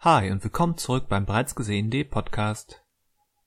[0.00, 2.84] Hi und willkommen zurück beim bereits gesehenen Podcast.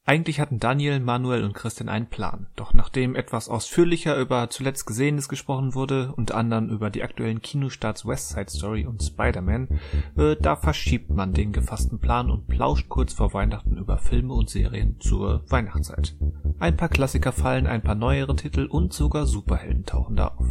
[0.04, 5.30] Eigentlich hatten Daniel, Manuel und Christian einen Plan, doch nachdem etwas ausführlicher über zuletzt Gesehenes
[5.30, 9.80] gesprochen wurde, unter anderem über die aktuellen Kinostarts West Side Story und Spider-Man,
[10.18, 14.50] äh, da verschiebt man den gefassten Plan und plauscht kurz vor Weihnachten über Filme und
[14.50, 16.18] Serien zur Weihnachtszeit.
[16.60, 20.48] Ein paar Klassiker fallen, ein paar neuere Titel und sogar Superhelden tauchen da auf.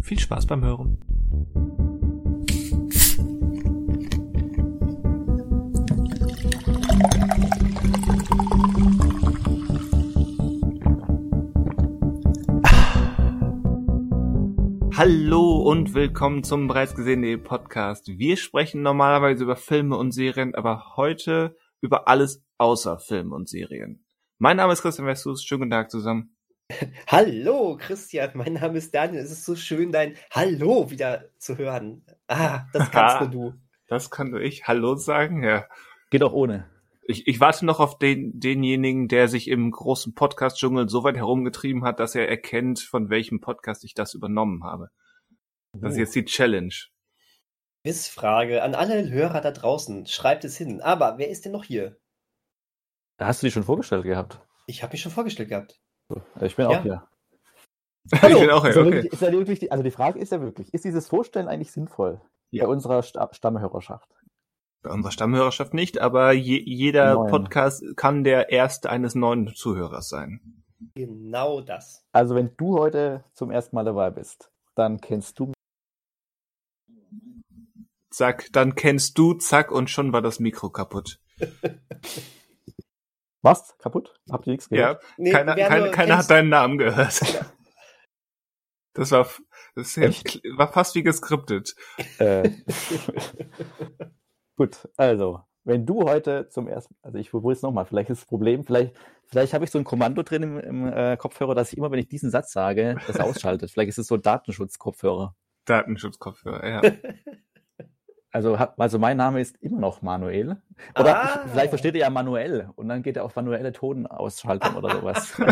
[0.00, 1.93] Viel Spaß beim Hören.
[14.96, 18.06] Hallo und willkommen zum bereits gesehenen Podcast.
[18.06, 24.04] Wir sprechen normalerweise über Filme und Serien, aber heute über alles außer Filme und Serien.
[24.38, 25.42] Mein Name ist Christian Westus.
[25.42, 26.36] Schönen guten Tag zusammen.
[27.08, 29.24] Hallo Christian, mein Name ist Daniel.
[29.24, 32.06] Es ist so schön, dein Hallo wieder zu hören.
[32.28, 33.54] Ah, das kannst nur du.
[33.88, 34.68] Das kann nur ich.
[34.68, 35.66] Hallo sagen, ja.
[36.10, 36.70] Geht auch ohne.
[37.06, 41.84] Ich, ich warte noch auf den, denjenigen, der sich im großen Podcast-Dschungel so weit herumgetrieben
[41.84, 44.90] hat, dass er erkennt, von welchem Podcast ich das übernommen habe.
[45.74, 46.74] Das ist jetzt die Challenge.
[47.82, 50.06] Quizfrage an alle Hörer da draußen.
[50.06, 50.80] Schreibt es hin.
[50.80, 51.98] Aber wer ist denn noch hier?
[53.18, 54.40] Hast du dich schon vorgestellt gehabt?
[54.66, 55.80] Ich habe mich schon vorgestellt gehabt.
[56.40, 56.78] Ich bin ja.
[56.78, 57.08] auch hier.
[58.22, 58.36] Hallo.
[58.38, 58.92] Ich bin auch hier, okay.
[58.92, 62.20] Wirklich, wirklich, also die Frage ist ja wirklich, ist dieses Vorstellen eigentlich sinnvoll
[62.50, 62.64] ja.
[62.64, 64.08] bei unserer Stammhörerschaft?
[64.84, 67.30] Bei unserer Stammhörerschaft nicht, aber je, jeder Neun.
[67.30, 70.62] Podcast kann der erste eines neuen Zuhörers sein.
[70.94, 72.04] Genau das.
[72.12, 75.52] Also wenn du heute zum ersten Mal dabei bist, dann kennst du
[78.10, 81.18] Zack, dann kennst du, zack, und schon war das Mikro kaputt.
[83.42, 83.76] Was?
[83.78, 84.14] Kaputt?
[84.30, 85.02] Habt ihr nichts gehört?
[85.02, 87.20] Ja, nee, keiner, keiner, keiner hat deinen Namen gehört.
[88.96, 89.28] Das war,
[89.74, 91.74] das war fast wie geskriptet.
[92.18, 92.48] Äh.
[94.56, 98.28] Gut, also, wenn du heute zum ersten, also ich probiere es nochmal, vielleicht ist das
[98.28, 101.78] Problem, vielleicht, vielleicht habe ich so ein Kommando drin im, im äh, Kopfhörer, dass ich
[101.78, 103.70] immer, wenn ich diesen Satz sage, das ausschaltet.
[103.70, 105.34] vielleicht ist es so Datenschutz-Kopfhörer.
[105.64, 106.82] Datenschutz-Kopfhörer, ja.
[108.34, 110.60] Also, also mein Name ist immer noch Manuel.
[110.98, 111.46] Oder ah.
[111.52, 115.32] vielleicht versteht ihr ja Manuel und dann geht er auf manuelle Tonausschaltung oder sowas.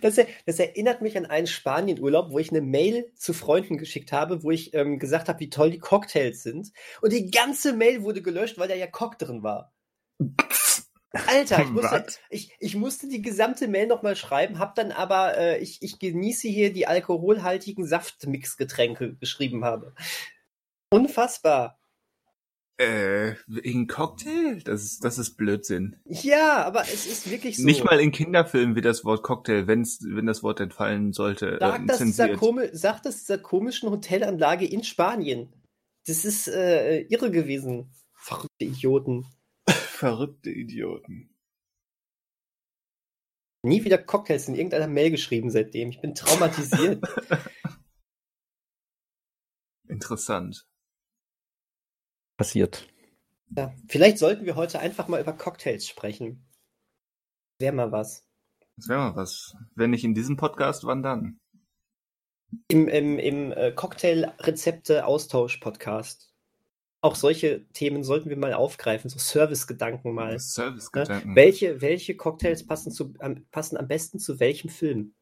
[0.00, 0.14] Das,
[0.46, 4.52] das, erinnert mich an einen Spanienurlaub, wo ich eine Mail zu Freunden geschickt habe, wo
[4.52, 6.70] ich ähm, gesagt habe, wie toll die Cocktails sind.
[7.02, 9.72] Und die ganze Mail wurde gelöscht, weil da ja Cock drin war.
[11.26, 15.58] Alter, ich musste, ich, ich musste die gesamte Mail nochmal schreiben, hab dann aber, äh,
[15.58, 19.94] ich, ich genieße hier die alkoholhaltigen Saftmixgetränke geschrieben habe.
[20.92, 21.80] Unfassbar.
[22.80, 24.62] Äh, wegen Cocktail?
[24.64, 26.00] Das ist, das ist Blödsinn.
[26.06, 27.64] Ja, aber es ist wirklich so.
[27.64, 31.58] Nicht mal in Kinderfilmen wird das Wort Cocktail, wenn's, wenn das Wort entfallen sollte.
[31.60, 35.52] Sagt, äh, das dieser komi sagt das dieser komischen Hotelanlage in Spanien.
[36.06, 37.92] Das ist äh, irre gewesen.
[38.14, 39.26] Verrückte Idioten.
[39.68, 41.36] Verrückte Idioten.
[43.62, 45.90] Nie wieder Cocktails in irgendeiner Mail geschrieben seitdem.
[45.90, 47.04] Ich bin traumatisiert.
[49.86, 50.69] Interessant
[52.40, 52.88] passiert.
[53.54, 56.42] Ja, vielleicht sollten wir heute einfach mal über Cocktails sprechen.
[57.58, 58.26] Wäre mal was.
[58.78, 59.54] Das wäre mal was.
[59.74, 61.38] Wenn nicht in diesem Podcast, wann dann?
[62.68, 66.32] Im, im, im äh, Cocktail-Rezepte-Austausch-Podcast.
[67.02, 70.40] Auch solche Themen sollten wir mal aufgreifen, so Service-Gedanken mal.
[70.40, 71.28] Service-Gedanken.
[71.28, 71.36] Ne?
[71.36, 75.12] Welche, welche Cocktails passen, zu, am, passen am besten zu welchem Film?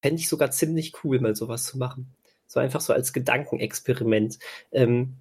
[0.00, 2.16] Fände ich sogar ziemlich cool, mal sowas zu machen.
[2.46, 4.38] So einfach so als Gedankenexperiment.
[4.72, 5.18] Ähm,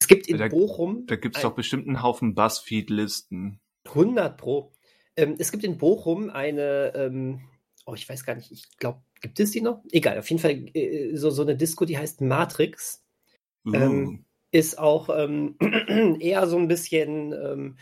[0.00, 1.06] es gibt in da, Bochum.
[1.06, 3.60] Da gibt es doch bestimmt einen Haufen Buzzfeed-Listen.
[3.86, 4.72] 100 Pro.
[5.16, 7.40] Ähm, es gibt in Bochum eine, ähm,
[7.86, 9.82] oh, ich weiß gar nicht, ich glaube, gibt es die noch?
[9.90, 13.04] Egal, auf jeden Fall äh, so, so eine Disco, die heißt Matrix.
[13.66, 13.74] Uh.
[13.74, 15.56] Ähm, ist auch ähm,
[16.20, 17.78] eher so ein bisschen ähm,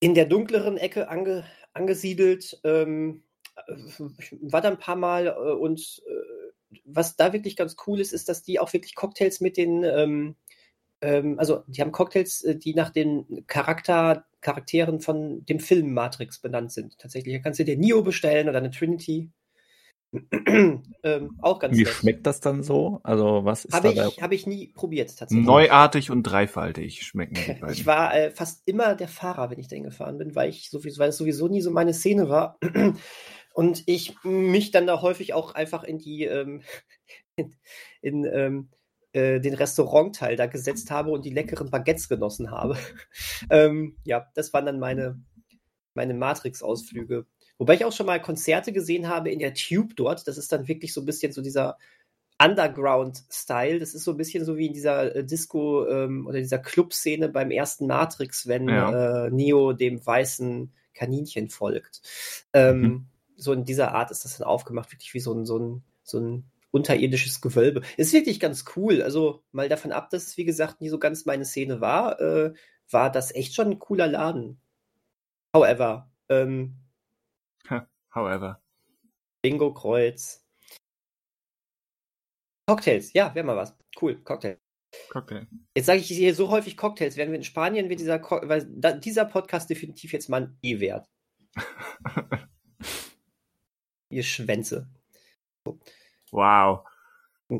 [0.00, 2.60] in der dunkleren Ecke ange, angesiedelt.
[2.64, 3.24] Ähm,
[4.42, 8.28] war da ein paar Mal äh, und äh, was da wirklich ganz cool ist, ist,
[8.28, 9.84] dass die auch wirklich Cocktails mit den
[11.04, 16.40] ähm, also die haben Cocktails, äh, die nach den Charakter, Charakteren von dem Film Matrix
[16.40, 16.98] benannt sind.
[16.98, 19.30] Tatsächlich, da kannst du dir Neo bestellen oder eine Trinity.
[21.02, 21.92] ähm, auch ganz Wie nett.
[21.92, 23.00] schmeckt das dann so?
[23.02, 25.44] Also was ist Habe ich, hab ich nie probiert tatsächlich.
[25.44, 27.72] Neuartig und dreifaltig schmecken die beiden.
[27.74, 31.00] Ich war äh, fast immer der Fahrer, wenn ich dahin gefahren bin, weil ich sowieso,
[31.00, 32.58] weil es sowieso nie so meine Szene war.
[33.54, 36.62] und ich mich dann da häufig auch einfach in die ähm,
[37.36, 37.56] in,
[38.00, 38.68] in ähm,
[39.14, 42.76] äh, den Restaurantteil da gesetzt habe und die leckeren Baguettes genossen habe.
[43.50, 45.22] ähm, ja, das waren dann meine,
[45.94, 47.24] meine Matrix-Ausflüge.
[47.56, 50.26] Wobei ich auch schon mal Konzerte gesehen habe in der Tube dort.
[50.26, 51.78] Das ist dann wirklich so ein bisschen so dieser
[52.42, 53.78] Underground-Style.
[53.78, 57.28] Das ist so ein bisschen so wie in dieser äh, Disco- ähm, oder dieser Club-Szene
[57.28, 59.26] beim ersten Matrix, wenn ja.
[59.26, 62.02] äh, Neo dem weißen Kaninchen folgt.
[62.52, 63.06] Ähm, mhm.
[63.36, 66.18] So in dieser Art ist das dann aufgemacht, wirklich wie so ein, so ein, so
[66.18, 67.82] ein unterirdisches Gewölbe.
[67.96, 69.00] Ist wirklich ganz cool.
[69.00, 72.52] Also mal davon ab, dass es wie gesagt nie so ganz meine Szene war, äh,
[72.90, 74.60] war das echt schon ein cooler Laden.
[75.54, 76.76] However, ähm,
[78.12, 78.60] however.
[79.40, 80.44] Bingo Kreuz.
[82.66, 83.76] Cocktails, ja, wäre mal was.
[84.00, 84.58] Cool, Cocktail.
[85.10, 85.46] Cocktail.
[85.76, 87.16] Jetzt sage ich hier so häufig Cocktails.
[87.16, 90.58] Werden wir in Spanien, wird dieser, Co weil da, dieser Podcast definitiv jetzt mal ein
[90.62, 91.08] E wert.
[94.08, 94.88] Ihr Schwänze.
[96.34, 96.84] Wow.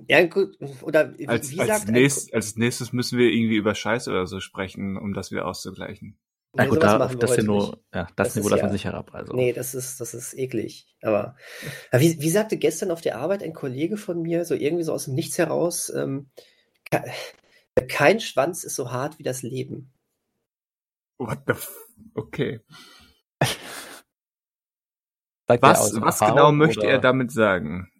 [0.08, 0.58] Ja, gut.
[0.82, 4.26] Oder wie, als, wie als sagt nächst, Als nächstes müssen wir irgendwie über Scheiß oder
[4.26, 6.18] so sprechen, um das wieder auszugleichen.
[6.56, 9.12] Ja, gut, da, das, nur, ja, das, das Niveau lassen wir nicht herab.
[9.12, 9.34] Also.
[9.34, 10.86] Nee, das ist, das ist eklig.
[11.02, 11.36] Aber
[11.92, 15.06] wie, wie sagte gestern auf der Arbeit ein Kollege von mir, so irgendwie so aus
[15.06, 16.30] dem Nichts heraus, ähm,
[17.88, 19.92] kein Schwanz ist so hart wie das Leben.
[21.18, 21.70] What the f
[22.14, 22.60] Okay.
[25.46, 26.90] was was genau möchte oder?
[26.90, 27.90] er damit sagen?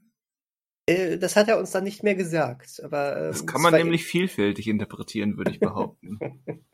[0.87, 2.81] Äh, das hat er uns dann nicht mehr gesagt.
[2.85, 6.19] Aber, ähm, das kann man nämlich vielfältig interpretieren, würde ich behaupten.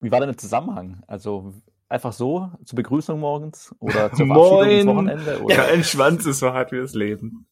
[0.00, 1.02] Wie war denn der Zusammenhang?
[1.06, 1.54] Also
[1.88, 4.70] einfach so zur Begrüßung morgens oder zur Moin.
[4.70, 5.42] ins Wochenende?
[5.42, 5.54] Oder?
[5.54, 7.46] Ja, ein Schwanz ist so hart wie das Leben.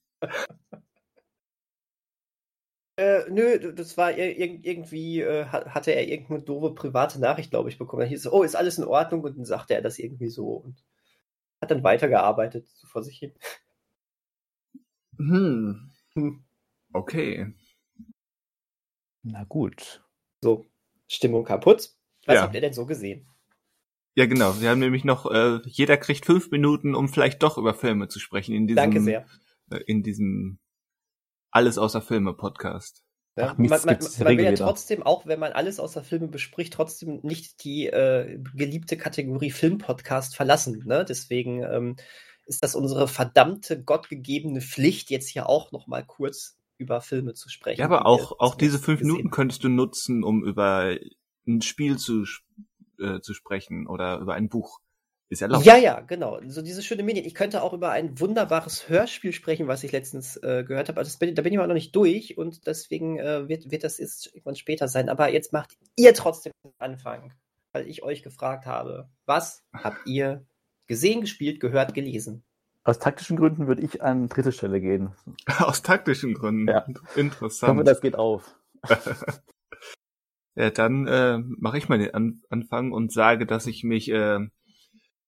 [2.96, 8.00] Äh, nö, das war irgendwie, äh, hatte er irgendeine doofe private Nachricht, glaube ich, bekommen.
[8.02, 9.22] Da hieß es, oh, ist alles in Ordnung?
[9.22, 10.84] Und dann sagte er das irgendwie so und
[11.62, 13.32] hat dann weitergearbeitet, so vor sich hin.
[15.16, 15.90] Hm.
[16.92, 17.54] Okay.
[19.22, 20.02] Na gut.
[20.42, 20.66] So,
[21.06, 21.90] Stimmung kaputt.
[22.26, 22.42] Was ja.
[22.42, 23.26] habt ihr denn so gesehen?
[24.16, 24.60] Ja, genau.
[24.60, 28.18] Wir haben nämlich noch, äh, jeder kriegt fünf Minuten, um vielleicht doch über Filme zu
[28.18, 29.26] sprechen in diesem, Danke sehr.
[29.70, 30.58] Äh, in diesem
[31.50, 33.04] Alles außer Filme Podcast.
[33.36, 36.72] Ja, Ach, man, man, man will ja trotzdem, auch wenn man alles außer Filme bespricht,
[36.72, 40.82] trotzdem nicht die äh, geliebte Kategorie Filmpodcast verlassen.
[40.84, 41.04] Ne?
[41.08, 41.96] Deswegen ähm,
[42.50, 47.49] ist das unsere verdammte gottgegebene Pflicht, jetzt hier auch noch mal kurz über Filme zu
[47.49, 47.81] sprechen.
[47.81, 50.97] Ja, aber auch, auch diese fünf Minuten könntest du nutzen, um über
[51.47, 52.25] ein Spiel zu,
[52.99, 54.81] äh, zu sprechen oder über ein Buch.
[55.29, 55.64] Ist erlaubt.
[55.64, 56.41] Ja, ja, genau.
[56.49, 57.25] So diese schöne Medien.
[57.25, 60.99] Ich könnte auch über ein wunderbares Hörspiel sprechen, was ich letztens äh, gehört habe.
[60.99, 63.99] Also bin, da bin ich aber noch nicht durch und deswegen äh, wird, wird das
[63.99, 65.08] jetzt irgendwann später sein.
[65.08, 67.32] Aber jetzt macht ihr trotzdem den Anfang,
[67.73, 70.44] weil ich euch gefragt habe, was habt ihr
[70.90, 72.42] gesehen, gespielt, gehört, gelesen?
[72.82, 75.14] Aus taktischen Gründen würde ich an dritte Stelle gehen.
[75.58, 76.66] Aus taktischen Gründen?
[76.66, 76.84] Ja.
[77.14, 77.70] Interessant.
[77.70, 78.54] Ich hoffe, das geht auf.
[80.56, 84.40] Ja, dann äh, mache ich mal den An Anfang und sage, dass ich mich äh,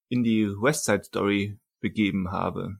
[0.09, 2.79] in die West Side Story begeben habe.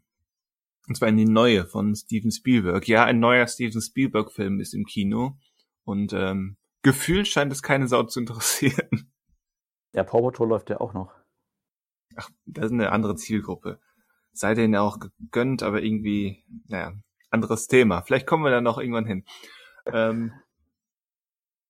[0.89, 2.89] Und zwar in die neue von Steven Spielberg.
[2.89, 5.39] Ja, ein neuer Steven Spielberg-Film ist im Kino.
[5.85, 9.13] Und ähm, gefühlt scheint es keine Sau zu interessieren.
[9.95, 11.22] Ja, Paw Patrol läuft ja auch noch.
[12.17, 13.81] Ach, das ist eine andere Zielgruppe.
[14.33, 16.93] Sei denen auch gegönnt, aber irgendwie, naja,
[17.31, 18.03] anderes Thema.
[18.03, 19.25] Vielleicht kommen wir da noch irgendwann hin.
[19.87, 20.33] Ähm,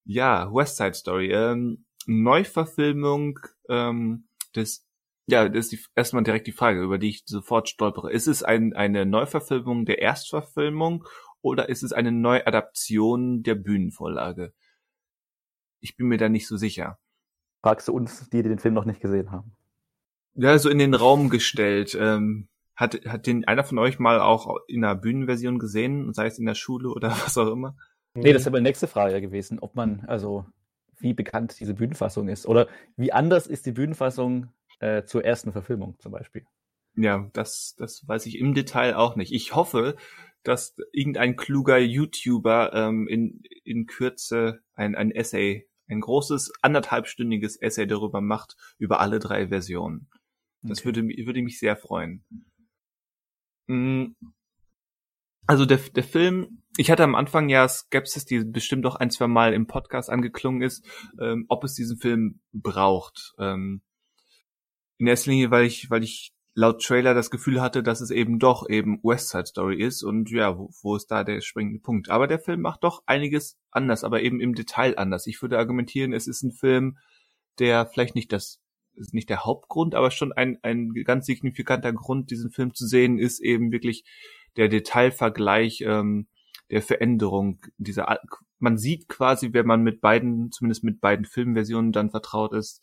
[0.05, 1.33] ja, West Side Story.
[1.33, 4.87] Ähm, Neuverfilmung ähm, des
[5.27, 8.12] ja, das ist die, erstmal direkt die Frage, über die ich sofort stolpere.
[8.12, 11.05] Ist es ein, eine Neuverfilmung der Erstverfilmung
[11.41, 14.53] oder ist es eine Neuadaption der Bühnenvorlage?
[15.81, 16.99] Ich bin mir da nicht so sicher.
[17.62, 19.56] Fragst du uns, die den Film noch nicht gesehen haben?
[20.34, 21.96] Ja, so in den Raum gestellt.
[21.98, 26.39] Ähm, hat, hat den einer von euch mal auch in einer Bühnenversion gesehen, sei es
[26.39, 27.77] in der Schule oder was auch immer?
[28.15, 30.44] Nee, das wäre meine nächste Frage gewesen, ob man, also
[30.98, 32.46] wie bekannt diese Bühnenfassung ist.
[32.46, 34.48] Oder wie anders ist die Bühnenfassung
[34.81, 36.44] äh, zur ersten Verfilmung zum Beispiel.
[36.94, 39.32] Ja, das, das weiß ich im Detail auch nicht.
[39.32, 39.96] Ich hoffe,
[40.43, 47.86] dass irgendein kluger YouTuber ähm, in, in Kürze ein, ein Essay, ein großes anderthalbstündiges Essay
[47.86, 50.08] darüber macht, über alle drei Versionen.
[50.63, 50.87] Das okay.
[50.87, 52.25] würde, würde mich sehr freuen.
[53.67, 54.15] Mm,
[55.47, 59.27] also der, der Film, ich hatte am Anfang ja Skepsis, die bestimmt auch ein, zwei
[59.27, 60.85] Mal im Podcast angeklungen ist,
[61.21, 63.35] ähm, ob es diesen Film braucht.
[63.39, 63.83] Ähm,
[64.99, 68.39] in erster Linie, weil ich, weil ich laut Trailer das Gefühl hatte, dass es eben
[68.39, 72.11] doch eben West Side Story ist und ja, wo, wo ist da der springende Punkt?
[72.11, 75.27] Aber der Film macht doch einiges anders, aber eben im Detail anders.
[75.27, 76.99] Ich würde argumentieren, es ist ein Film,
[77.59, 78.61] der vielleicht nicht das
[78.96, 83.19] ist nicht der Hauptgrund, aber schon ein, ein ganz signifikanter Grund, diesen Film zu sehen,
[83.19, 84.05] ist eben wirklich
[84.56, 86.27] der Detailvergleich ähm,
[86.70, 88.08] der Veränderung dieser
[88.63, 92.81] man sieht quasi, wenn man mit beiden, zumindest mit beiden Filmversionen dann vertraut ist,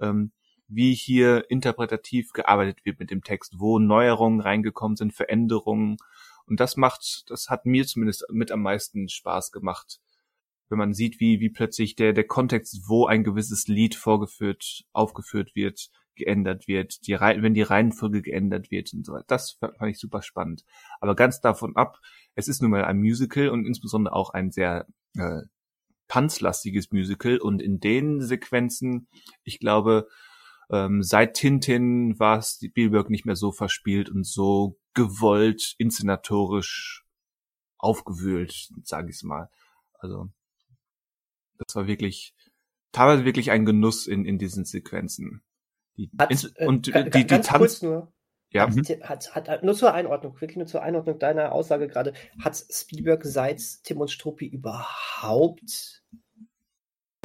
[0.00, 0.32] ähm,
[0.68, 5.98] wie hier interpretativ gearbeitet wird mit dem Text, wo Neuerungen reingekommen sind, Veränderungen
[6.46, 10.00] Und das macht, das hat mir zumindest mit am meisten Spaß gemacht.
[10.68, 15.54] Wenn man sieht, wie, wie plötzlich der, der Kontext, wo ein gewisses Lied vorgeführt, aufgeführt
[15.54, 19.24] wird, geändert wird, die Reihe, wenn die Reihenfolge geändert wird und so weiter.
[19.28, 20.64] Das fand ich super spannend.
[21.00, 22.00] Aber ganz davon ab,
[22.34, 25.42] es ist nun mal ein Musical und insbesondere auch ein sehr äh,
[26.08, 29.08] tanzlastiges Musical und in den Sequenzen,
[29.44, 30.08] ich glaube,
[30.70, 37.06] ähm, seit Tintin war Spielberg nicht mehr so verspielt und so gewollt, inszenatorisch
[37.78, 39.48] aufgewühlt, sage ich mal.
[39.94, 40.28] Also
[41.58, 42.34] das war wirklich
[42.92, 45.42] teilweise wirklich ein Genuss in, in diesen Sequenzen.
[45.96, 47.82] Die, hat, äh, und die, die, die Tanz.
[47.82, 48.12] Nur,
[48.50, 48.68] ja.
[49.02, 53.24] Hat, hat, hat, nur zur Einordnung, wirklich nur zur Einordnung deiner Aussage gerade, hat Spielberg
[53.24, 56.02] seit Tim und Struppi überhaupt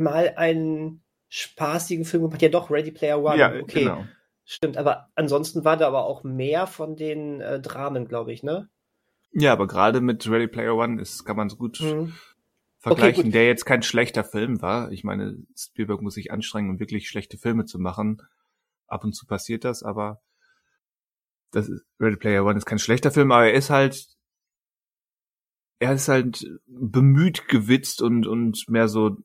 [0.02, 2.42] mal einen spaßigen Film gemacht?
[2.42, 3.38] Ja, doch, Ready Player One.
[3.38, 3.82] Ja, okay.
[3.82, 4.06] Genau.
[4.46, 8.70] Stimmt, aber ansonsten war da aber auch mehr von den äh, Dramen, glaube ich, ne?
[9.32, 12.13] Ja, aber gerade mit Ready Player One ist, kann man es gut mhm.
[12.84, 14.92] Vergleichen, okay, der jetzt kein schlechter Film war.
[14.92, 18.22] Ich meine, Spielberg muss sich anstrengen, um wirklich schlechte Filme zu machen
[18.88, 20.22] ab und zu passiert das, aber
[21.52, 24.08] das ist, Ready Player One ist kein schlechter Film, aber er ist halt,
[25.80, 29.18] er ist halt bemüht gewitzt und, und mehr so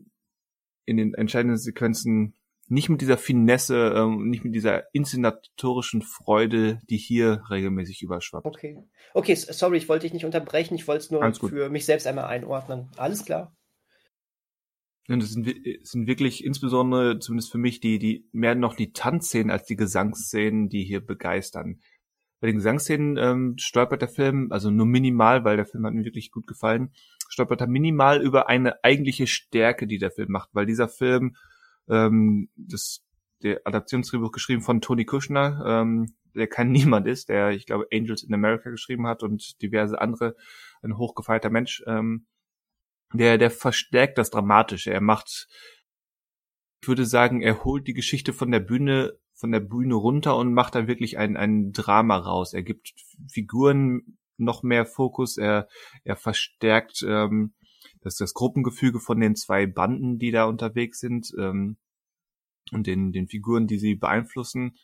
[0.85, 2.38] in den entscheidenden Sequenzen
[2.69, 8.47] nicht mit dieser Finesse, ähm, nicht mit dieser inszenatorischen Freude, die hier regelmäßig überschwappt.
[8.47, 8.79] Okay.
[9.15, 12.27] Okay, sorry, ich wollte dich nicht unterbrechen, ich wollte es nur für mich selbst einmal
[12.27, 12.91] einordnen.
[12.97, 13.55] Alles klar.
[15.09, 15.49] Und das sind,
[15.83, 20.69] sind wirklich insbesondere, zumindest für mich, die, die mehr noch die Tanzszenen als die Gesangsszenen,
[20.69, 21.81] die hier begeistern.
[22.41, 26.05] Bei den Gesangsszenen ähm, stolpert der Film, also nur minimal, weil der Film hat mir
[26.05, 26.93] wirklich gut gefallen,
[27.29, 31.37] stolpert er minimal über eine eigentliche Stärke, die der Film macht, weil dieser Film,
[31.89, 33.03] ähm, das
[33.43, 38.23] der Adaptionsdrehbuch geschrieben von Tony Kushner, ähm, der kein Niemand ist, der, ich glaube, Angels
[38.23, 40.37] in America geschrieben hat und diverse andere,
[40.83, 42.27] ein hochgefeierter Mensch, ähm,
[43.13, 44.93] der, der verstärkt das Dramatische.
[44.93, 45.49] Er macht,
[46.83, 50.53] ich würde sagen, er holt die Geschichte von der Bühne, von der Bühne runter und
[50.53, 52.53] macht da wirklich ein, ein Drama raus.
[52.53, 52.93] Er gibt
[53.31, 55.69] Figuren noch mehr Fokus, er,
[56.05, 57.55] er verstärkt ähm,
[58.09, 61.77] das, das Gruppengefüge von den zwei Banden, die da unterwegs sind, ähm,
[62.73, 64.77] und den, den Figuren, die sie beeinflussen.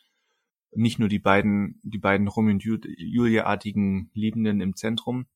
[0.71, 5.27] Nicht nur die beiden, die beiden Romeo und Julia-artigen Liebenden im Zentrum.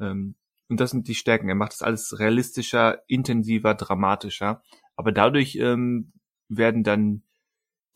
[0.00, 0.36] Ähm,
[0.68, 1.48] und das sind die Stärken.
[1.48, 4.62] Er macht das alles realistischer, intensiver, dramatischer.
[4.96, 6.12] Aber dadurch ähm,
[6.48, 7.22] werden dann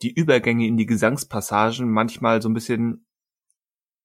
[0.01, 3.05] die Übergänge in die Gesangspassagen manchmal so ein bisschen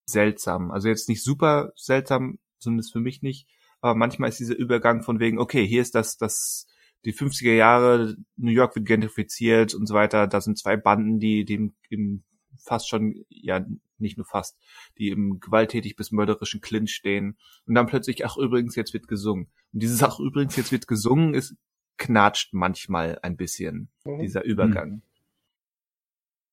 [0.06, 0.70] seltsam.
[0.70, 3.48] Also jetzt nicht super seltsam, zumindest für mich nicht.
[3.84, 6.66] Aber manchmal ist dieser Übergang von wegen, okay, hier ist das, das,
[7.04, 10.26] die 50er Jahre, New York wird gentrifiziert und so weiter.
[10.26, 12.24] Da sind zwei Banden, die dem im
[12.56, 13.62] fast schon, ja,
[13.98, 14.56] nicht nur fast,
[14.96, 17.36] die im gewalttätig bis mörderischen Clinch stehen.
[17.66, 19.50] Und dann plötzlich, ach übrigens, jetzt wird gesungen.
[19.74, 21.54] Und dieses ach übrigens, jetzt wird gesungen, ist
[21.98, 24.20] knatscht manchmal ein bisschen, mhm.
[24.20, 24.90] dieser Übergang.
[24.90, 25.02] Mhm.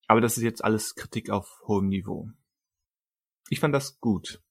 [0.08, 2.30] Aber das ist jetzt alles Kritik auf hohem Niveau.
[3.48, 4.42] Ich fand das gut.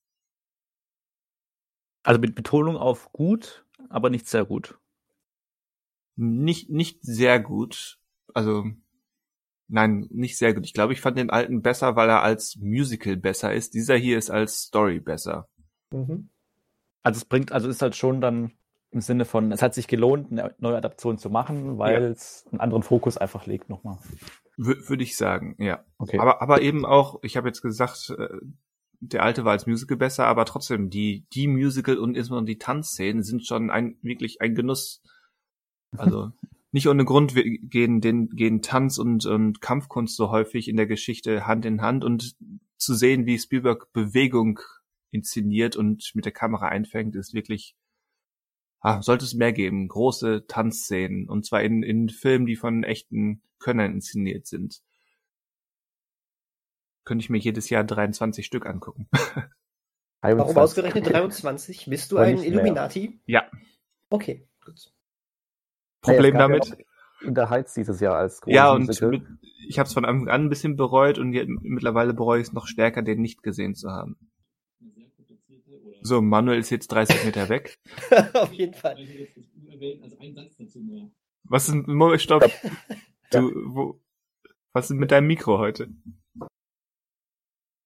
[2.03, 4.79] Also mit Betonung auf gut, aber nicht sehr gut.
[6.17, 7.99] Nicht, nicht sehr gut.
[8.35, 8.65] Also
[9.73, 10.67] Nein, nicht sehr gut.
[10.67, 13.75] Ich glaube, ich fand den alten besser, weil er als Musical besser ist.
[13.75, 15.49] Dieser hier ist als Story besser.
[15.93, 16.29] Mhm.
[17.05, 18.53] Also es bringt, also ist halt schon dann
[18.91, 22.09] im Sinne von, es hat sich gelohnt, eine neue Adaption zu machen, weil ja.
[22.09, 23.99] es einen anderen Fokus einfach legt nochmal.
[24.57, 25.85] Würde ich sagen, ja.
[25.99, 26.19] Okay.
[26.19, 28.29] Aber, aber eben auch, ich habe jetzt gesagt, äh,
[29.01, 33.23] der alte war als Musical besser, aber trotzdem, die, die Musical und insbesondere die Tanzszenen
[33.23, 35.03] sind schon ein, wirklich ein Genuss.
[35.97, 36.33] Also,
[36.73, 41.47] nicht ohne Grund gehen, den, gehen Tanz und, und Kampfkunst so häufig in der Geschichte
[41.47, 42.37] Hand in Hand und
[42.77, 44.61] zu sehen, wie Spielberg Bewegung
[45.11, 47.75] inszeniert und mit der Kamera einfängt, ist wirklich,
[48.81, 49.89] ah, sollte es mehr geben.
[49.89, 54.83] Große Tanzszenen und zwar in, in Filmen, die von echten Könnern inszeniert sind.
[57.05, 59.09] Könnte ich mir jedes Jahr 23 Stück angucken.
[60.23, 61.87] Warum ausgerechnet 23?
[61.87, 63.21] Bist du ein Illuminati?
[63.27, 63.51] Ja.
[64.11, 64.93] Okay, gut.
[66.03, 66.77] Problem ja, damit.
[67.23, 69.23] in der Heiz dieses Jahr als Ja, und mit,
[69.67, 72.53] ich habe es von Anfang an ein bisschen bereut und jetzt, mittlerweile bereue ich es
[72.53, 74.17] noch stärker, den nicht gesehen zu haben.
[76.03, 77.79] So, Manuel ist jetzt 30 Meter weg.
[78.35, 78.97] Auf jeden Fall.
[81.45, 82.51] Was ist, Moment, stopp.
[83.31, 84.01] Du, wo,
[84.73, 85.89] was ist mit deinem Mikro heute?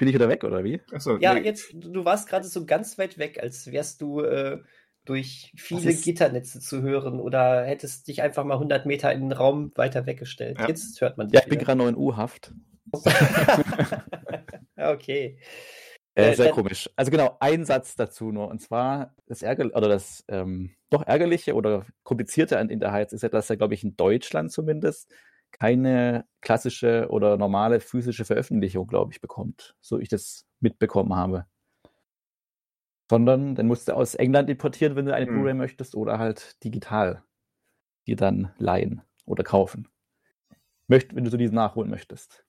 [0.05, 0.83] Bin ich wieder weg, oder wie?
[0.93, 1.41] Achso, ja, nee.
[1.41, 4.59] jetzt, du warst gerade so ganz weit weg, als wärst du äh,
[5.07, 9.73] durch viele Gitternetze zu hören oder hättest dich einfach mal 100 Meter in den Raum
[9.77, 10.59] weiter weggestellt.
[10.61, 10.69] Ja.
[10.69, 11.37] Jetzt hört man dich.
[11.37, 11.57] Ja, ich wieder.
[11.57, 12.53] bin gerade noch in U-Haft.
[14.77, 15.39] okay.
[16.15, 16.91] Äh, sehr komisch.
[16.95, 18.49] Also genau, ein Satz dazu nur.
[18.49, 23.31] Und zwar das Ärger oder das ähm, doch ärgerliche oder komplizierte an Interheiz ist ja,
[23.31, 25.11] dass er, glaube ich, in Deutschland zumindest
[25.59, 31.47] keine klassische oder normale physische Veröffentlichung, glaube ich, bekommt, so ich das mitbekommen habe.
[33.11, 35.35] Sondern dann musst du aus England importieren, wenn du eine hm.
[35.35, 37.23] Blu-ray möchtest, oder halt digital
[38.07, 39.89] dir dann leihen oder kaufen.
[40.89, 42.45] Möcht, wenn du so diesen nachholen möchtest.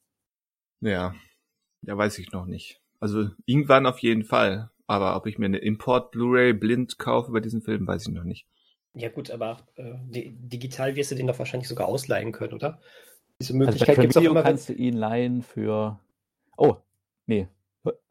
[0.81, 1.15] Ja,
[1.81, 2.81] ja, weiß ich noch nicht.
[2.99, 4.71] Also irgendwann auf jeden Fall.
[4.87, 8.47] Aber ob ich mir eine Import-Blu-ray blind kaufe bei diesem Film, weiß ich noch nicht.
[8.95, 12.79] Ja gut, aber äh, digital wirst du den doch wahrscheinlich sogar ausleihen können, oder?
[13.39, 14.43] Diese also Möglichkeit also gibt es auch immer.
[14.43, 15.99] kannst du ihn leihen für.
[16.57, 16.77] Oh,
[17.25, 17.47] nee,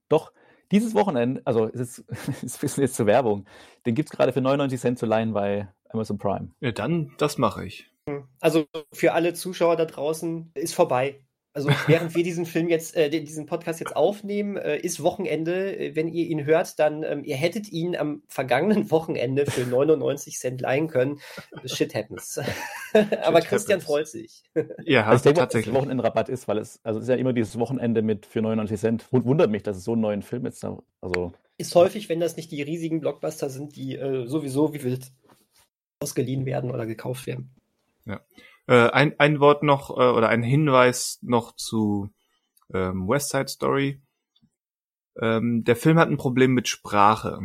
[0.08, 0.32] doch.
[0.70, 1.98] Dieses Wochenende, also es ist,
[2.42, 3.46] ist bisschen jetzt zur Werbung,
[3.86, 6.50] den gibt es gerade für 99 Cent zu leihen bei Amazon Prime.
[6.60, 7.90] Ja, dann, das mache ich.
[8.08, 8.24] Hm.
[8.40, 11.20] Also für alle Zuschauer da draußen ist vorbei.
[11.56, 15.76] Also während wir diesen Film jetzt, äh, diesen Podcast jetzt aufnehmen, äh, ist Wochenende.
[15.76, 20.36] Äh, wenn ihr ihn hört, dann ähm, ihr hättet ihn am vergangenen Wochenende für 99
[20.36, 21.20] Cent leihen können.
[21.64, 22.40] Shit happens.
[23.22, 23.84] Aber Shit Christian happens.
[23.84, 24.42] freut sich.
[24.84, 25.72] Ja, also ich denke, tatsächlich.
[25.72, 28.80] Dass Wochenendrabatt ist, weil es, also es ist ja immer dieses Wochenende mit für 99
[28.80, 29.06] Cent.
[29.12, 31.32] Wundert mich, dass es so einen neuen Film jetzt da, also.
[31.56, 35.12] Ist häufig, wenn das nicht die riesigen Blockbuster sind, die äh, sowieso wie wild
[36.00, 37.54] ausgeliehen werden oder gekauft werden.
[38.06, 38.20] Ja.
[38.66, 42.10] Äh, ein, ein Wort noch äh, oder ein Hinweis noch zu
[42.72, 44.00] ähm, West Side Story.
[45.20, 47.40] Ähm, der Film hat ein Problem mit Sprache.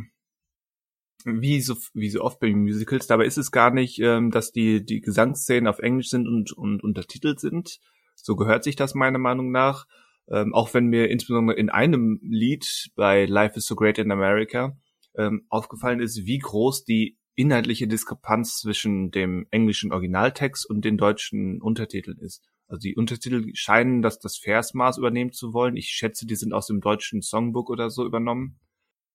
[1.25, 3.07] Wie so, wie so oft bei Musicals.
[3.07, 6.81] Dabei ist es gar nicht, ähm, dass die, die Gesangsszenen auf Englisch sind und, und
[6.81, 7.79] untertitelt sind.
[8.15, 9.85] So gehört sich das meiner Meinung nach.
[10.31, 14.77] Ähm, auch wenn mir insbesondere in einem Lied bei Life is so Great in America
[15.17, 21.61] ähm, aufgefallen ist, wie groß die inhaltliche Diskrepanz zwischen dem englischen Originaltext und den deutschen
[21.61, 22.43] Untertiteln ist.
[22.67, 25.77] Also die Untertitel scheinen das, das Versmaß übernehmen zu wollen.
[25.77, 28.59] Ich schätze, die sind aus dem deutschen Songbook oder so übernommen.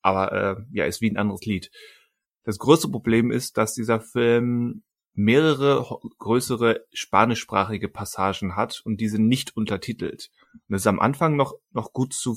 [0.00, 1.70] Aber äh, ja, ist wie ein anderes Lied.
[2.44, 5.86] Das größte Problem ist, dass dieser Film mehrere
[6.18, 10.30] größere spanischsprachige Passagen hat und diese nicht untertitelt.
[10.52, 12.36] Und das ist am Anfang noch, noch gut zu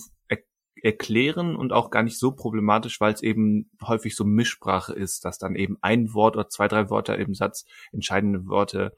[0.84, 5.38] erklären und auch gar nicht so problematisch, weil es eben häufig so Mischsprache ist, dass
[5.38, 8.94] dann eben ein Wort oder zwei, drei Worte im Satz entscheidende Worte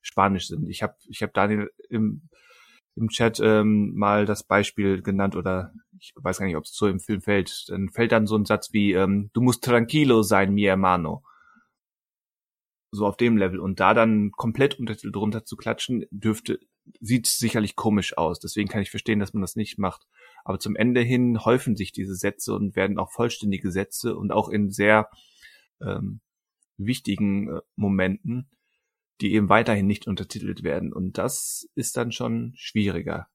[0.00, 0.68] Spanisch sind.
[0.68, 2.28] Ich habe ich hab Daniel im,
[2.94, 6.86] im Chat ähm, mal das Beispiel genannt oder ich weiß gar nicht, ob es so
[6.86, 7.64] im Film fällt.
[7.68, 11.24] Dann fällt dann so ein Satz wie ähm, Du musst tranquilo sein, mi hermano.
[12.90, 13.58] So auf dem Level.
[13.58, 16.60] Und da dann komplett Untertitel drunter zu klatschen, dürfte,
[17.00, 18.38] sieht sicherlich komisch aus.
[18.38, 20.06] Deswegen kann ich verstehen, dass man das nicht macht.
[20.44, 24.48] Aber zum Ende hin häufen sich diese Sätze und werden auch vollständige Sätze und auch
[24.48, 25.08] in sehr
[25.80, 26.20] ähm,
[26.76, 28.50] wichtigen äh, Momenten,
[29.20, 30.92] die eben weiterhin nicht untertitelt werden.
[30.92, 33.28] Und das ist dann schon schwieriger.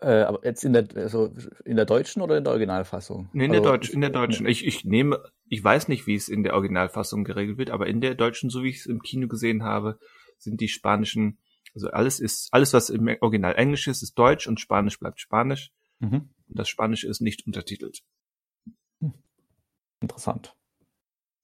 [0.00, 1.32] Äh, aber jetzt in der, also
[1.64, 3.28] in der deutschen oder in der Originalfassung?
[3.32, 4.46] Nee, in der, also, Deutsch, in der deutschen.
[4.46, 8.00] Ich, ich nehme, ich weiß nicht, wie es in der Originalfassung geregelt wird, aber in
[8.00, 9.98] der deutschen, so wie ich es im Kino gesehen habe,
[10.38, 11.38] sind die spanischen,
[11.74, 15.70] also alles ist, alles, was im Original Englisch ist, ist Deutsch und Spanisch bleibt Spanisch.
[16.00, 16.30] Mhm.
[16.48, 18.02] Das Spanische ist nicht untertitelt.
[19.00, 19.14] Hm.
[20.00, 20.56] Interessant.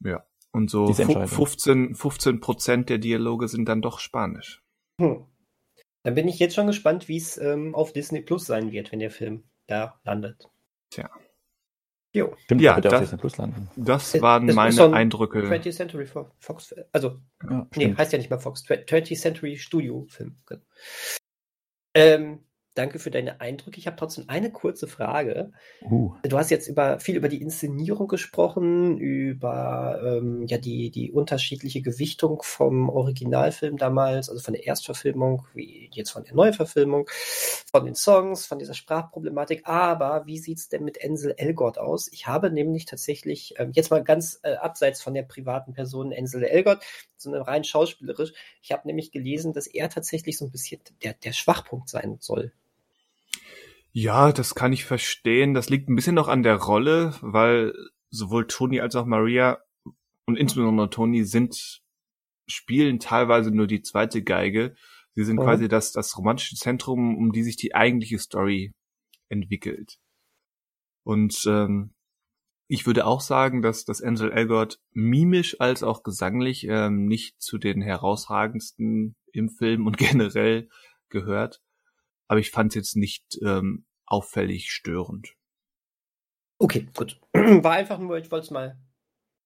[0.01, 0.27] Ja.
[0.53, 4.63] Und so 15, 15 Prozent der Dialoge sind dann doch Spanisch.
[5.01, 5.27] Hm.
[6.03, 8.99] Dann bin ich jetzt schon gespannt, wie es ähm, auf Disney Plus sein wird, wenn
[8.99, 10.51] der Film da landet.
[10.91, 11.11] Tja.
[12.15, 12.37] Jo.
[12.45, 15.45] Stimmt, ja, das, das waren es meine so Eindrücke.
[15.45, 20.37] 20th Century Fox, also, ja, nee, heißt ja nicht mal Fox, 20th Century Studio Film.
[20.45, 20.63] Genau.
[21.95, 23.79] Ähm, Danke für deine Eindrücke.
[23.79, 25.53] Ich habe trotzdem eine kurze Frage.
[25.83, 26.15] Uh.
[26.23, 31.83] Du hast jetzt über, viel über die Inszenierung gesprochen, über ähm, ja, die, die unterschiedliche
[31.83, 37.11] Gewichtung vom Originalfilm damals, also von der Erstverfilmung, wie jetzt von der Neuverfilmung,
[37.71, 39.67] von den Songs, von dieser Sprachproblematik.
[39.67, 42.09] Aber wie sieht es denn mit Ensel Elgort aus?
[42.11, 46.43] Ich habe nämlich tatsächlich, ähm, jetzt mal ganz äh, abseits von der privaten Person Ensel
[46.43, 46.83] Elgort,
[47.19, 48.33] sondern rein schauspielerisch,
[48.63, 52.51] ich habe nämlich gelesen, dass er tatsächlich so ein bisschen der, der Schwachpunkt sein soll
[53.93, 55.55] ja, das kann ich verstehen.
[55.55, 57.75] Das liegt ein bisschen noch an der Rolle, weil
[58.11, 59.63] sowohl Tony als auch Maria
[60.27, 61.83] und insbesondere Tony sind,
[62.47, 64.75] spielen teilweise nur die zweite Geige.
[65.15, 65.45] Sie sind oh.
[65.45, 68.73] quasi das, das romantische Zentrum, um die sich die eigentliche Story
[69.29, 69.99] entwickelt.
[71.05, 71.95] Und ähm,
[72.69, 77.59] ich würde auch sagen, dass, dass Ansel Elgort mimisch als auch gesanglich ähm, nicht zu
[77.59, 80.71] den herausragendsten im Film und generell
[81.11, 81.61] gehört
[82.33, 85.37] aber ich fand es jetzt nicht ähm, auffällig störend.
[86.57, 87.21] Okay, gut.
[87.35, 88.79] War einfach nur, ich wollte es mal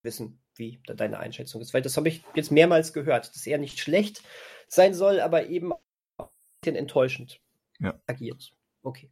[0.05, 3.59] wissen, wie da deine Einschätzung ist, weil das habe ich jetzt mehrmals gehört, dass er
[3.59, 4.23] nicht schlecht
[4.69, 6.29] sein soll, aber eben ein
[6.61, 7.41] bisschen enttäuschend
[7.81, 8.01] ja.
[8.07, 8.53] agiert.
[8.85, 9.11] Okay.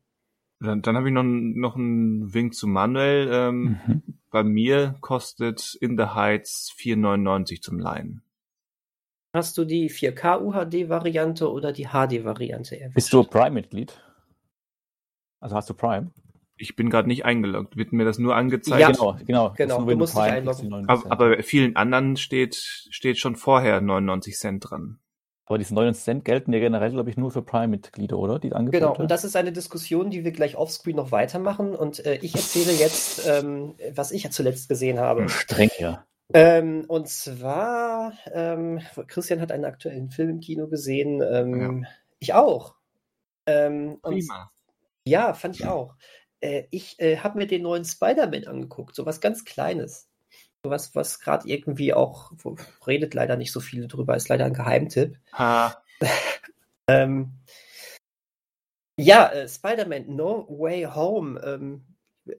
[0.60, 3.28] Dann, dann habe ich noch, noch einen Wink zu Manuel.
[3.28, 4.02] Ähm, mhm.
[4.30, 8.22] Bei mir kostet In the Heights 4,99 zum Leihen.
[9.34, 12.94] Hast du die 4K UHD-Variante oder die HD-Variante erwischt?
[12.94, 14.00] Bist du Prime-Mitglied?
[15.40, 16.12] Also hast du Prime?
[16.56, 17.76] Ich bin gerade nicht eingeloggt.
[17.76, 18.80] Wird mir das nur angezeigt?
[18.80, 19.52] Ja, genau, genau.
[19.56, 19.80] genau.
[19.80, 20.88] Nur, du musst Prime dich einloggen.
[20.88, 25.00] Aber, aber bei vielen anderen steht, steht schon vorher 99 Cent dran.
[25.46, 28.38] Aber diese 9 Cent gelten ja generell, glaube ich, nur für Prime-Mitglieder, oder?
[28.38, 28.78] Die Angebote.
[28.78, 31.74] Genau, und das ist eine Diskussion, die wir gleich offscreen noch weitermachen.
[31.74, 35.28] Und äh, ich erzähle jetzt, ähm, was ich ja zuletzt gesehen habe.
[35.28, 36.06] Streng, ja.
[36.32, 41.22] Ähm, und zwar, ähm, Christian hat einen aktuellen Film im Kino gesehen.
[41.22, 41.88] Ähm, ja.
[42.18, 42.76] Ich auch.
[43.46, 44.50] Ähm, Prima.
[45.04, 45.96] ja, fand ich auch.
[46.40, 50.08] Äh, ich äh, habe mir den neuen Spider-Man angeguckt, so was ganz Kleines
[50.64, 52.32] was, was gerade irgendwie auch,
[52.86, 55.18] redet leider nicht so viel drüber, ist leider ein Geheimtipp.
[55.32, 55.82] Ha.
[56.88, 57.32] ähm,
[58.98, 61.84] ja, äh, Spider-Man No Way Home ähm,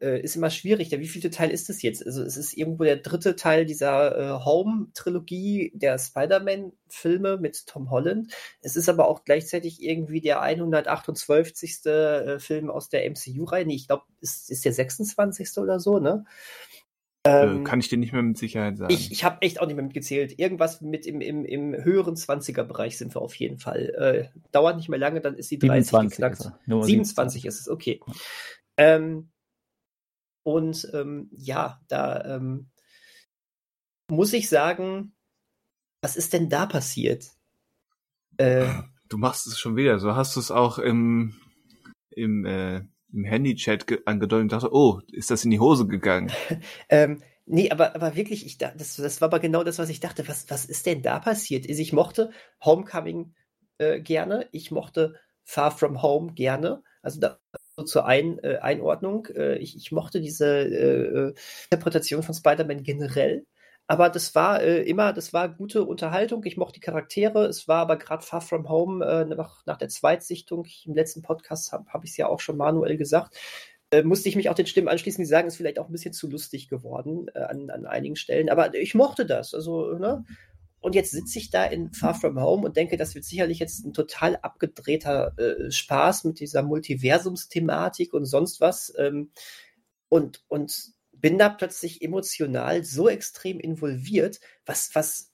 [0.02, 0.90] äh, ist immer schwierig.
[0.90, 2.06] Der wievielte Teil ist es jetzt?
[2.06, 8.34] Also es ist irgendwo der dritte Teil dieser äh, Home-Trilogie der Spider-Man-Filme mit Tom Holland.
[8.62, 11.86] Es ist aber auch gleichzeitig irgendwie der 128.
[11.86, 13.66] Äh, Film aus der MCU-Reihe.
[13.66, 15.58] Nee, ich glaube, es ist der 26.
[15.58, 16.26] oder so, ne?
[17.26, 18.94] Äh, ähm, Kann ich dir nicht mehr mit Sicherheit sagen.
[18.94, 20.38] Ich, ich habe echt auch nicht mehr mitgezählt.
[20.38, 24.30] Irgendwas mit im, im, im höheren 20er-Bereich sind wir auf jeden Fall.
[24.34, 26.40] Äh, dauert nicht mehr lange, dann ist die 30 geknackt.
[26.40, 28.00] Ist 27 ist es, okay.
[28.78, 29.30] Ähm,
[30.46, 32.70] und ähm, ja, da ähm,
[34.10, 35.16] muss ich sagen,
[36.02, 37.32] was ist denn da passiert?
[38.38, 38.68] Äh,
[39.10, 39.98] du machst es schon wieder.
[39.98, 41.36] So hast du es auch im,
[42.12, 46.32] im äh, im Handy-Chat angedeutet und dachte, oh, ist das in die Hose gegangen?
[46.90, 50.28] ähm, nee, aber, aber wirklich, ich, das, das war aber genau das, was ich dachte.
[50.28, 51.66] Was, was ist denn da passiert?
[51.66, 52.32] Ich mochte
[52.64, 53.34] Homecoming
[53.78, 56.84] äh, gerne, ich mochte Far From Home gerne.
[57.02, 57.40] Also da
[57.84, 59.28] zur Ein, äh, Einordnung.
[59.36, 61.34] Äh, ich, ich mochte diese äh, äh
[61.70, 63.46] Interpretation von Spider-Man generell.
[63.88, 66.44] Aber das war äh, immer, das war gute Unterhaltung.
[66.46, 67.46] Ich mochte die Charaktere.
[67.46, 71.86] Es war aber gerade Far From Home nach, nach der Zweitsichtung, im letzten Podcast habe
[71.92, 73.38] hab ich es ja auch schon manuell gesagt,
[74.04, 76.12] musste ich mich auch den Stimmen anschließen, die sagen, es ist vielleicht auch ein bisschen
[76.12, 78.50] zu lustig geworden äh, an, an einigen Stellen.
[78.50, 79.54] Aber ich mochte das.
[79.54, 80.26] Also, ne?
[80.86, 83.84] Und jetzt sitze ich da in Far From Home und denke, das wird sicherlich jetzt
[83.84, 88.94] ein total abgedrehter äh, Spaß mit dieser Multiversumsthematik und sonst was.
[89.00, 89.32] Ähm,
[90.10, 95.34] und, und bin da plötzlich emotional so extrem involviert, was, was,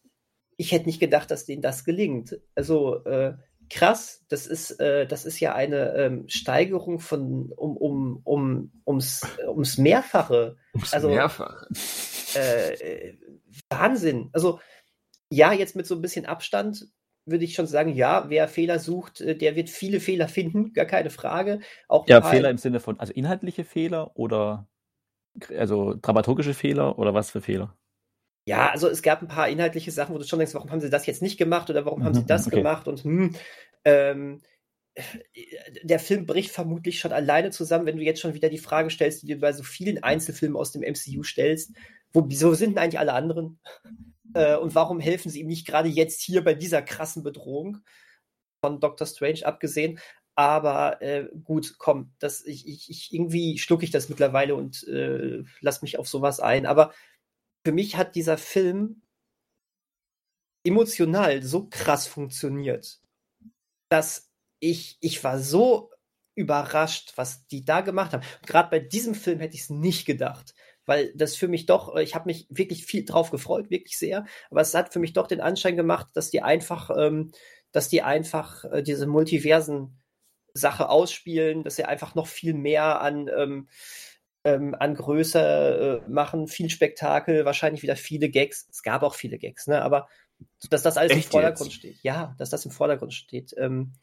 [0.56, 2.40] ich hätte nicht gedacht, dass denen das gelingt.
[2.56, 3.34] Also, äh,
[3.70, 9.22] krass, das ist, äh, das ist ja eine ähm, Steigerung von um, um, um, ums,
[9.46, 10.56] ums Mehrfache.
[10.74, 11.68] Ums also, Mehrfache.
[12.36, 13.18] Äh,
[13.68, 14.30] Wahnsinn.
[14.32, 14.62] Also,
[15.32, 16.88] ja, jetzt mit so ein bisschen Abstand
[17.26, 20.86] würde ich schon sagen, ja, wer Fehler sucht, äh, der wird viele Fehler finden, gar
[20.86, 21.60] keine Frage.
[21.88, 24.68] Auch ja, Fehler im Sinne von, also inhaltliche Fehler oder
[25.58, 27.78] also dramaturgische Fehler oder was für Fehler?
[28.46, 30.90] Ja, also es gab ein paar inhaltliche Sachen, wo du schon denkst, warum haben sie
[30.90, 32.58] das jetzt nicht gemacht oder warum mhm, haben sie mhm, das okay.
[32.58, 33.36] gemacht und hm,
[33.86, 34.42] ähm,
[35.84, 39.22] der Film bricht vermutlich schon alleine zusammen, wenn du jetzt schon wieder die Frage stellst,
[39.22, 41.72] die du bei so vielen Einzelfilmen aus dem MCU stellst,
[42.12, 43.60] wo, wieso sind denn eigentlich alle anderen?
[44.34, 47.80] Äh, und warum helfen sie ihm nicht gerade jetzt hier bei dieser krassen Bedrohung?
[48.64, 50.00] Von Doctor Strange abgesehen.
[50.36, 55.44] Aber äh, gut, komm, das, ich, ich, ich, irgendwie schlucke ich das mittlerweile und äh,
[55.60, 56.66] lass mich auf sowas ein.
[56.66, 56.94] Aber
[57.66, 59.02] für mich hat dieser Film
[60.66, 63.02] emotional so krass funktioniert,
[63.90, 65.92] dass ich, ich war so
[66.36, 68.26] überrascht, was die da gemacht haben.
[68.46, 70.54] Gerade bei diesem Film hätte ich es nicht gedacht,
[70.92, 74.60] weil das für mich doch, ich habe mich wirklich viel drauf gefreut, wirklich sehr, aber
[74.60, 77.32] es hat für mich doch den Anschein gemacht, dass die einfach, ähm,
[77.72, 80.02] dass die einfach äh, diese Multiversen
[80.54, 83.70] Sache ausspielen, dass sie einfach noch viel mehr an, ähm,
[84.44, 88.68] ähm, an Größe äh, machen, viel Spektakel, wahrscheinlich wieder viele Gags.
[88.70, 89.82] Es gab auch viele Gags, ne?
[89.82, 90.10] Aber
[90.70, 91.80] dass das alles Echt im Vordergrund jetzt?
[91.80, 92.00] steht.
[92.04, 93.56] Ja, dass das im Vordergrund steht.
[93.58, 93.94] Ähm,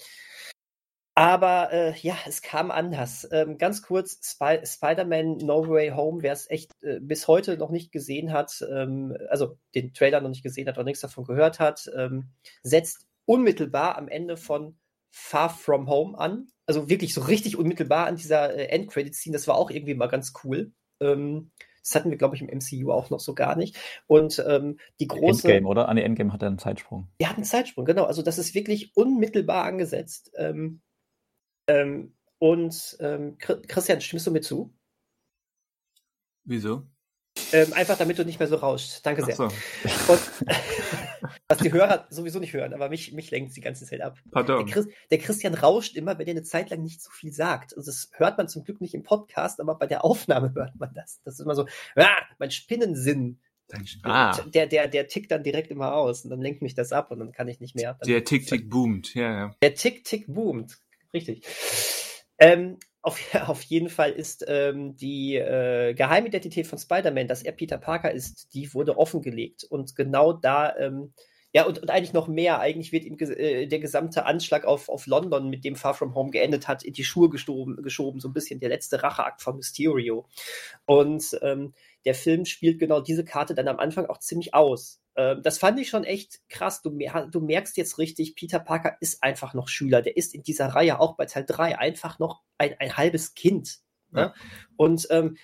[1.18, 3.26] aber äh, ja, es kam anders.
[3.32, 7.70] Ähm, ganz kurz, Sp Spider-Man No Way Home, wer es echt äh, bis heute noch
[7.70, 11.58] nicht gesehen hat, ähm, also den Trailer noch nicht gesehen hat oder nichts davon gehört
[11.58, 12.28] hat, ähm,
[12.62, 14.78] setzt unmittelbar am Ende von
[15.10, 16.52] Far From Home an.
[16.66, 19.32] Also wirklich so richtig unmittelbar an dieser äh, Endcredit-Scene.
[19.32, 20.70] Das war auch irgendwie mal ganz cool.
[21.00, 21.50] Ähm,
[21.82, 23.76] das hatten wir, glaube ich, im MCU auch noch so gar nicht.
[24.06, 25.48] Und ähm, die große.
[25.48, 25.88] Endgame, oder?
[25.88, 27.08] An die Endgame hat er einen Zeitsprung.
[27.18, 28.04] Er hat einen Zeitsprung, genau.
[28.04, 30.30] Also das ist wirklich unmittelbar angesetzt.
[31.68, 34.74] Ähm, und ähm, Christian, stimmst du mir zu?
[36.44, 36.86] Wieso?
[37.52, 39.04] Ähm, einfach damit du nicht mehr so rauschst.
[39.04, 39.36] Danke sehr.
[39.36, 39.44] So.
[39.44, 39.52] Und,
[41.48, 44.18] Was die Hörer sowieso nicht hören, aber mich, mich lenkt die ganze Zeit ab.
[44.30, 44.66] Pardon.
[44.66, 47.72] Der, Chris, der Christian rauscht immer, wenn er eine Zeit lang nicht so viel sagt.
[47.72, 50.92] Und das hört man zum Glück nicht im Podcast, aber bei der Aufnahme hört man
[50.94, 51.20] das.
[51.24, 53.40] Das ist immer so, ah, mein Spinnensinn.
[54.02, 54.38] Ah.
[54.54, 57.18] Der, der, der tickt dann direkt immer aus und dann lenkt mich das ab und
[57.18, 57.98] dann kann ich nicht mehr.
[58.06, 59.54] der Tick-Tick boomt, ja, ja.
[59.60, 60.78] Der Tick-Tick boomt,
[61.12, 61.44] richtig.
[62.38, 63.18] Ähm, auf,
[63.48, 68.54] auf, jeden Fall ist ähm, die äh, Geheimidentität von Spider-Man, dass er Peter Parker ist,
[68.54, 69.64] die wurde offengelegt.
[69.64, 71.12] Und genau da, ähm,
[71.54, 75.06] ja, und, und, eigentlich noch mehr, eigentlich wird ihm äh, der gesamte Anschlag auf, auf
[75.06, 78.34] London, mit dem Far From Home geendet hat, in die Schuhe geschoben, geschoben so ein
[78.34, 80.26] bisschen der letzte Racheakt von Mysterio.
[80.84, 81.72] Und ähm,
[82.04, 85.00] der Film spielt genau diese Karte dann am Anfang auch ziemlich aus.
[85.16, 86.80] Ähm, das fand ich schon echt krass.
[86.82, 86.96] Du,
[87.30, 90.00] du, merkst jetzt richtig, Peter Parker ist einfach noch Schüler.
[90.00, 93.78] Der ist in dieser Reihe auch bei Teil 3 einfach noch ein, ein halbes Kind.
[94.10, 94.20] Ne?
[94.20, 94.34] Ja.
[94.76, 95.36] Und ähm,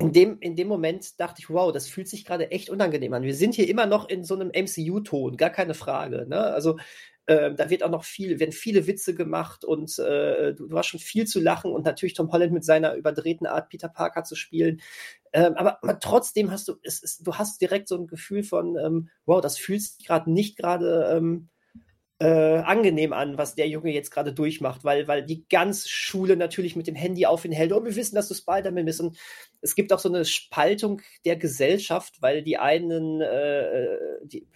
[0.00, 3.22] in dem, in dem Moment dachte ich, wow, das fühlt sich gerade echt unangenehm an.
[3.22, 6.26] Wir sind hier immer noch in so einem MCU-Ton, gar keine Frage.
[6.28, 6.38] Ne?
[6.38, 6.78] Also
[7.26, 10.86] äh, da wird auch noch viel, werden viele Witze gemacht und äh, du, du, hast
[10.86, 14.34] schon viel zu lachen und natürlich Tom Holland mit seiner überdrehten Art, Peter Parker zu
[14.34, 14.80] spielen.
[15.32, 18.76] Ähm, aber, aber, trotzdem hast du, es, es, du hast direkt so ein Gefühl von,
[18.76, 21.48] ähm, wow, das fühlt sich gerade nicht gerade ähm,
[22.22, 26.76] äh, angenehm an, was der Junge jetzt gerade durchmacht, weil, weil die ganze Schule natürlich
[26.76, 27.72] mit dem Handy auf ihn hält.
[27.72, 29.00] Oh, wir wissen, dass du Spider-Man bist.
[29.00, 29.18] Und
[29.60, 34.46] es gibt auch so eine Spaltung der Gesellschaft, weil die einen, äh, die,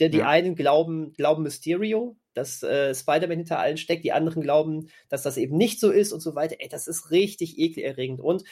[0.00, 0.28] die, die ja.
[0.28, 5.36] einen glauben, glauben Mysterio, dass äh, Spider-Man hinter allen steckt, die anderen glauben, dass das
[5.36, 6.56] eben nicht so ist und so weiter.
[6.58, 8.20] Ey, das ist richtig ekelerregend.
[8.20, 8.42] Und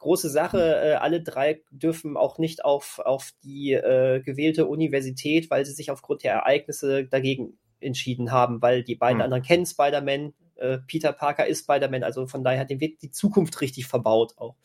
[0.00, 5.64] große Sache, äh, alle drei dürfen auch nicht auf, auf die äh, gewählte Universität, weil
[5.64, 9.24] sie sich aufgrund der Ereignisse dagegen entschieden haben, weil die beiden hm.
[9.24, 10.34] anderen kennen Spider-Man.
[10.56, 14.34] Äh, Peter Parker ist Spider-Man, also von daher hat dem Weg die Zukunft richtig verbaut
[14.36, 14.56] auch.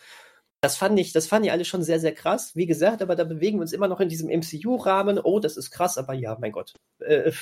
[0.63, 2.56] Das fand ich, das fand ich alle schon sehr, sehr krass.
[2.56, 5.19] Wie gesagt, aber da bewegen wir uns immer noch in diesem MCU-Rahmen.
[5.19, 6.73] Oh, das ist krass, aber ja, mein Gott.
[6.99, 7.34] Äh,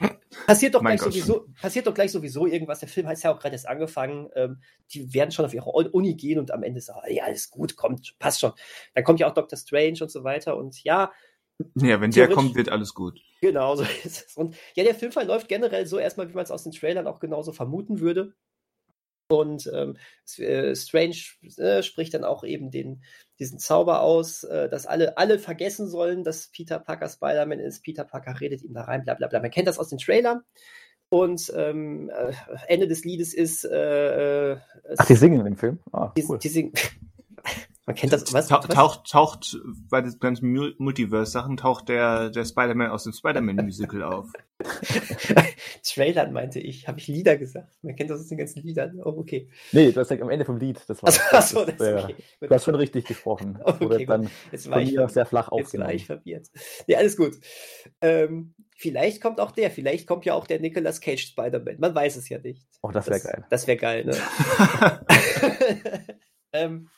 [0.48, 1.12] passiert doch gleich Gott.
[1.12, 2.80] sowieso, passiert doch gleich sowieso irgendwas.
[2.80, 4.28] Der Film hat ja auch gerade erst angefangen.
[4.34, 4.60] Ähm,
[4.90, 8.18] die werden schon auf ihre Uni gehen und am Ende sagen, ja, alles gut, kommt,
[8.18, 8.50] passt schon.
[8.92, 10.56] Dann kommt ja auch Doctor Strange und so weiter.
[10.56, 11.12] Und ja,
[11.76, 13.20] ja, wenn der kommt, wird alles gut.
[13.40, 14.36] Genau, so ist es.
[14.36, 17.20] Und ja, der Film verläuft generell so erstmal, wie man es aus den Trailern auch
[17.20, 18.34] genauso vermuten würde.
[19.28, 19.96] Und ähm,
[20.36, 21.16] äh, Strange
[21.56, 23.02] äh, spricht dann auch eben den,
[23.38, 27.82] diesen Zauber aus, äh, dass alle, alle vergessen sollen, dass Peter Parker Spider-Man ist.
[27.82, 29.40] Peter Parker redet ihm da rein, bla bla bla.
[29.40, 30.42] Man kennt das aus den Trailern.
[31.08, 32.32] Und ähm, äh,
[32.66, 33.64] Ende des Liedes ist.
[33.64, 34.58] Äh, äh
[34.98, 35.78] Ach, die singen in dem Film?
[35.92, 36.38] Ah, cool.
[36.38, 36.72] die, die singen.
[37.86, 38.48] Man kennt das, was?
[38.48, 39.58] Taucht, taucht, taucht
[39.90, 44.32] bei den ganzen Multiverse-Sachen taucht der, der Spider-Man aus dem Spider-Man-Musical auf.
[45.82, 47.76] Trailern meinte ich, habe ich Lieder gesagt.
[47.82, 48.98] Man kennt das aus den ganzen Liedern.
[49.04, 49.50] Oh, okay.
[49.72, 51.08] Nee, du hast ja am Ende vom Lied, das war.
[51.32, 52.14] Achso, das, das, das okay.
[52.40, 53.58] Du hast schon richtig gesprochen.
[53.74, 55.90] Okay, Oder dann jetzt war ich sehr flach aufgenommen.
[55.90, 56.50] Jetzt war ich verwirrt.
[56.86, 57.34] Nee, alles gut.
[58.00, 61.80] Ähm, vielleicht kommt auch der, vielleicht kommt ja auch der Nicolas Cage Spider-Man.
[61.80, 62.66] Man weiß es ja nicht.
[62.82, 63.46] Oh, das wäre geil.
[63.50, 64.16] Das wäre geil, ne?
[66.52, 66.88] ähm,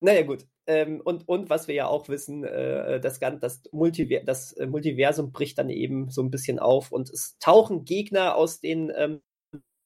[0.00, 0.46] naja, gut.
[0.66, 5.32] Ähm, und, und was wir ja auch wissen, äh, das, das, Multiver das äh, Multiversum
[5.32, 9.22] bricht dann eben so ein bisschen auf und es tauchen Gegner aus den ähm,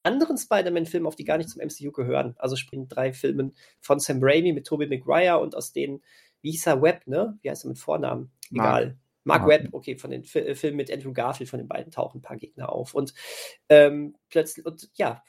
[0.02, 2.34] anderen Spider-Man-Filmen, auf die gar nicht zum MCU gehören.
[2.38, 6.02] Also springen drei Filmen von Sam Raimi mit Tobey Maguire und aus denen,
[6.42, 7.38] wie hieß er, Webb, ne?
[7.42, 8.32] Wie heißt er mit Vornamen?
[8.50, 8.98] Egal.
[9.24, 12.18] Mark, Mark Webb, okay, von den F Filmen mit Andrew Garfield, von den beiden tauchen
[12.18, 12.94] ein paar Gegner auf.
[12.94, 13.14] Und
[13.68, 15.22] ähm, plötzlich, und ja,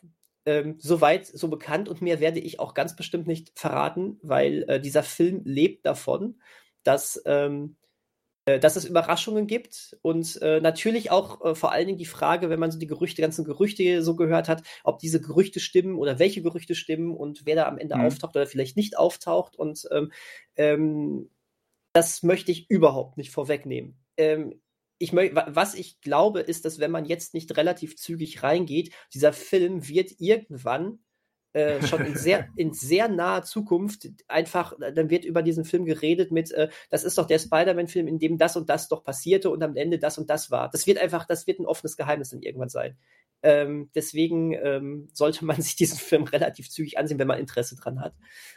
[0.45, 4.79] ähm, soweit, so bekannt und mehr werde ich auch ganz bestimmt nicht verraten, weil äh,
[4.79, 6.41] dieser Film lebt davon,
[6.83, 7.77] dass, ähm,
[8.45, 12.49] äh, dass es Überraschungen gibt und äh, natürlich auch äh, vor allen Dingen die Frage,
[12.49, 16.19] wenn man so die Gerüchte, ganzen Gerüchte so gehört hat, ob diese Gerüchte stimmen oder
[16.19, 18.05] welche Gerüchte stimmen und wer da am Ende mhm.
[18.05, 20.11] auftaucht oder vielleicht nicht auftaucht und ähm,
[20.55, 21.29] ähm
[21.95, 23.99] das möchte ich überhaupt nicht vorwegnehmen.
[24.17, 24.62] Ähm,
[25.03, 29.87] ich was ich glaube, ist, dass wenn man jetzt nicht relativ zügig reingeht, dieser Film
[29.87, 30.99] wird irgendwann
[31.53, 36.31] äh, schon in sehr, in sehr naher Zukunft einfach, dann wird über diesen Film geredet
[36.31, 39.61] mit, äh, das ist doch der Spider-Man-Film, in dem das und das doch passierte und
[39.61, 40.69] am Ende das und das war.
[40.69, 42.97] Das wird einfach, das wird ein offenes Geheimnis dann irgendwann sein.
[43.43, 47.99] Ähm, deswegen ähm, sollte man sich diesen Film relativ zügig ansehen, wenn man Interesse dran
[47.99, 48.15] hat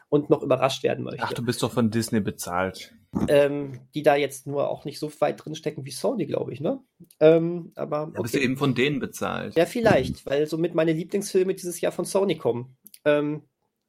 [0.09, 1.23] und noch überrascht werden möchte.
[1.23, 2.95] Ach, du bist doch von Disney bezahlt.
[3.29, 6.61] Ähm, die da jetzt nur auch nicht so weit drin stecken wie Sony, glaube ich,
[6.61, 6.81] ne?
[7.19, 8.13] Ähm, aber okay.
[8.15, 9.57] ja, bist du eben von denen bezahlt?
[9.57, 12.77] Ja, vielleicht, weil somit meine Lieblingsfilme dieses Jahr von Sony kommen.
[13.07, 13.43] Ähm,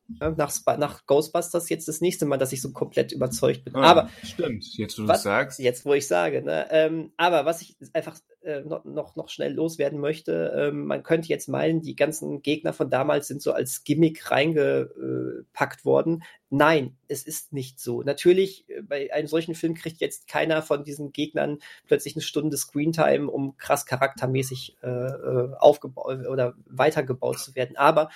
[0.07, 3.75] nach, nach Ghostbusters jetzt das nächste Mal, dass ich so komplett überzeugt bin.
[3.75, 5.59] Ah, aber stimmt, jetzt wo du was, sagst.
[5.59, 6.67] Jetzt, wo ich sage, ne?
[6.71, 11.27] Ähm, aber was ich einfach äh, noch, noch, noch schnell loswerden möchte, ähm, man könnte
[11.27, 16.23] jetzt meinen, die ganzen Gegner von damals sind so als Gimmick reingepackt worden.
[16.49, 18.01] Nein, es ist nicht so.
[18.01, 22.55] Natürlich, äh, bei einem solchen Film kriegt jetzt keiner von diesen Gegnern plötzlich eine Stunde
[22.55, 27.75] Screentime, um krass charaktermäßig äh, äh aufgebaut oder weitergebaut zu werden.
[27.75, 28.09] Aber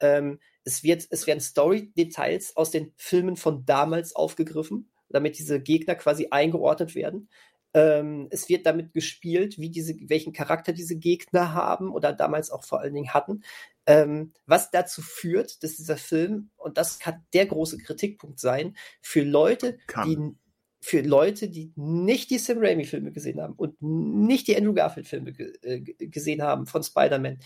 [0.00, 5.94] ähm, es, wird, es werden Story-Details aus den Filmen von damals aufgegriffen, damit diese Gegner
[5.94, 7.28] quasi eingeordnet werden.
[7.74, 12.64] Ähm, es wird damit gespielt, wie diese, welchen Charakter diese Gegner haben oder damals auch
[12.64, 13.42] vor allen Dingen hatten.
[13.86, 19.22] Ähm, was dazu führt, dass dieser Film, und das kann der große Kritikpunkt sein, für
[19.22, 20.08] Leute, kann.
[20.08, 20.38] die
[20.80, 25.30] für Leute, die nicht die Sam Raimi-Filme gesehen haben und nicht die Andrew Garfield-Filme
[25.62, 27.38] äh, gesehen haben von Spider-Man,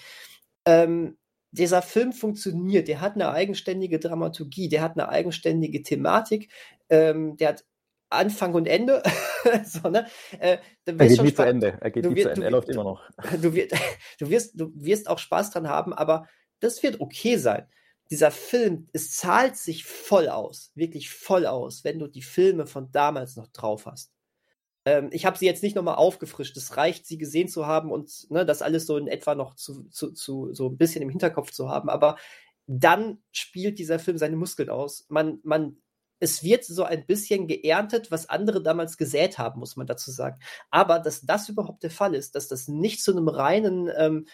[0.64, 1.16] ähm,
[1.50, 6.50] dieser Film funktioniert, der hat eine eigenständige Dramaturgie, der hat eine eigenständige Thematik,
[6.90, 7.64] ähm, der hat
[8.11, 9.02] Anfang und Ende.
[9.64, 10.06] so, ne?
[10.38, 11.78] äh, er geht nie zu Ende.
[11.80, 12.44] Er geht nie zu Ende.
[12.44, 13.02] Er läuft immer noch.
[13.42, 13.74] Du, wirst,
[14.18, 16.26] du, wirst, du wirst auch Spaß dran haben, aber
[16.61, 17.66] das wird okay sein.
[18.11, 22.90] Dieser Film, es zahlt sich voll aus, wirklich voll aus, wenn du die Filme von
[22.90, 24.12] damals noch drauf hast.
[24.88, 26.57] Ähm, ich habe sie jetzt nicht nochmal aufgefrischt.
[26.57, 29.85] Es reicht, sie gesehen zu haben und ne, das alles so in etwa noch zu,
[29.90, 31.90] zu, zu, so ein bisschen im Hinterkopf zu haben.
[31.90, 32.16] Aber
[32.66, 35.05] dann spielt dieser Film seine Muskeln aus.
[35.11, 35.77] Man, man,
[36.20, 40.40] es wird so ein bisschen geerntet, was andere damals gesät haben, muss man dazu sagen.
[40.70, 44.27] Aber dass das überhaupt der Fall ist, dass das nicht zu einem reinen, ähm,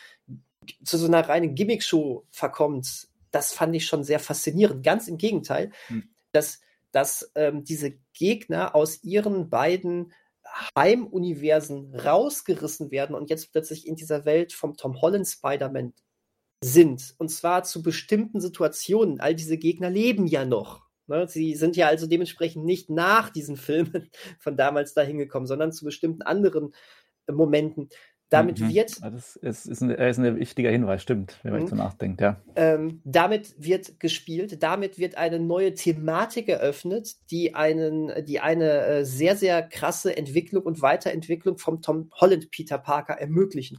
[0.85, 4.85] zu so einer reinen Gimmick-Show verkommt, das fand ich schon sehr faszinierend.
[4.85, 6.05] Ganz im Gegenteil, hm.
[6.31, 6.61] dass,
[6.93, 10.13] dass ähm, diese Gegner aus ihren beiden
[10.77, 15.93] Heimuniversen rausgerissen werden und jetzt plötzlich in dieser Welt vom Tom Holland Spider-Man
[16.63, 17.15] sind.
[17.19, 19.21] Und zwar zu bestimmten Situationen.
[19.21, 20.85] All diese Gegner leben ja noch.
[21.07, 21.29] Ne?
[21.29, 25.85] Sie sind ja also dementsprechend nicht nach diesen Filmen von damals dahin gekommen, sondern zu
[25.85, 26.75] bestimmten anderen
[27.31, 27.89] Momenten.
[28.35, 28.75] Damit mhm.
[28.75, 29.03] wird.
[29.03, 31.69] Das ist, ist, ein, ist ein wichtiger Hinweis, stimmt, wenn man mhm.
[31.69, 32.41] so nachdenkt, ja.
[32.57, 39.05] Ähm, damit wird gespielt, damit wird eine neue Thematik eröffnet, die einen, die eine äh,
[39.05, 43.79] sehr, sehr krasse Entwicklung und Weiterentwicklung vom Tom Holland Peter Parker ermöglichen.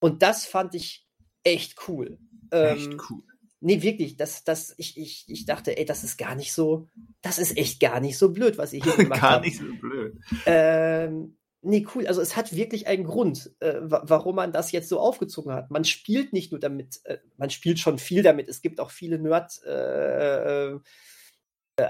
[0.00, 1.06] Und das fand ich
[1.44, 2.18] echt cool.
[2.52, 3.22] Ähm, echt cool.
[3.60, 6.86] Nee, wirklich, das, das, ich, ich, ich dachte, ey, das ist gar nicht so,
[7.22, 9.32] das ist echt gar nicht so blöd, was ihr hier gemacht habt.
[9.32, 10.16] gar nicht so blöd.
[10.46, 12.06] Ähm, Nee, cool.
[12.06, 15.70] Also es hat wirklich einen Grund, äh, warum man das jetzt so aufgezogen hat.
[15.70, 18.48] Man spielt nicht nur damit, äh, man spielt schon viel damit.
[18.48, 20.78] Es gibt auch viele Nerd äh, äh,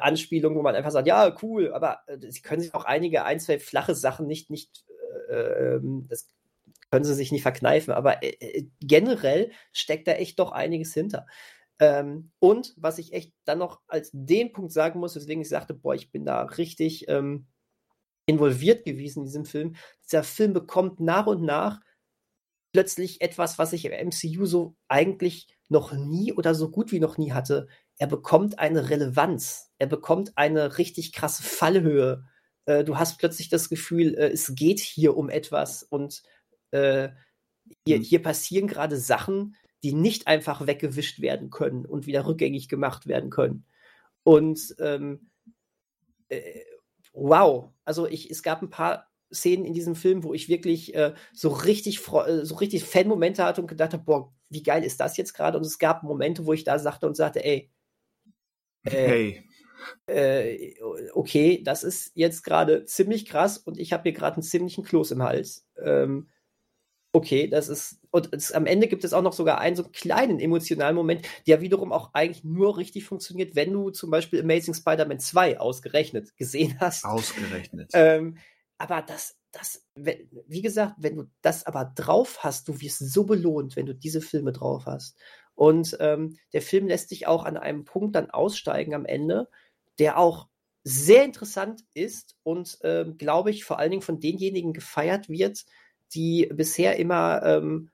[0.00, 3.40] Anspielungen, wo man einfach sagt, ja, cool, aber äh, sie können sich auch einige, ein,
[3.40, 4.84] zwei flache Sachen nicht, nicht,
[5.30, 6.28] äh, ähm, das
[6.90, 7.92] können sie sich nicht verkneifen.
[7.92, 8.18] Aber
[8.80, 11.26] generell steckt da echt doch einiges hinter.
[11.78, 15.74] Ähm, und was ich echt dann noch als den Punkt sagen muss, weswegen ich sagte,
[15.74, 17.46] boah, ich bin da richtig ähm,
[18.28, 19.74] involviert gewesen in diesem Film.
[20.04, 21.80] Dieser Film bekommt nach und nach
[22.72, 27.18] plötzlich etwas, was ich im MCU so eigentlich noch nie oder so gut wie noch
[27.18, 27.68] nie hatte.
[27.96, 29.70] Er bekommt eine Relevanz.
[29.78, 32.24] Er bekommt eine richtig krasse Fallhöhe.
[32.66, 36.22] Äh, du hast plötzlich das Gefühl, äh, es geht hier um etwas und
[36.70, 37.08] äh,
[37.86, 38.02] hier, hm.
[38.02, 43.30] hier passieren gerade Sachen, die nicht einfach weggewischt werden können und wieder rückgängig gemacht werden
[43.30, 43.64] können.
[44.22, 45.30] Und ähm,
[46.28, 46.60] äh,
[47.12, 47.72] wow.
[47.84, 51.50] Also ich, es gab ein paar Szenen in diesem Film, wo ich wirklich äh, so
[51.50, 55.34] richtig äh, so richtig Fan-Momente hatte und gedacht habe, boah, wie geil ist das jetzt
[55.34, 55.58] gerade?
[55.58, 57.70] Und es gab Momente, wo ich da sagte und sagte, ey,
[58.84, 59.44] äh, hey.
[60.06, 60.74] Äh,
[61.12, 65.12] okay, das ist jetzt gerade ziemlich krass und ich habe hier gerade einen ziemlichen Kloß
[65.12, 65.66] im Hals.
[65.82, 66.28] Ähm,
[67.12, 70.40] okay, das ist, und es, am Ende gibt es auch noch sogar einen so kleinen
[70.40, 75.18] emotionalen Moment, der wiederum auch eigentlich nur richtig funktioniert, wenn du zum Beispiel Amazing Spider-Man
[75.18, 77.04] 2 ausgerechnet gesehen hast.
[77.04, 77.90] Ausgerechnet.
[77.94, 78.36] Ähm,
[78.76, 83.76] aber das, das, wie gesagt, wenn du das aber drauf hast, du wirst so belohnt,
[83.76, 85.16] wenn du diese Filme drauf hast.
[85.54, 89.48] Und ähm, der Film lässt sich auch an einem Punkt dann aussteigen am Ende,
[89.98, 90.46] der auch
[90.84, 95.64] sehr interessant ist und, ähm, glaube ich, vor allen Dingen von denjenigen gefeiert wird,
[96.14, 97.90] die bisher immer ähm,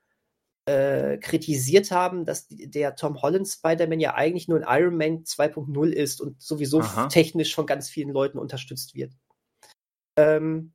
[0.65, 5.89] äh, kritisiert haben, dass der Tom Holland Spider-Man ja eigentlich nur ein Iron Man 2.0
[5.89, 7.07] ist und sowieso Aha.
[7.07, 9.13] technisch von ganz vielen Leuten unterstützt wird.
[10.17, 10.73] Ähm,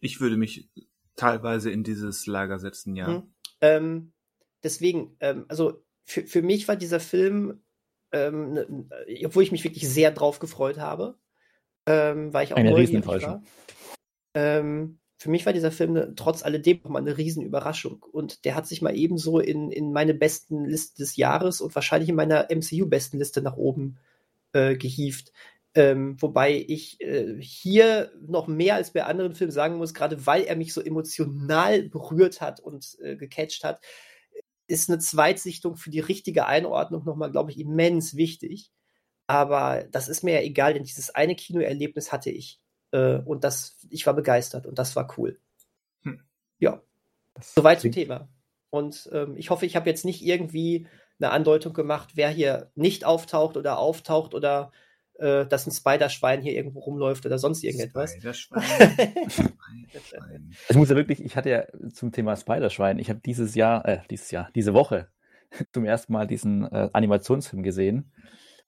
[0.00, 0.68] ich würde mich
[1.16, 3.06] teilweise in dieses Lager setzen, ja.
[3.08, 4.12] Hm, ähm,
[4.62, 7.62] deswegen, ähm, also für, für mich war dieser Film,
[8.12, 8.88] ähm, ne,
[9.24, 11.18] obwohl ich mich wirklich sehr drauf gefreut habe,
[11.86, 13.42] ähm, weil ich auch Eine neugierig war.
[15.18, 18.04] Für mich war dieser Film ne, trotz alledem nochmal eine Riesenüberraschung.
[18.12, 22.08] Und der hat sich mal ebenso in, in meine besten Liste des Jahres und wahrscheinlich
[22.08, 23.98] in meiner MCU-Bestenliste nach oben
[24.52, 25.32] äh, gehievt.
[25.74, 30.42] Ähm, wobei ich äh, hier noch mehr als bei anderen Filmen sagen muss, gerade weil
[30.44, 33.84] er mich so emotional berührt hat und äh, gecatcht hat,
[34.68, 38.70] ist eine Zweitsichtung für die richtige Einordnung nochmal, glaube ich, immens wichtig.
[39.26, 42.60] Aber das ist mir ja egal, denn dieses eine Kinoerlebnis hatte ich.
[42.92, 45.38] Äh, und das, ich war begeistert und das war cool.
[46.02, 46.20] Hm.
[46.58, 46.82] Ja.
[47.34, 48.28] Das Soweit zum Thema.
[48.70, 50.86] Und ähm, ich hoffe, ich habe jetzt nicht irgendwie
[51.20, 54.72] eine Andeutung gemacht, wer hier nicht auftaucht oder auftaucht oder
[55.18, 58.12] äh, dass ein Spiderschwein hier irgendwo rumläuft oder sonst irgendetwas.
[58.12, 58.62] Spiderschwein.
[60.68, 63.98] ich muss ja wirklich, ich hatte ja zum Thema Spiderschwein, ich habe dieses Jahr, äh,
[64.10, 65.08] dieses Jahr, diese Woche
[65.72, 68.12] zum ersten Mal diesen äh, Animationsfilm gesehen.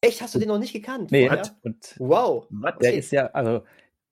[0.00, 1.12] Echt, hast du den noch nicht gekannt?
[1.12, 2.48] Nee, hat, und wow.
[2.80, 3.64] Der ist ja, also,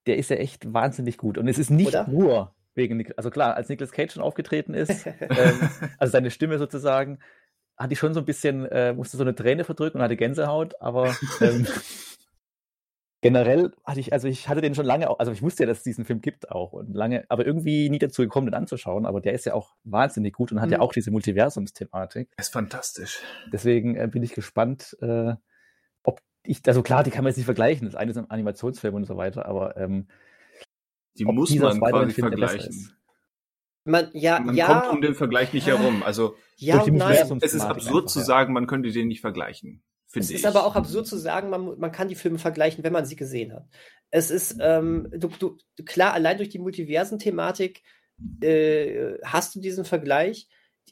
[0.09, 1.37] der ist ja echt wahnsinnig gut.
[1.37, 2.07] Und es ist nicht Oder?
[2.07, 5.13] nur wegen, also klar, als Nicolas Cage schon aufgetreten ist, ähm,
[5.99, 7.19] also seine Stimme sozusagen,
[7.77, 10.73] hatte ich schon so ein bisschen, äh, musste so eine Träne verdrücken und hatte Gänsehaut,
[10.81, 11.67] aber ähm,
[13.21, 15.83] generell hatte ich, also ich hatte den schon lange, also ich wusste ja, dass es
[15.83, 19.05] diesen Film gibt auch und lange, aber irgendwie nie dazu gekommen, den anzuschauen.
[19.05, 20.73] Aber der ist ja auch wahnsinnig gut und hat mhm.
[20.73, 22.29] ja auch diese Multiversumsthematik.
[22.37, 23.19] Ist fantastisch.
[23.53, 25.35] Deswegen äh, bin ich gespannt, äh,
[26.49, 27.85] ich, also klar, die kann man jetzt nicht vergleichen.
[27.85, 30.07] Das eine ist ein Animationsfilm und so weiter, aber ähm,
[31.15, 32.91] die muss man quasi vergleichen.
[33.85, 36.01] Man, ja, man ja, kommt um den Vergleich nicht herum.
[36.03, 36.83] Also ja,
[37.41, 39.83] es ist absurd einfach, zu sagen, man könnte den nicht vergleichen.
[40.11, 43.05] Es ist aber auch absurd zu sagen, man, man kann die Filme vergleichen, wenn man
[43.05, 43.67] sie gesehen hat.
[44.09, 47.83] Es ist, ähm, du, du, klar, allein durch die Multiversen-Thematik
[48.41, 50.47] äh, hast du diesen Vergleich,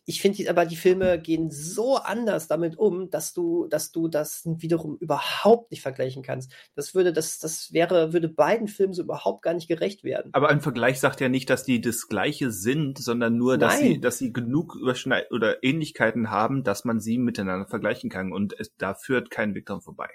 [0.09, 4.43] ich finde aber, die Filme gehen so anders damit um, dass du, dass du das
[4.45, 6.53] wiederum überhaupt nicht vergleichen kannst.
[6.75, 10.29] Das würde, das, das wäre, würde beiden Filmen so überhaupt gar nicht gerecht werden.
[10.33, 13.83] Aber ein Vergleich sagt ja nicht, dass die das Gleiche sind, sondern nur, dass Nein.
[13.95, 18.31] sie, dass sie genug Überschneid oder Ähnlichkeiten haben, dass man sie miteinander vergleichen kann.
[18.31, 20.07] Und es, da führt kein Weg dran vorbei.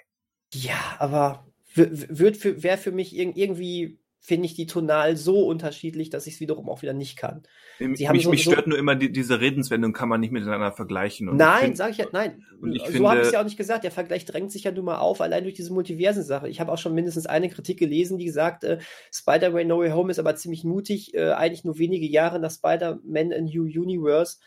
[0.55, 6.27] Ja, aber wird für, wäre für mich irgendwie finde ich die tonal so unterschiedlich, dass
[6.27, 7.43] ich es wiederum auch wieder nicht kann.
[7.77, 10.71] Sie mich, so, mich stört so nur immer die, diese Redenswendung, kann man nicht miteinander
[10.71, 11.27] vergleichen.
[11.27, 12.45] Und nein, sage ich ja, nein.
[12.61, 13.83] Und so finde, habe ich es ja auch nicht gesagt.
[13.83, 16.47] Der Vergleich drängt sich ja nun mal auf, allein durch diese Multiversen-Sache.
[16.47, 18.79] Ich habe auch schon mindestens eine Kritik gelesen, die gesagt, äh,
[19.11, 23.31] Spider-Man No Way Home ist aber ziemlich mutig, äh, eigentlich nur wenige Jahre nach Spider-Man
[23.31, 24.37] in New Universe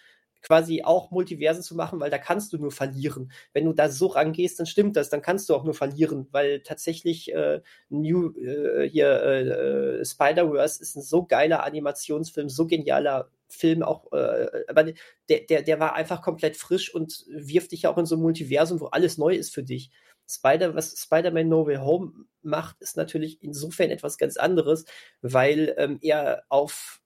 [0.46, 3.32] quasi auch Multiversen zu machen, weil da kannst du nur verlieren.
[3.52, 6.60] Wenn du da so rangehst, dann stimmt das, dann kannst du auch nur verlieren, weil
[6.60, 13.82] tatsächlich äh, New äh, hier äh, Spider-Verse ist ein so geiler Animationsfilm, so genialer Film
[13.82, 14.84] auch, äh, aber
[15.28, 18.22] der, der, der war einfach komplett frisch und wirft dich ja auch in so ein
[18.22, 19.90] Multiversum, wo alles neu ist für dich.
[20.28, 24.84] Spider, was Spider-Man No Way Home macht, ist natürlich insofern etwas ganz anderes,
[25.22, 27.00] weil ähm, er auf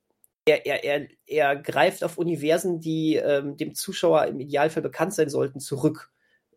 [0.50, 5.28] er, er, er, er greift auf Universen, die ähm, dem Zuschauer im Idealfall bekannt sein
[5.28, 6.10] sollten, zurück.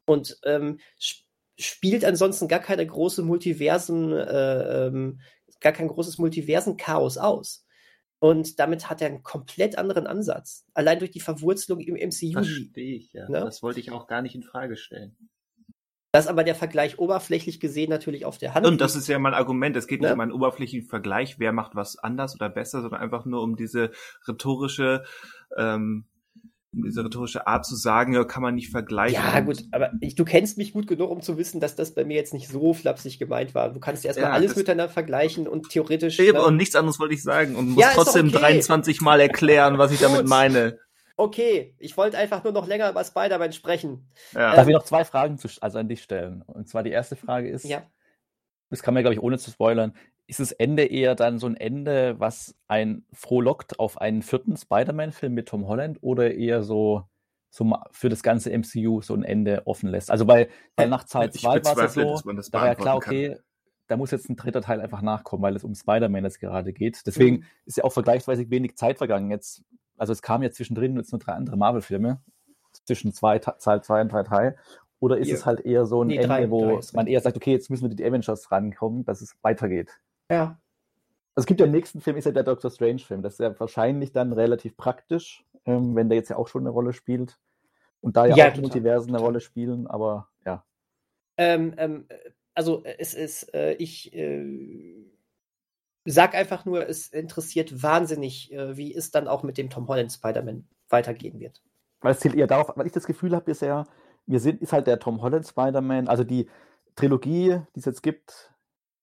[0.06, 1.24] Und ähm, sp
[1.56, 5.20] spielt ansonsten gar keine große Multiversen, äh, ähm,
[5.60, 7.66] gar kein großes Multiversen-Chaos aus.
[8.20, 10.66] Und damit hat er einen komplett anderen Ansatz.
[10.74, 12.32] Allein durch die Verwurzelung im MCU.
[12.32, 13.30] Verstehe ich, ja.
[13.30, 13.41] Ne?
[13.41, 15.18] Das wollte ich auch gar nicht in Frage stellen.
[16.14, 18.68] Das ist aber der Vergleich oberflächlich gesehen natürlich auf der Hand.
[18.68, 19.76] Und das ist ja mein Argument.
[19.76, 20.14] Es geht nicht ne?
[20.14, 23.89] um einen oberflächlichen Vergleich, wer macht was anders oder besser, sondern einfach nur um diese
[24.28, 25.05] rhetorische,
[25.57, 26.05] ähm,
[26.72, 29.24] um diese rhetorische Art zu sagen, ja, kann man nicht vergleichen.
[29.24, 32.05] Ja, gut, aber ich, du kennst mich gut genug, um zu wissen, dass das bei
[32.05, 33.74] mir jetzt nicht so flapsig gemeint war.
[33.74, 36.20] Du kannst erstmal ja, alles miteinander vergleichen und theoretisch.
[36.20, 36.43] Eben, ne?
[36.43, 38.38] Und nichts anderes wollte ich sagen und muss ja, trotzdem okay.
[38.38, 40.78] 23 Mal erklären, was ich damit meine.
[41.16, 44.07] Okay, ich wollte einfach nur noch länger über Spider-Man sprechen.
[44.34, 44.55] Ja.
[44.55, 46.41] Darf ich noch zwei Fragen zu, also an dich stellen?
[46.41, 47.84] Und zwar die erste Frage ist, ja.
[48.70, 49.93] das kann man, glaube ich, ohne zu spoilern,
[50.26, 55.34] ist das Ende eher dann so ein Ende, was ein frohlockt auf einen vierten Spider-Man-Film
[55.34, 57.03] mit Tom Holland oder eher so,
[57.49, 60.09] so für das ganze MCU so ein Ende offen lässt?
[60.09, 62.20] Also bei, bei nach Zeit 2 war es so,
[62.51, 63.39] da war ja klar, okay, kann.
[63.88, 67.05] da muss jetzt ein dritter Teil einfach nachkommen, weil es um Spider-Man jetzt gerade geht.
[67.05, 67.45] Deswegen mhm.
[67.66, 69.30] ist ja auch vergleichsweise wenig Zeit vergangen.
[69.30, 69.64] Jetzt
[70.04, 72.20] also es kamen ja zwischendrin jetzt nur drei andere Marvel-Filme,
[72.84, 74.56] zwischen zwei, Teil 2 und Teil 3.
[74.99, 75.36] Oder ist ja.
[75.36, 77.70] es halt eher so ein nee, Ende, drei, wo drei man eher sagt, okay, jetzt
[77.70, 79.91] müssen wir die Avengers rankommen, dass es weitergeht.
[80.30, 80.60] Ja.
[81.36, 83.22] Also es gibt ja im nächsten Film, ist ja der Doctor Strange-Film.
[83.22, 86.70] Das ist ja wahrscheinlich dann relativ praktisch, ähm, wenn der jetzt ja auch schon eine
[86.70, 87.39] Rolle spielt.
[88.01, 90.66] Und da ja, ja auch Multiversen eine Rolle spielen, aber ja.
[91.38, 92.06] Ähm, ähm,
[92.54, 95.03] also es ist, äh, ich äh,
[96.06, 100.12] sag einfach nur, es interessiert wahnsinnig, äh, wie es dann auch mit dem Tom Holland
[100.12, 101.62] Spider-Man weitergehen wird.
[102.01, 103.86] Weil es zielt eher darauf, weil ich das Gefühl habe bisher,
[104.26, 106.49] wir sind, ist halt der Tom Holland Spider-Man, also die
[106.95, 108.54] Trilogie, die es jetzt gibt,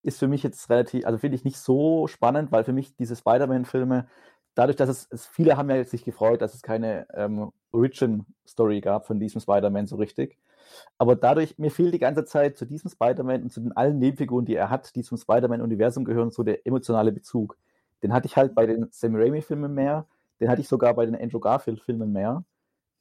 [0.02, 3.16] ist für mich jetzt relativ, also finde ich nicht so spannend, weil für mich diese
[3.16, 4.08] Spider-Man-Filme,
[4.54, 9.06] dadurch, dass es, es, viele haben ja sich gefreut, dass es keine ähm, Origin-Story gab
[9.06, 10.38] von diesem Spider-Man so richtig.
[10.98, 14.44] Aber dadurch, mir fehlt die ganze Zeit zu diesem Spider-Man und zu den allen Nebenfiguren,
[14.44, 17.56] die er hat, die zum Spider-Man-Universum gehören, so der emotionale Bezug.
[18.02, 20.06] Den hatte ich halt bei den Sam Raimi-Filmen mehr,
[20.40, 22.44] den hatte ich sogar bei den Andrew Garfield-Filmen mehr,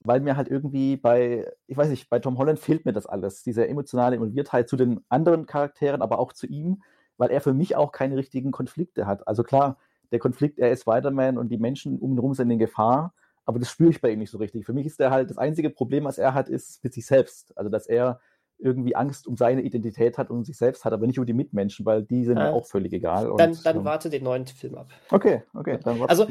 [0.01, 3.43] weil mir halt irgendwie bei, ich weiß nicht, bei Tom Holland fehlt mir das alles,
[3.43, 6.83] diese emotionale Involviertheit zu den anderen Charakteren, aber auch zu ihm,
[7.17, 9.27] weil er für mich auch keine richtigen Konflikte hat.
[9.27, 9.77] Also klar,
[10.11, 13.13] der Konflikt, er ist Spider-Man und die Menschen um ihn herum sind in Gefahr,
[13.49, 14.63] aber das spüre ich bei ihm nicht so richtig.
[14.63, 17.57] Für mich ist er halt, das einzige Problem, was er hat, ist mit sich selbst.
[17.57, 18.21] Also, dass er
[18.59, 21.33] irgendwie Angst um seine Identität hat und um sich selbst hat, aber nicht um die
[21.33, 23.33] Mitmenschen, weil die sind ja, auch völlig egal.
[23.37, 24.89] Dann, und, dann ähm, warte den neuen Film ab.
[25.09, 25.79] Okay, okay.
[25.83, 26.27] also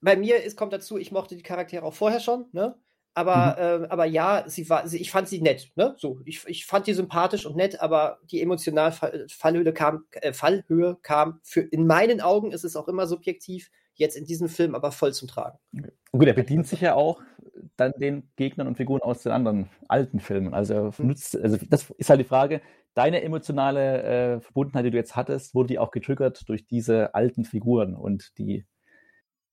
[0.00, 2.76] bei mir ist, kommt dazu, ich mochte die Charaktere auch vorher schon, ne?
[3.14, 3.84] Aber, mhm.
[3.84, 5.96] äh, aber ja, sie war, sie, ich fand sie nett, ne?
[5.98, 8.94] So, ich, ich fand die sympathisch und nett, aber die emotionale
[9.28, 14.16] Fallhöhe kam, äh, Fallhöhe kam für, in meinen Augen ist es auch immer subjektiv, jetzt
[14.16, 15.58] in diesem Film aber voll zum Tragen.
[16.10, 17.22] Gut, er bedient sich ja auch
[17.76, 20.54] dann den Gegnern und Figuren aus den anderen alten Filmen.
[20.54, 21.08] Also, hm.
[21.08, 22.62] nutzt, also das ist halt die Frage,
[22.94, 27.44] deine emotionale äh, Verbundenheit, die du jetzt hattest, wurde die auch getriggert durch diese alten
[27.44, 28.66] Figuren und die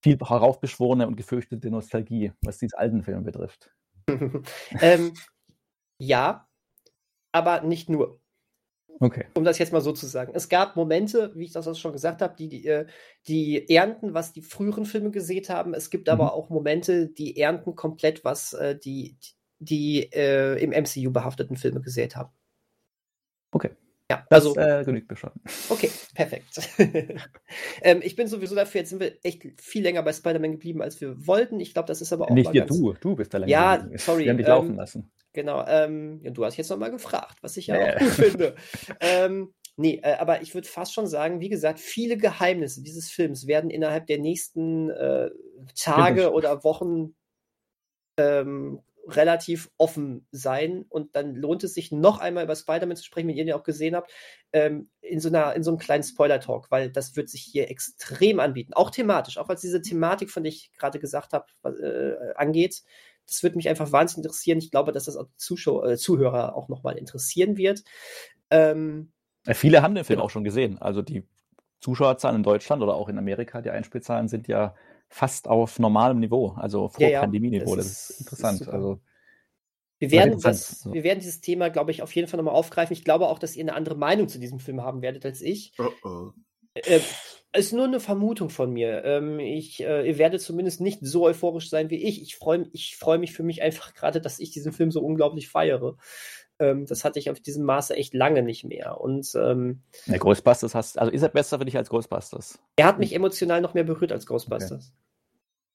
[0.01, 3.71] viel heraufbeschworene und gefürchtete Nostalgie, was diese alten Filme betrifft.
[4.81, 5.13] ähm,
[5.99, 6.47] ja,
[7.31, 8.19] aber nicht nur.
[8.99, 9.25] Okay.
[9.35, 10.31] Um das jetzt mal so zu sagen.
[10.33, 12.85] Es gab Momente, wie ich das auch schon gesagt habe, die, die, äh,
[13.27, 15.73] die ernten, was die früheren Filme gesehen haben.
[15.73, 16.13] Es gibt mhm.
[16.13, 19.17] aber auch Momente, die ernten komplett, was äh, die,
[19.59, 22.31] die äh, im MCU behafteten Filme gesät haben.
[23.51, 23.71] Okay.
[24.09, 24.53] Ja, also.
[24.53, 25.31] Das, äh, genügt mir schon.
[25.69, 26.61] Okay, perfekt.
[27.81, 30.99] ähm, ich bin sowieso dafür, jetzt sind wir echt viel länger bei Spider-Man geblieben, als
[31.01, 31.59] wir wollten.
[31.59, 32.29] Ich glaube, das ist aber auch.
[32.33, 33.51] Nicht dir, du, du bist da länger.
[33.51, 34.23] Ja, sorry.
[34.23, 35.11] Wir haben dich ähm, laufen lassen.
[35.37, 37.93] Genau, ähm, ja, du hast jetzt nochmal gefragt, was ich ja äh.
[37.93, 38.55] auch gut finde.
[38.99, 43.45] ähm, nee, äh, aber ich würde fast schon sagen, wie gesagt, viele Geheimnisse dieses Films
[43.45, 45.29] werden innerhalb der nächsten äh,
[45.75, 47.13] Tage oder Wochen
[48.19, 53.27] ähm, relativ offen sein und dann lohnt es sich noch einmal über Spider-Man zu sprechen,
[53.27, 54.11] wenn ihr den auch gesehen habt,
[54.53, 58.39] ähm, in, so einer, in so einem kleinen Spoiler-Talk, weil das wird sich hier extrem
[58.39, 62.81] anbieten, auch thematisch, auch was diese Thematik, von der ich gerade gesagt habe, äh, angeht,
[63.27, 64.57] das würde mich einfach wahnsinnig interessieren.
[64.59, 67.83] Ich glaube, dass das auch Zuschauer, äh, Zuhörer auch nochmal interessieren wird.
[68.49, 69.11] Ähm,
[69.45, 70.25] ja, viele haben den Film genau.
[70.25, 70.77] auch schon gesehen.
[70.79, 71.23] Also die
[71.79, 74.75] Zuschauerzahlen in Deutschland oder auch in Amerika, die Einspielzahlen sind ja
[75.09, 77.19] fast auf normalem Niveau, also vor ja, ja.
[77.21, 77.75] Pandemieniveau.
[77.75, 78.61] Das, das ist interessant.
[78.61, 78.99] Ist also
[79.99, 80.93] wir werden, das, so.
[80.93, 82.93] wir werden dieses Thema, glaube ich, auf jeden Fall nochmal aufgreifen.
[82.93, 85.73] Ich glaube auch, dass ihr eine andere Meinung zu diesem Film haben werdet als ich.
[85.79, 86.31] Oh oh.
[86.85, 87.01] Äh,
[87.53, 89.03] ist nur eine Vermutung von mir.
[89.03, 92.21] Ähm, ich, äh, ihr werdet zumindest nicht so euphorisch sein wie ich.
[92.21, 95.49] Ich freue ich freu mich für mich einfach gerade, dass ich diesen Film so unglaublich
[95.49, 95.97] feiere.
[96.59, 98.99] Ähm, das hatte ich auf diesem Maße echt lange nicht mehr.
[98.99, 102.59] Und ähm, ja, Ghostbusters hast, also ist er besser für dich als Ghostbusters?
[102.75, 104.93] Er hat mich emotional noch mehr berührt als Ghostbusters.
[104.93, 105.06] Okay.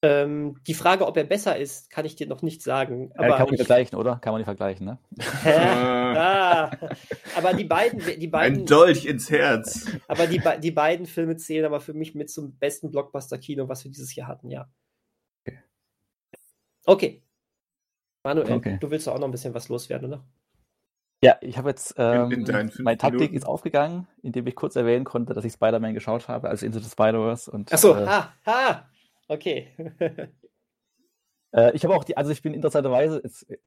[0.05, 3.13] Ähm, die Frage, ob er besser ist, kann ich dir noch nicht sagen.
[3.15, 4.17] Aber ja, kann man nicht vergleichen, oder?
[4.17, 4.99] Kann man nicht vergleichen, ne?
[5.45, 6.73] ah,
[7.37, 8.61] aber die beiden, die beiden.
[8.61, 9.87] Ein Dolch ins Herz.
[10.09, 13.93] Aber die, die beiden Filme zählen aber für mich mit zum besten Blockbuster-Kino, was wir
[13.93, 14.69] dieses Jahr hatten, ja.
[15.47, 15.59] Okay.
[16.85, 17.23] Okay.
[18.25, 18.79] Manuel, okay.
[18.81, 20.25] du willst doch auch noch ein bisschen was loswerden, oder?
[21.23, 23.37] Ja, ich habe jetzt, ähm, in, in meine Taktik Minuten.
[23.37, 26.91] ist aufgegangen, indem ich kurz erwähnen konnte, dass ich Spider-Man geschaut habe, also Into the
[26.91, 27.53] Spider-Verse.
[27.71, 28.89] Achso, äh, ha, ha,
[29.33, 29.69] Okay.
[31.53, 33.59] äh, ich habe auch die, also ich bin interessanterweise, jetzt, äh,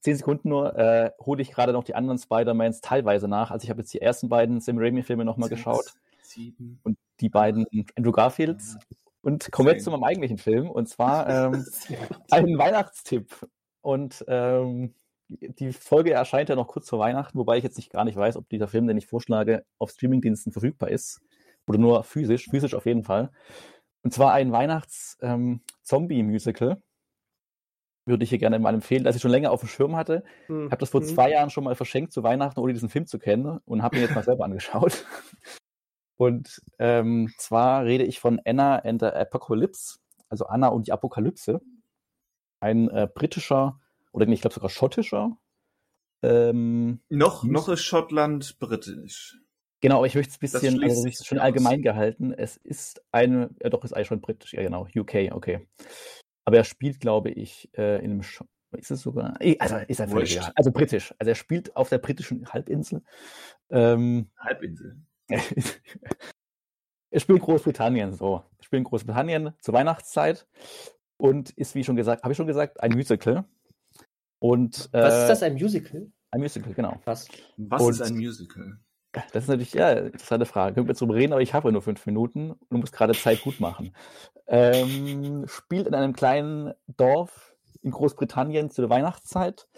[0.00, 3.50] zehn Sekunden nur, äh, hole ich gerade noch die anderen Spider-Mans teilweise nach.
[3.50, 5.94] Also ich habe jetzt die ersten beiden Sam Raimi-Filme nochmal geschaut.
[6.22, 6.80] Sieben.
[6.82, 7.66] Und die beiden
[7.96, 8.76] Andrew Garfields.
[9.20, 10.68] Und kommen jetzt zu meinem eigentlichen Film.
[10.68, 11.64] Und zwar ähm,
[12.30, 13.46] ein Weihnachtstipp.
[13.80, 14.94] Und ähm,
[15.28, 18.36] die Folge erscheint ja noch kurz vor Weihnachten, wobei ich jetzt nicht gar nicht weiß,
[18.36, 21.22] ob dieser Film, den ich vorschlage, auf Streamingdiensten verfügbar ist.
[21.68, 23.30] Oder nur physisch, physisch auf jeden Fall.
[24.02, 26.70] Und zwar ein Weihnachts-Zombie-Musical.
[26.70, 26.82] Ähm,
[28.04, 30.24] Würde ich hier gerne mal empfehlen, das ich schon länger auf dem Schirm hatte.
[30.48, 30.70] Mhm.
[30.70, 31.08] habe das vor hm.
[31.08, 34.02] zwei Jahren schon mal verschenkt zu Weihnachten, ohne diesen Film zu kennen und habe ihn
[34.02, 35.04] jetzt mal selber angeschaut.
[36.22, 39.98] Und ähm, zwar rede ich von Anna and the Apocalypse,
[40.28, 41.60] also Anna und die Apokalypse.
[42.60, 43.80] Ein äh, britischer
[44.12, 45.36] oder ich glaube sogar schottischer.
[46.22, 49.36] Ähm, noch, noch ist Schottland britisch.
[49.82, 51.82] Genau, aber ich möchte es ein bisschen, also ich schon allgemein aus.
[51.82, 52.32] gehalten.
[52.32, 55.66] Es ist eine, ja doch, ist eigentlich schon britisch, ja genau, UK, okay.
[56.44, 58.42] Aber er spielt, glaube ich, äh, in einem, Sch
[58.78, 60.52] ist es sogar, also ist er völlig egal.
[60.54, 61.12] Also britisch.
[61.18, 63.02] Also er spielt auf der britischen Halbinsel.
[63.70, 64.96] Ähm, Halbinsel.
[65.28, 68.44] er spielt Großbritannien, so.
[68.58, 70.46] Er spielt in Großbritannien zur Weihnachtszeit
[71.18, 73.44] und ist, wie schon gesagt, habe ich schon gesagt, ein Musical.
[74.38, 76.10] Und, äh, Was ist das, ein Musical?
[76.30, 77.00] Ein Musical, genau.
[77.04, 77.28] Was?
[77.56, 78.78] Was und, ist ein Musical?
[79.12, 80.74] Das ist natürlich, ja, interessante Frage.
[80.74, 83.42] Können wir jetzt drüber reden, aber ich habe nur fünf Minuten und muss gerade Zeit
[83.42, 83.94] gut machen.
[84.46, 89.68] Ähm, spielt in einem kleinen Dorf in Großbritannien zu der Weihnachtszeit.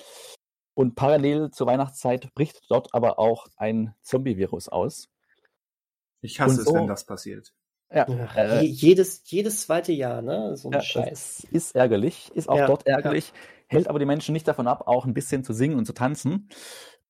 [0.74, 5.09] Und parallel zur Weihnachtszeit bricht dort aber auch ein Zombie-Virus aus.
[6.20, 7.53] Ich hasse so, es, wenn das passiert.
[7.93, 10.57] Ja, äh, jedes, jedes zweite Jahr, ne?
[10.57, 11.47] So ein ja, Scheiß.
[11.51, 13.35] Ist ärgerlich, ist auch ja, dort ärgerlich, ja.
[13.68, 16.49] hält aber die Menschen nicht davon ab, auch ein bisschen zu singen und zu tanzen.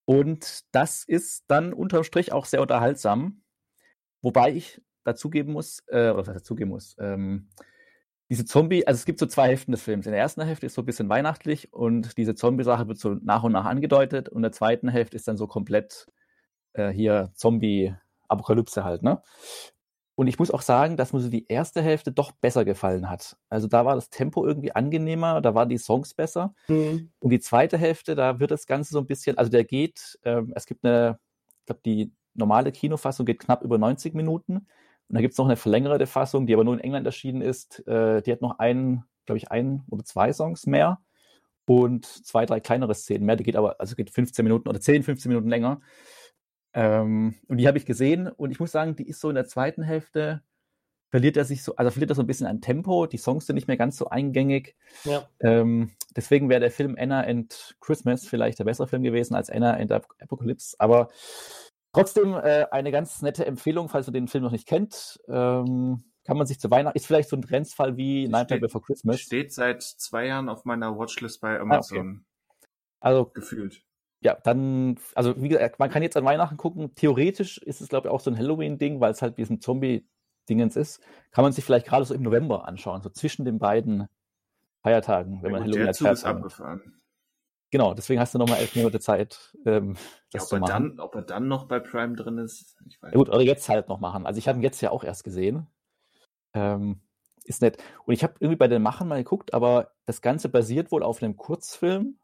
[0.07, 3.43] Und das ist dann unterm Strich auch sehr unterhaltsam.
[4.23, 7.49] Wobei ich dazugeben muss, äh, oder was dazugeben muss, ähm,
[8.31, 10.07] diese Zombie, also es gibt so zwei Hälften des Films.
[10.07, 13.43] In der ersten Hälfte ist so ein bisschen weihnachtlich und diese Zombie-Sache wird so nach
[13.43, 16.07] und nach angedeutet und in der zweiten Hälfte ist dann so komplett
[16.73, 19.23] äh, hier Zombie-Apokalypse halt, ne?
[20.17, 23.37] Und ich muss auch sagen, dass mir so die erste Hälfte doch besser gefallen hat.
[23.49, 26.55] Also da war das Tempo irgendwie angenehmer, da waren die Songs besser.
[26.69, 27.11] Mhm.
[27.19, 30.53] Und die zweite Hälfte, da wird das Ganze so ein bisschen, also der geht, ähm,
[30.55, 31.19] es gibt eine,
[31.61, 34.57] ich glaube, die normale Kinofassung geht knapp über 90 Minuten.
[35.09, 37.87] Und da gibt es noch eine verlängerte Fassung, die aber nur in England erschienen ist.
[37.87, 41.01] Äh, die hat noch einen, glaube ich, ein oder zwei Songs mehr
[41.67, 43.37] und zwei, drei kleinere Szenen mehr.
[43.37, 45.81] Die geht aber, also geht 15 Minuten oder 10, 15 Minuten länger.
[46.75, 49.47] Ähm, und die habe ich gesehen und ich muss sagen, die ist so in der
[49.47, 50.43] zweiten Hälfte,
[51.11, 53.55] verliert er sich so, also verliert er so ein bisschen an Tempo, die Songs sind
[53.55, 54.75] nicht mehr ganz so eingängig.
[55.05, 55.29] Ja.
[55.39, 59.75] Ähm, deswegen wäre der Film Anna and Christmas vielleicht der bessere Film gewesen als Anna
[59.75, 61.11] and Apocalypse, aber
[61.93, 65.21] trotzdem äh, eine ganz nette Empfehlung, falls man den Film noch nicht kennt.
[65.29, 69.21] Ähm, kann man sich zu Weihnachten, ist vielleicht so ein Grenzfall wie Nightmare Before Christmas.
[69.21, 71.99] Steht seit zwei Jahren auf meiner Watchlist bei Amazon.
[71.99, 72.69] Ah, okay.
[73.01, 73.85] Also gefühlt
[74.25, 76.95] ja, dann, also wie gesagt, man kann jetzt an Weihnachten gucken.
[76.95, 81.01] Theoretisch ist es, glaube ich, auch so ein Halloween-Ding, weil es halt diesen Zombie-Dingens ist.
[81.31, 84.09] Kann man sich vielleicht gerade so im November anschauen, so zwischen den beiden
[84.83, 87.01] Feiertagen, wenn ja, man gut, Halloween der Zug ist abgefahren.
[87.71, 89.95] Genau, deswegen hast du nochmal elf Monate Zeit, ähm,
[90.33, 90.71] das ja, ob zu machen.
[90.71, 93.43] Er dann, ob er dann noch bei Prime drin ist, ich weiß ja, gut, oder
[93.43, 94.27] jetzt halt noch machen.
[94.27, 95.67] Also ich habe ihn jetzt ja auch erst gesehen.
[96.55, 97.01] Ähm,
[97.45, 97.77] ist nett.
[98.07, 101.23] Und ich habe irgendwie bei den Machern mal geguckt, aber das Ganze basiert wohl auf
[101.23, 102.17] einem Kurzfilm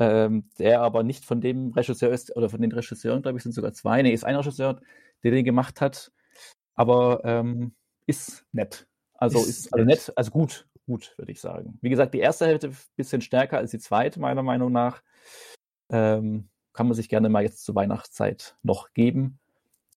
[0.00, 3.52] ähm, der aber nicht von dem Regisseur ist, oder von den Regisseuren, glaube ich, sind
[3.52, 4.02] sogar zwei.
[4.02, 4.80] Nee, ist ein Regisseur,
[5.22, 6.10] der den gemacht hat,
[6.74, 7.74] aber ähm,
[8.06, 8.88] ist nett.
[9.14, 11.78] Also ist, ist also nett, also gut, gut, würde ich sagen.
[11.82, 15.02] Wie gesagt, die erste Hälfte ein bisschen stärker als die zweite, meiner Meinung nach.
[15.90, 19.38] Ähm, kann man sich gerne mal jetzt zur Weihnachtszeit noch geben.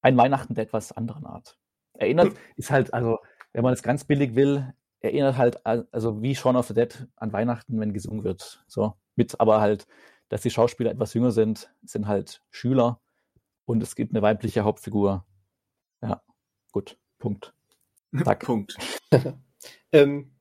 [0.01, 1.57] Ein Weihnachten der etwas anderen Art.
[1.93, 2.37] Erinnert, hm.
[2.57, 3.19] ist halt, also,
[3.53, 4.73] wenn man es ganz billig will,
[5.03, 8.63] erinnert halt, also wie Shaun of the Dead an Weihnachten, wenn gesungen wird.
[8.67, 9.85] So mit aber halt,
[10.29, 12.99] dass die Schauspieler etwas jünger sind, sind halt Schüler
[13.65, 15.25] und es gibt eine weibliche Hauptfigur.
[16.01, 16.23] Ja,
[16.71, 17.53] gut, Punkt.
[18.39, 18.75] Punkt.
[19.91, 20.31] ähm,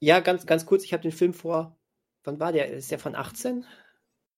[0.00, 1.76] ja, ganz, ganz kurz, ich habe den Film vor,
[2.24, 2.70] wann war der?
[2.70, 3.64] Ist der von 18?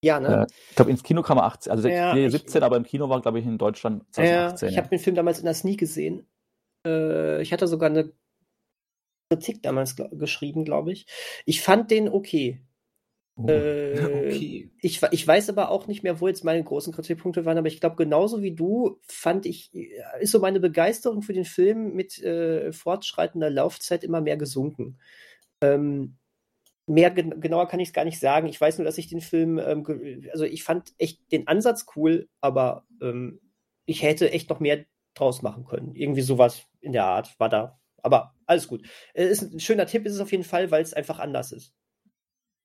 [0.01, 0.41] Ja, ne?
[0.41, 3.09] Äh, ich glaube, ins Kino kam er 18, also ja, 17, ich, aber im Kino
[3.09, 4.67] war, glaube ich, in Deutschland 2018.
[4.67, 6.27] Ja, ich habe den Film damals in der Sneak gesehen.
[6.85, 8.13] Äh, ich hatte sogar eine
[9.33, 11.05] Kritik damals geschrieben, glaube ich.
[11.45, 12.61] Ich fand den okay.
[13.35, 14.71] Oh, äh, okay.
[14.79, 17.79] ich, ich weiß aber auch nicht mehr, wo jetzt meine großen Kritikpunkte waren, aber ich
[17.79, 19.73] glaube, genauso wie du fand ich,
[20.19, 24.99] ist so meine Begeisterung für den Film mit äh, fortschreitender Laufzeit immer mehr gesunken.
[25.61, 26.17] Ähm,
[26.85, 28.47] mehr gen genauer kann ich es gar nicht sagen.
[28.47, 29.83] Ich weiß nur, dass ich den Film, ähm,
[30.31, 33.39] also ich fand echt den Ansatz cool, aber ähm,
[33.85, 35.95] ich hätte echt noch mehr draus machen können.
[35.95, 37.79] Irgendwie sowas in der Art war da.
[38.03, 38.85] Aber alles gut.
[39.13, 41.73] Äh, ist ein schöner Tipp, ist es auf jeden Fall, weil es einfach anders ist.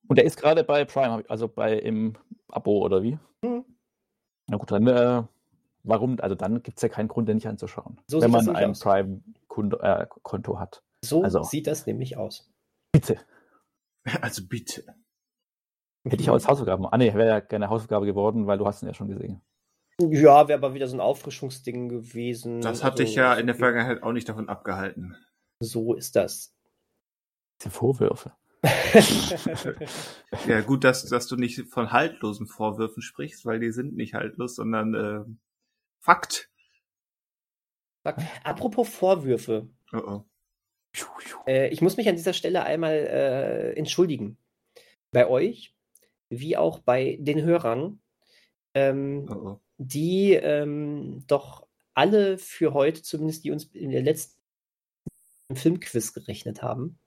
[0.08, 2.16] Und der ist gerade bei Prime, also bei im
[2.48, 3.18] Abo oder wie?
[3.42, 3.64] Mhm.
[4.48, 5.22] Na gut, dann äh,
[5.84, 6.18] warum?
[6.20, 9.78] Also dann gibt es ja keinen Grund, den nicht anzuschauen, so wenn man ein Prime-Konto
[10.54, 10.82] äh, hat.
[11.04, 12.50] So also, sieht das nämlich aus.
[12.92, 13.18] Bitte.
[14.22, 14.84] Also bitte.
[16.04, 16.86] Hätte ich auch als Hausaufgaben.
[16.86, 19.42] Ah nee, wäre ja keine Hausaufgabe geworden, weil du hast ihn ja schon gesehen.
[20.00, 22.60] Ja, wäre aber wieder so ein Auffrischungsding gewesen.
[22.60, 25.16] Das hat also, dich ja in der Vergangenheit auch nicht davon abgehalten.
[25.60, 26.54] So ist das.
[27.60, 28.32] Diese Vorwürfe.
[30.46, 34.56] ja, gut, dass, dass du nicht von haltlosen Vorwürfen sprichst, weil die sind nicht haltlos,
[34.56, 35.24] sondern äh,
[36.00, 36.50] Fakt.
[38.44, 39.68] Apropos Vorwürfe.
[39.92, 40.24] Oh oh.
[41.46, 44.38] Äh, ich muss mich an dieser Stelle einmal äh, entschuldigen.
[45.10, 45.74] Bei euch,
[46.30, 48.00] wie auch bei den Hörern,
[48.74, 49.60] ähm, oh oh.
[49.76, 54.37] die ähm, doch alle für heute, zumindest die uns in der letzten
[55.54, 56.98] Filmquiz gerechnet haben.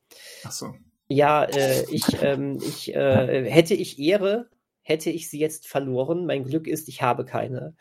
[0.43, 0.73] Ach so.
[1.07, 4.49] Ja, äh, ich, ähm, ich äh, hätte ich Ehre,
[4.81, 6.25] hätte ich sie jetzt verloren.
[6.25, 7.75] Mein Glück ist, ich habe keine.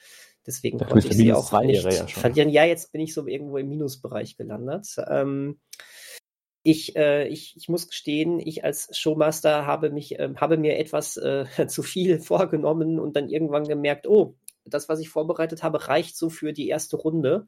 [0.47, 2.49] Deswegen da konnte ich sie auch nicht ja verlieren.
[2.49, 4.97] Ja, jetzt bin ich so irgendwo im Minusbereich gelandet.
[5.07, 5.61] Ähm,
[6.63, 11.17] ich, äh, ich, ich muss gestehen, ich als Showmaster habe mich, äh, habe mir etwas
[11.17, 16.17] äh, zu viel vorgenommen und dann irgendwann gemerkt, oh, das, was ich vorbereitet habe, reicht
[16.17, 17.47] so für die erste Runde.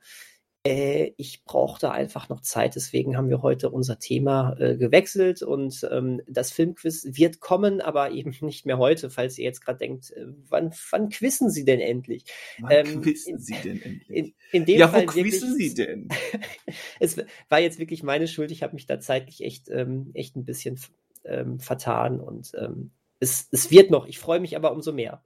[0.65, 5.85] Äh, ich brauchte einfach noch Zeit, deswegen haben wir heute unser Thema äh, gewechselt und
[5.91, 10.13] ähm, das Filmquiz wird kommen, aber eben nicht mehr heute, falls ihr jetzt gerade denkt,
[10.13, 12.27] äh, wann, wann quizzen Sie denn endlich?
[12.61, 14.09] Wann ähm, quizzen Sie denn endlich?
[14.09, 16.09] In, in dem ja, Fall wo quizzen Sie denn?
[17.01, 17.17] es
[17.49, 20.79] war jetzt wirklich meine Schuld, ich habe mich da zeitlich echt, ähm, echt ein bisschen
[21.25, 25.25] ähm, vertan und ähm, es, es wird noch, ich freue mich aber umso mehr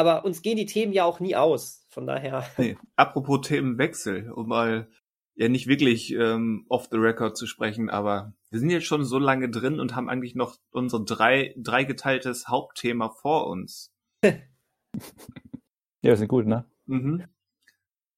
[0.00, 1.86] aber uns gehen die Themen ja auch nie aus.
[1.90, 2.44] Von daher.
[2.58, 2.76] Nee.
[2.96, 4.88] Apropos Themenwechsel, um mal
[5.34, 9.18] ja nicht wirklich ähm, off the record zu sprechen, aber wir sind jetzt schon so
[9.18, 13.92] lange drin und haben eigentlich noch unser drei, dreigeteiltes Hauptthema vor uns.
[14.22, 14.32] ja,
[16.02, 16.66] wir sind gut, ne?
[16.86, 17.24] Mhm.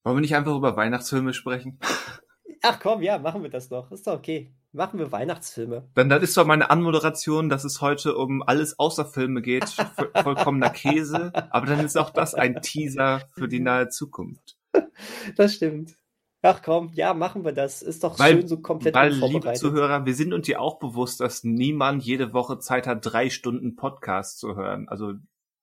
[0.04, 1.78] Wollen wir nicht einfach über Weihnachtsfilme sprechen?
[2.62, 3.90] Ach komm, ja, machen wir das doch.
[3.92, 4.54] Ist doch okay.
[4.74, 5.86] Machen wir Weihnachtsfilme.
[5.94, 9.64] Dann, dann ist doch meine Anmoderation, dass es heute um alles außer Filme geht.
[10.22, 11.30] vollkommener Käse.
[11.50, 14.56] Aber dann ist auch das ein Teaser für die nahe Zukunft.
[15.36, 15.94] Das stimmt.
[16.40, 17.82] Ach komm, ja, machen wir das.
[17.82, 21.20] Ist doch weil, schön so komplett weil, liebe Zuhörer, wir sind uns ja auch bewusst,
[21.20, 24.88] dass niemand jede Woche Zeit hat, drei Stunden Podcast zu hören.
[24.88, 25.12] Also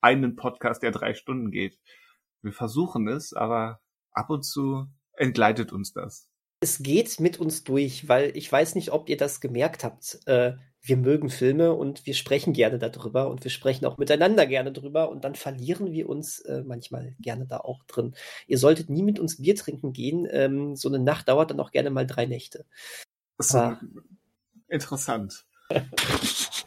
[0.01, 1.80] einen Podcast, der drei Stunden geht.
[2.43, 3.82] Wir versuchen es, aber
[4.12, 6.28] ab und zu entgleitet uns das
[6.62, 10.20] es geht mit uns durch, weil ich weiß nicht, ob ihr das gemerkt habt.
[10.26, 14.72] Äh, wir mögen Filme und wir sprechen gerne darüber und wir sprechen auch miteinander gerne
[14.72, 18.16] drüber und dann verlieren wir uns äh, manchmal gerne da auch drin.
[18.47, 20.28] Ihr solltet nie mit uns Bier trinken gehen.
[20.32, 22.66] Ähm, so eine Nacht dauert dann auch gerne mal drei Nächte.
[23.38, 23.78] Das ist
[24.68, 25.45] interessant.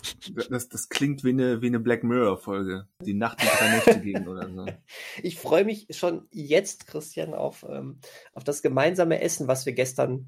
[0.50, 2.88] Das, das klingt wie eine, wie eine Black Mirror-Folge.
[3.00, 4.66] Die Nacht die drei Nächte ging oder so.
[5.22, 7.98] Ich freue mich schon jetzt, Christian, auf, ähm,
[8.32, 10.26] auf das gemeinsame Essen, was wir gestern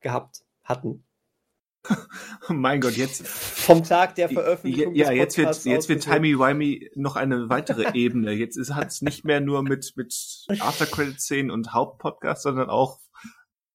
[0.00, 1.04] gehabt hatten.
[2.48, 3.26] mein Gott, jetzt.
[3.26, 4.94] Vom Tag der Veröffentlichung.
[4.94, 8.32] Ja, jetzt wird, jetzt wird Timey Wimey noch eine weitere Ebene.
[8.32, 10.14] Jetzt hat es nicht mehr nur mit, mit
[10.60, 13.00] After-Credit-Szenen und Hauptpodcast, sondern auch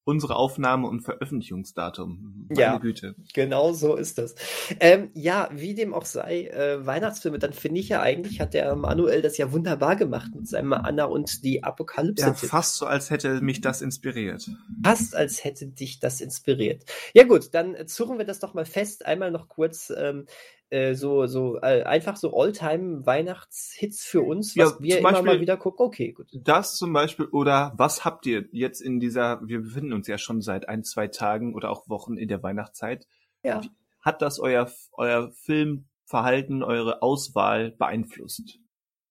[0.07, 2.47] unsere Aufnahme und Veröffentlichungsdatum.
[2.47, 3.15] Meine ja, Güte.
[3.33, 4.35] Genau so ist das.
[4.79, 8.73] Ähm, ja, wie dem auch sei, äh, Weihnachtsfilme, dann finde ich ja eigentlich, hat der
[8.77, 12.25] Manuel das ja wunderbar gemacht mit seinem Anna und die Apokalypse.
[12.25, 14.49] Ja, fast so, als hätte mich das inspiriert.
[14.81, 16.85] Fast als hätte dich das inspiriert.
[17.13, 19.05] Ja gut, dann zurren wir das doch mal fest.
[19.05, 20.25] Einmal noch kurz, ähm,
[20.69, 25.39] äh, so, so äh, einfach so Alltime-Weihnachtshits für uns, was ja, wir immer Beispiel, mal
[25.39, 25.85] wieder gucken.
[25.85, 26.27] Okay, gut.
[26.33, 30.41] Das zum Beispiel, oder was habt ihr jetzt in dieser, wir befinden uns ja schon
[30.41, 33.07] seit ein, zwei Tagen oder auch Wochen in der Weihnachtszeit.
[33.43, 33.61] Ja.
[34.01, 38.59] Hat das euer, euer Filmverhalten, eure Auswahl beeinflusst?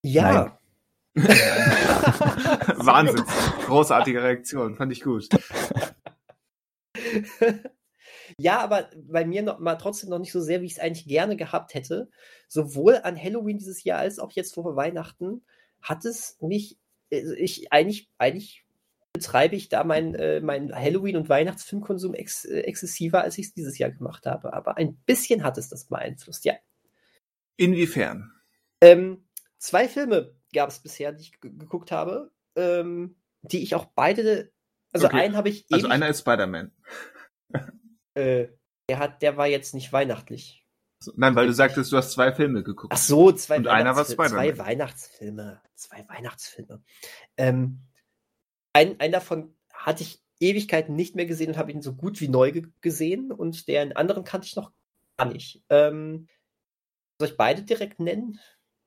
[0.02, 0.58] Ja.
[1.14, 3.24] Wahnsinn.
[3.64, 4.76] Großartige Reaktion.
[4.76, 5.28] Fand ich gut.
[8.38, 11.06] Ja, aber bei mir noch mal trotzdem noch nicht so sehr, wie ich es eigentlich
[11.06, 12.10] gerne gehabt hätte.
[12.48, 15.42] Sowohl an Halloween dieses Jahr als auch jetzt vor Weihnachten
[15.80, 16.78] hat es mich,
[17.10, 18.66] also ich eigentlich, eigentlich
[19.14, 23.54] betreibe ich da mein, äh, mein Halloween- und Weihnachtsfilmkonsum ex, äh, exzessiver, als ich es
[23.54, 24.52] dieses Jahr gemacht habe.
[24.52, 26.54] Aber ein bisschen hat es das beeinflusst, ja.
[27.56, 28.32] Inwiefern?
[28.82, 29.26] Ähm,
[29.56, 34.52] zwei Filme gab es bisher, die ich geguckt habe, ähm, die ich auch beide,
[34.92, 35.20] also okay.
[35.20, 35.64] einen habe ich.
[35.70, 36.72] Also einer ist Spider-Man.
[38.16, 38.48] Äh,
[38.88, 40.64] der hat, der war jetzt nicht weihnachtlich.
[41.14, 42.92] Nein, weil du sagtest, du hast zwei Filme geguckt.
[42.94, 44.30] Ach so, zwei Und einer war Spider-Man.
[44.30, 45.60] Zwei Weihnachtsfilme.
[45.74, 46.82] Zwei Weihnachtsfilme.
[47.36, 47.80] Ähm,
[48.72, 52.28] ein, einen davon hatte ich Ewigkeiten nicht mehr gesehen und habe ihn so gut wie
[52.28, 54.72] neu gesehen und den anderen kannte ich noch
[55.16, 55.62] gar nicht.
[55.68, 56.28] Ähm,
[57.18, 58.38] soll ich beide direkt nennen?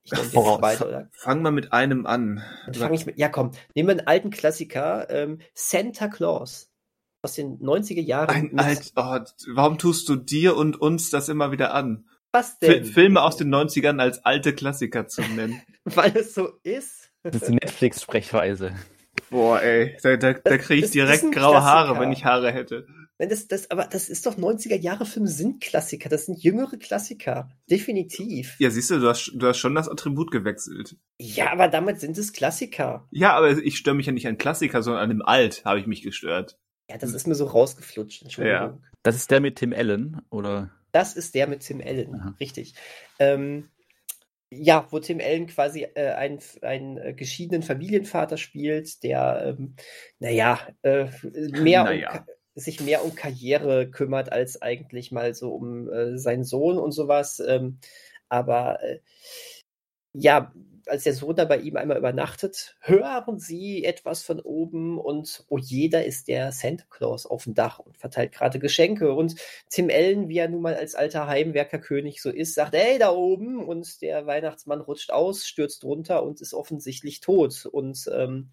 [0.04, 1.10] Ich nenne Ach, beide, oder?
[1.12, 2.44] Fang mal mit einem an.
[2.74, 3.52] Fang ich mit, ja, komm.
[3.76, 5.10] Nehmen wir einen alten Klassiker.
[5.10, 6.69] Ähm, Santa Claus
[7.22, 8.30] aus den 90er Jahren.
[8.30, 9.20] Ein alt, oh,
[9.54, 12.06] warum tust du dir und uns das immer wieder an?
[12.32, 12.86] Was denn?
[12.86, 15.62] Filme aus den 90ern als alte Klassiker zu nennen.
[15.84, 17.12] Weil es so ist.
[17.24, 18.74] Das ist die Netflix-Sprechweise.
[19.30, 22.88] Boah, ey, da, da, da kriege ich direkt graue Haare, wenn ich Haare hätte.
[23.18, 27.50] Das, das, aber das ist doch 90er Jahre Filme sind Klassiker, das sind jüngere Klassiker.
[27.70, 28.56] Definitiv.
[28.60, 30.96] Ja, siehst du, du hast, du hast schon das Attribut gewechselt.
[31.20, 33.08] Ja, aber damit sind es Klassiker.
[33.12, 35.86] Ja, aber ich störe mich ja nicht an Klassiker, sondern an dem Alt habe ich
[35.86, 36.58] mich gestört.
[36.90, 38.60] Ja, das ist mir so rausgeflutscht, Entschuldigung.
[38.60, 38.78] Ja.
[39.04, 40.72] Das ist der mit Tim Allen, oder?
[40.92, 42.36] Das ist der mit Tim Allen, Aha.
[42.40, 42.74] richtig.
[43.20, 43.70] Ähm,
[44.52, 49.76] ja, wo Tim Allen quasi äh, einen, einen äh, geschiedenen Familienvater spielt, der, ähm,
[50.18, 51.08] naja, äh,
[51.62, 52.18] mehr naja.
[52.18, 52.26] Um,
[52.56, 57.40] sich mehr um Karriere kümmert, als eigentlich mal so um äh, seinen Sohn und sowas.
[57.40, 57.78] Ähm,
[58.28, 59.00] aber äh,
[60.14, 60.52] ja,
[60.90, 65.58] als der Sohn da bei ihm einmal übernachtet, hören sie etwas von oben und oh
[65.58, 69.14] jeder ist der Santa Claus auf dem Dach und verteilt gerade Geschenke.
[69.14, 69.36] Und
[69.70, 73.66] Tim Allen, wie er nun mal als alter Heimwerkerkönig so ist, sagt, hey, da oben!
[73.68, 77.66] Und der Weihnachtsmann rutscht aus, stürzt runter und ist offensichtlich tot.
[77.66, 78.50] Und ähm,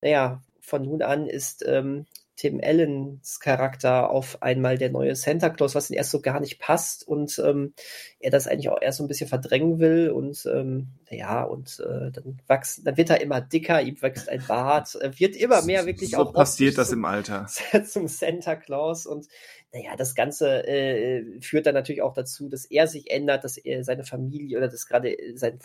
[0.00, 2.06] naja, von nun an ist ähm,
[2.36, 6.58] Tim Allens Charakter auf einmal der neue Santa Claus, was ihm erst so gar nicht
[6.58, 7.74] passt und ähm,
[8.18, 12.10] er das eigentlich auch erst so ein bisschen verdrängen will und ähm, ja, und äh,
[12.10, 15.86] dann wächst, dann wird er immer dicker, ihm wächst ein Bart, er wird immer mehr
[15.86, 17.46] wirklich so auch passiert das zum, im Alter.
[17.84, 19.28] zum Santa Claus und
[19.72, 23.84] naja, das Ganze äh, führt dann natürlich auch dazu, dass er sich ändert, dass er
[23.84, 25.58] seine Familie oder dass gerade sein,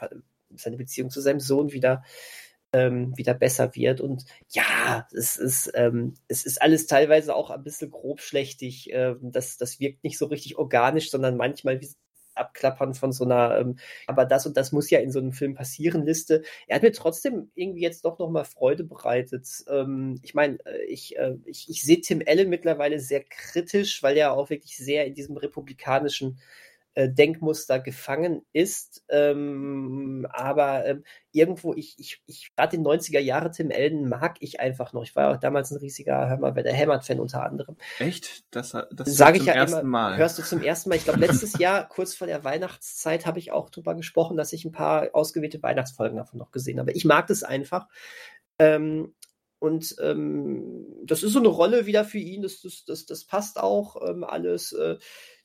[0.56, 2.04] seine Beziehung zu seinem Sohn wieder
[2.74, 4.02] ähm, wieder besser wird.
[4.02, 8.90] Und ja, es ist, ähm, es ist alles teilweise auch ein bisschen grobschlächtig.
[8.92, 11.90] Ähm, das, das wirkt nicht so richtig organisch, sondern manchmal wie
[12.36, 15.56] Abklappern von so einer, ähm, aber das und das muss ja in so einem Film
[15.56, 16.44] passieren, Liste.
[16.68, 19.48] Er hat mir trotzdem irgendwie jetzt doch nochmal Freude bereitet.
[19.70, 24.18] Ähm, ich meine, äh, ich, äh, ich, ich sehe Tim Allen mittlerweile sehr kritisch, weil
[24.18, 26.40] er auch wirklich sehr in diesem republikanischen
[26.96, 29.04] Denkmuster gefangen ist.
[29.10, 34.60] Ähm, aber ähm, irgendwo, ich, ich, ich gerade den 90er Jahre Tim Elden mag ich
[34.60, 35.04] einfach noch.
[35.04, 37.78] Ich war auch damals ein riesiger Hör der Hämmert-Fan unter anderem.
[38.00, 38.44] Echt?
[38.52, 40.18] Das, das sage ich ja ersten immer, Mal.
[40.18, 40.96] Hörst du zum ersten Mal?
[40.96, 44.66] Ich glaube, letztes Jahr, kurz vor der Weihnachtszeit, habe ich auch drüber gesprochen, dass ich
[44.66, 46.92] ein paar ausgewählte Weihnachtsfolgen davon noch gesehen habe.
[46.92, 47.88] Ich mag das einfach.
[48.58, 49.14] Ähm,
[49.60, 53.60] und ähm, das ist so eine Rolle wieder für ihn, das, das, das, das passt
[53.60, 54.72] auch ähm, alles.
[54.72, 54.98] Äh,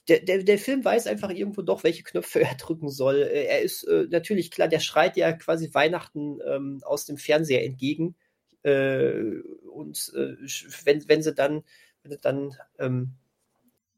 [0.09, 3.17] der, der, der Film weiß einfach irgendwo doch, welche Knöpfe er drücken soll.
[3.17, 7.65] Äh, er ist äh, natürlich klar, der schreit ja quasi Weihnachten ähm, aus dem Fernseher
[7.65, 8.15] entgegen.
[8.63, 9.41] Äh,
[9.71, 10.37] und äh,
[10.85, 11.65] wenn, wenn sie dann,
[12.03, 13.13] wenn sie dann ähm,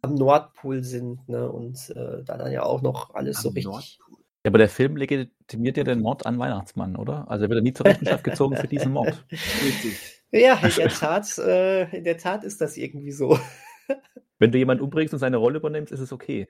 [0.03, 3.65] am Nordpol sind, ne, und äh, da dann ja auch noch alles am so richtig.
[3.65, 4.17] Nordpol.
[4.45, 7.29] Ja, aber der Film legitimiert ja den Mord an Weihnachtsmann, oder?
[7.29, 9.25] Also er wird ja nie zur Rechenschaft gezogen für diesen Mord.
[9.33, 9.99] Richtig.
[10.31, 13.39] Ja, in der Tat, äh, in der Tat ist das irgendwie so.
[14.39, 16.49] Wenn du jemanden umbringst und seine Rolle übernimmst, ist es okay.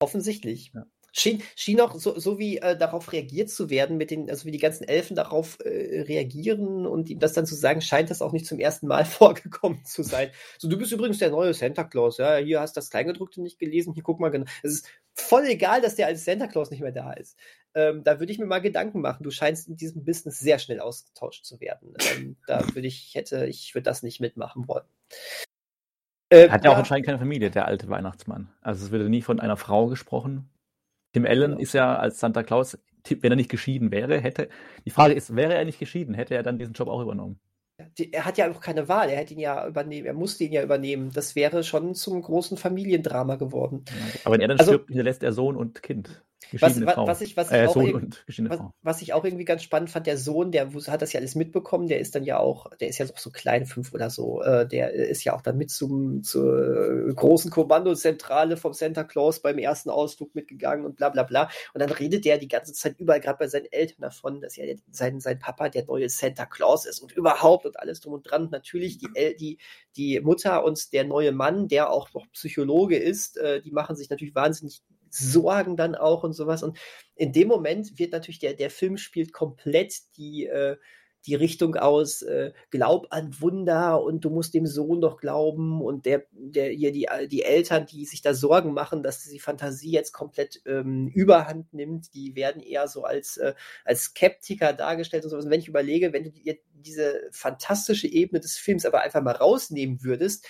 [0.00, 0.72] Offensichtlich.
[0.74, 0.86] Ja.
[1.16, 4.50] Schien, schien auch so, so wie äh, darauf reagiert zu werden, mit den, also wie
[4.50, 8.32] die ganzen Elfen darauf äh, reagieren und ihm das dann zu sagen, scheint das auch
[8.32, 10.30] nicht zum ersten Mal vorgekommen zu sein.
[10.58, 13.60] So, du bist übrigens der neue Santa Claus, ja, hier hast du das Kleingedruckte nicht
[13.60, 14.46] gelesen, hier guck mal genau.
[14.64, 17.38] Es ist voll egal, dass der als Santa Claus nicht mehr da ist.
[17.76, 19.22] Ähm, da würde ich mir mal Gedanken machen.
[19.22, 21.94] Du scheinst in diesem Business sehr schnell ausgetauscht zu werden.
[22.10, 24.86] Ähm, da würde ich, hätte, ich würde das nicht mitmachen wollen.
[26.34, 28.48] Äh, Hat ja auch anscheinend keine Familie, der alte Weihnachtsmann.
[28.60, 30.48] Also es wird nie von einer Frau gesprochen.
[31.12, 32.78] Tim Allen ist ja als Santa Claus,
[33.08, 34.48] wenn er nicht geschieden wäre, hätte.
[34.84, 37.38] Die Frage ist, wäre er nicht geschieden, hätte er dann diesen Job auch übernommen?
[38.12, 40.62] er hat ja auch keine Wahl, er hätte ihn ja übernehmen, er musste ihn ja
[40.62, 41.10] übernehmen.
[41.12, 43.84] Das wäre schon zum großen Familiendrama geworden.
[44.24, 46.23] Aber wenn er dann also, stirbt, hinterlässt er Sohn und Kind.
[46.52, 50.06] Was, was, ich, was, ich äh, auch was, was, ich auch irgendwie ganz spannend fand,
[50.06, 52.98] der Sohn, der hat das ja alles mitbekommen, der ist dann ja auch, der ist
[52.98, 56.22] ja noch so klein, fünf oder so, äh, der ist ja auch dann mit zum,
[56.22, 61.48] zur großen Kommandozentrale vom Santa Claus beim ersten Ausflug mitgegangen und bla bla bla.
[61.72, 64.64] Und dann redet der die ganze Zeit überall, gerade bei seinen Eltern davon, dass ja
[64.90, 68.44] sein, sein Papa der neue Santa Claus ist und überhaupt und alles drum und dran.
[68.44, 69.08] Und natürlich die,
[69.38, 69.58] die,
[69.96, 74.10] die Mutter und der neue Mann, der auch noch Psychologe ist, äh, die machen sich
[74.10, 74.82] natürlich wahnsinnig
[75.14, 76.62] Sorgen dann auch und sowas.
[76.62, 76.78] Und
[77.14, 80.76] in dem Moment wird natürlich der, der Film spielt komplett die, äh,
[81.26, 86.04] die Richtung aus, äh, glaub an Wunder und du musst dem Sohn doch glauben und
[86.04, 90.12] der, der hier die, die Eltern, die sich da Sorgen machen, dass die Fantasie jetzt
[90.12, 93.54] komplett ähm, überhand nimmt, die werden eher so als, äh,
[93.84, 95.46] als Skeptiker dargestellt und sowas.
[95.46, 99.36] Und wenn ich überlege, wenn du die, diese fantastische Ebene des Films aber einfach mal
[99.36, 100.46] rausnehmen würdest,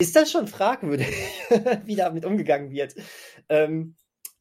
[0.00, 1.14] ist das schon fragwürdig,
[1.84, 2.94] wie damit umgegangen wird.
[3.48, 3.96] Ähm,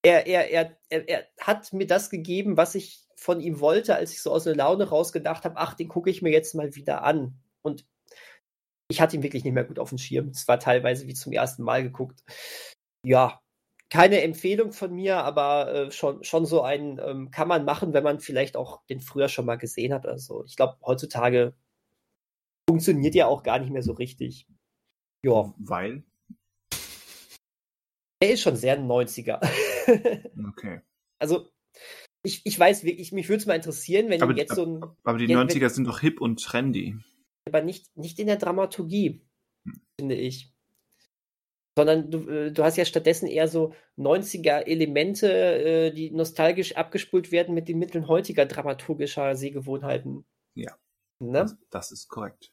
[0.00, 4.12] er, er, er, er, er hat mir das gegeben, was ich von ihm wollte, als
[4.12, 7.04] ich so aus der Laune rausgedacht habe, ach, den gucke ich mir jetzt mal wieder
[7.04, 7.34] an.
[7.60, 7.84] Und
[8.92, 10.28] ich hatte ihn wirklich nicht mehr gut auf dem Schirm.
[10.28, 12.22] Es war teilweise wie zum ersten Mal geguckt.
[13.06, 13.40] Ja,
[13.88, 18.04] keine Empfehlung von mir, aber äh, schon, schon so einen ähm, kann man machen, wenn
[18.04, 20.06] man vielleicht auch den früher schon mal gesehen hat.
[20.06, 21.54] Also ich glaube, heutzutage
[22.68, 24.46] funktioniert ja auch gar nicht mehr so richtig.
[25.24, 25.54] Ja.
[25.56, 26.04] Weil?
[28.20, 29.40] Er ist schon sehr 90er.
[30.48, 30.82] okay.
[31.18, 31.48] Also,
[32.22, 34.84] ich, ich weiß wirklich, mich würde es mal interessieren, wenn aber, jetzt so ein.
[35.02, 36.98] Aber die 90er sind doch hip und trendy.
[37.52, 39.22] Aber nicht, nicht in der Dramaturgie,
[39.98, 40.52] finde ich
[41.76, 47.54] sondern du, äh, du hast ja stattdessen eher so 90er-Elemente, äh, die nostalgisch abgespult werden
[47.54, 50.24] mit den Mitteln heutiger dramaturgischer Sehgewohnheiten.
[50.54, 50.76] Ja.
[51.18, 51.40] Ne?
[51.40, 52.52] Das, das, ist korrekt.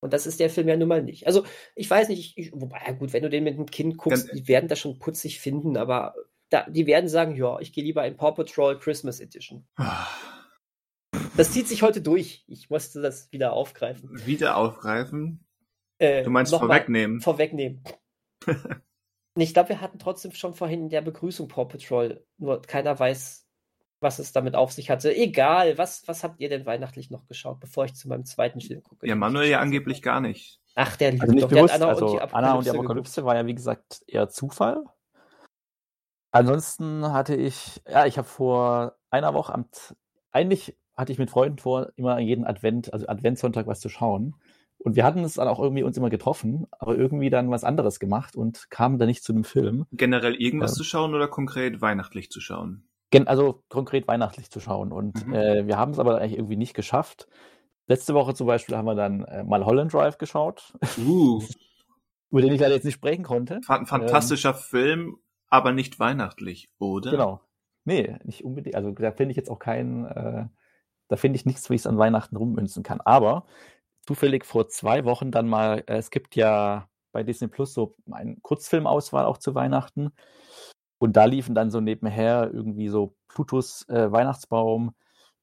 [0.00, 1.26] Und das ist der Film ja nun mal nicht.
[1.26, 1.44] Also,
[1.74, 4.38] ich weiß nicht, ich, wobei, ja gut, wenn du den mit einem Kind guckst, Ganz,
[4.38, 6.14] die werden das schon putzig finden, aber
[6.48, 9.66] da, die werden sagen, ja, ich gehe lieber in Paw Patrol Christmas Edition.
[11.40, 12.44] Das zieht sich heute durch.
[12.48, 14.10] Ich musste das wieder aufgreifen.
[14.26, 15.42] Wieder aufgreifen?
[15.96, 17.20] Äh, du meinst vorwegnehmen?
[17.20, 17.82] Vorwegnehmen
[19.36, 23.46] ich glaube, wir hatten trotzdem schon vorhin in der Begrüßung Paw Patrol, nur keiner weiß,
[24.00, 25.14] was es damit auf sich hatte.
[25.14, 28.82] Egal, was, was habt ihr denn weihnachtlich noch geschaut, bevor ich zu meinem zweiten Film
[28.82, 29.06] gucke?
[29.06, 30.60] Ja, Manuel ja angeblich gar nicht.
[30.74, 33.34] Ach, der also nicht doch, bewusst, Anna, also und die Anna und die Apokalypse war
[33.34, 34.84] ja, wie gesagt, eher Zufall.
[36.32, 39.68] Ansonsten hatte ich, ja, ich habe vor einer Woche, am,
[40.32, 44.36] eigentlich hatte ich mit Freunden vor, immer jeden Advent, also Adventssonntag was zu schauen.
[44.78, 48.00] Und wir hatten es dann auch irgendwie uns immer getroffen, aber irgendwie dann was anderes
[48.00, 49.86] gemacht und kamen dann nicht zu einem Film.
[49.92, 52.88] Generell irgendwas äh, zu schauen oder konkret weihnachtlich zu schauen?
[53.26, 54.92] Also konkret weihnachtlich zu schauen.
[54.92, 55.34] Und mhm.
[55.34, 57.26] äh, wir haben es aber eigentlich irgendwie nicht geschafft.
[57.88, 60.72] Letzte Woche zum Beispiel haben wir dann äh, mal Holland Drive geschaut.
[60.98, 61.42] Uh.
[62.30, 63.60] über den ich leider jetzt nicht sprechen konnte.
[63.62, 65.16] Fantastischer ähm, Film,
[65.48, 67.10] aber nicht weihnachtlich, oder?
[67.10, 67.40] Genau.
[67.84, 68.76] Nee, nicht unbedingt.
[68.76, 70.46] Also da finde ich jetzt auch keinen, äh,
[71.10, 73.00] da finde ich nichts, wie ich es an Weihnachten rummünzen kann.
[73.00, 73.44] Aber
[74.06, 78.36] zufällig vor zwei Wochen dann mal, äh, es gibt ja bei Disney Plus so eine
[78.42, 80.12] Kurzfilmauswahl auch zu Weihnachten.
[80.98, 84.94] Und da liefen dann so nebenher irgendwie so Plutos äh, Weihnachtsbaum.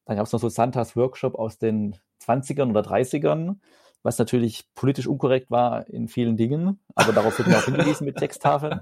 [0.05, 3.57] Dann gab es noch so Santas Workshop aus den 20ern oder 30ern,
[4.03, 8.15] was natürlich politisch unkorrekt war in vielen Dingen, aber darauf wird mir auch hingewiesen mit
[8.15, 8.81] Texttafeln.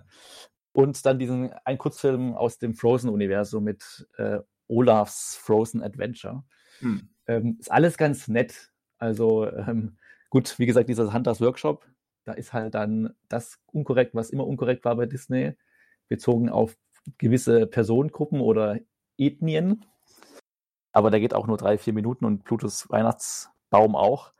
[0.71, 6.43] Und dann diesen ein Kurzfilm aus dem Frozen-Universum mit äh, Olafs Frozen Adventure.
[6.79, 7.09] Hm.
[7.27, 8.71] Ähm, ist alles ganz nett.
[8.97, 9.97] Also ähm,
[10.29, 11.85] gut, wie gesagt, dieser Hunters Workshop,
[12.25, 15.53] da ist halt dann das unkorrekt, was immer unkorrekt war bei Disney,
[16.07, 16.77] bezogen auf
[17.17, 18.79] gewisse Personengruppen oder
[19.17, 19.85] Ethnien.
[20.91, 24.33] Aber der geht auch nur drei, vier Minuten und Plutos Weihnachtsbaum auch.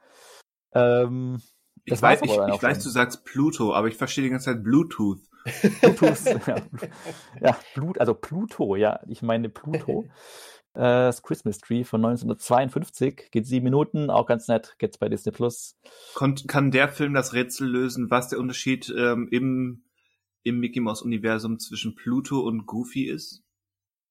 [0.73, 1.41] Ähm,
[1.83, 5.19] ich weiß, ich, ich weiß du sagst Pluto, aber ich verstehe die ganze Zeit Bluetooth.
[5.81, 6.55] Bluetooth, ja.
[7.41, 10.05] ja, Blut, also Pluto, ja, ich meine Pluto.
[10.76, 13.30] Äh, das Christmas Tree von 1952.
[13.32, 15.78] Geht sieben Minuten, auch ganz nett, geht's bei Disney Plus.
[16.47, 19.84] kann der Film das Rätsel lösen, was der Unterschied ähm, im,
[20.43, 23.43] im Mickey Mouse Universum zwischen Pluto und Goofy ist?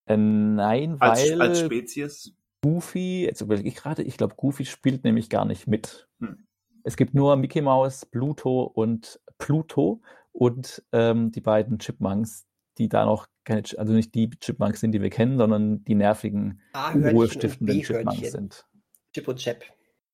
[0.06, 2.34] Äh, nein, weil als, als Spezies.
[2.62, 6.08] Goofy, jetzt überlege ich gerade, ich glaube, Goofy spielt nämlich gar nicht mit.
[6.20, 6.46] Hm.
[6.82, 10.02] Es gibt nur Mickey Mouse, Pluto und Pluto
[10.32, 12.46] und ähm, die beiden Chipmunks,
[12.78, 16.60] die da noch keine, also nicht die Chipmunks sind, die wir kennen, sondern die nervigen,
[16.74, 18.66] ruhestiftenden Chipmunks sind.
[19.12, 19.64] Chip und Chap.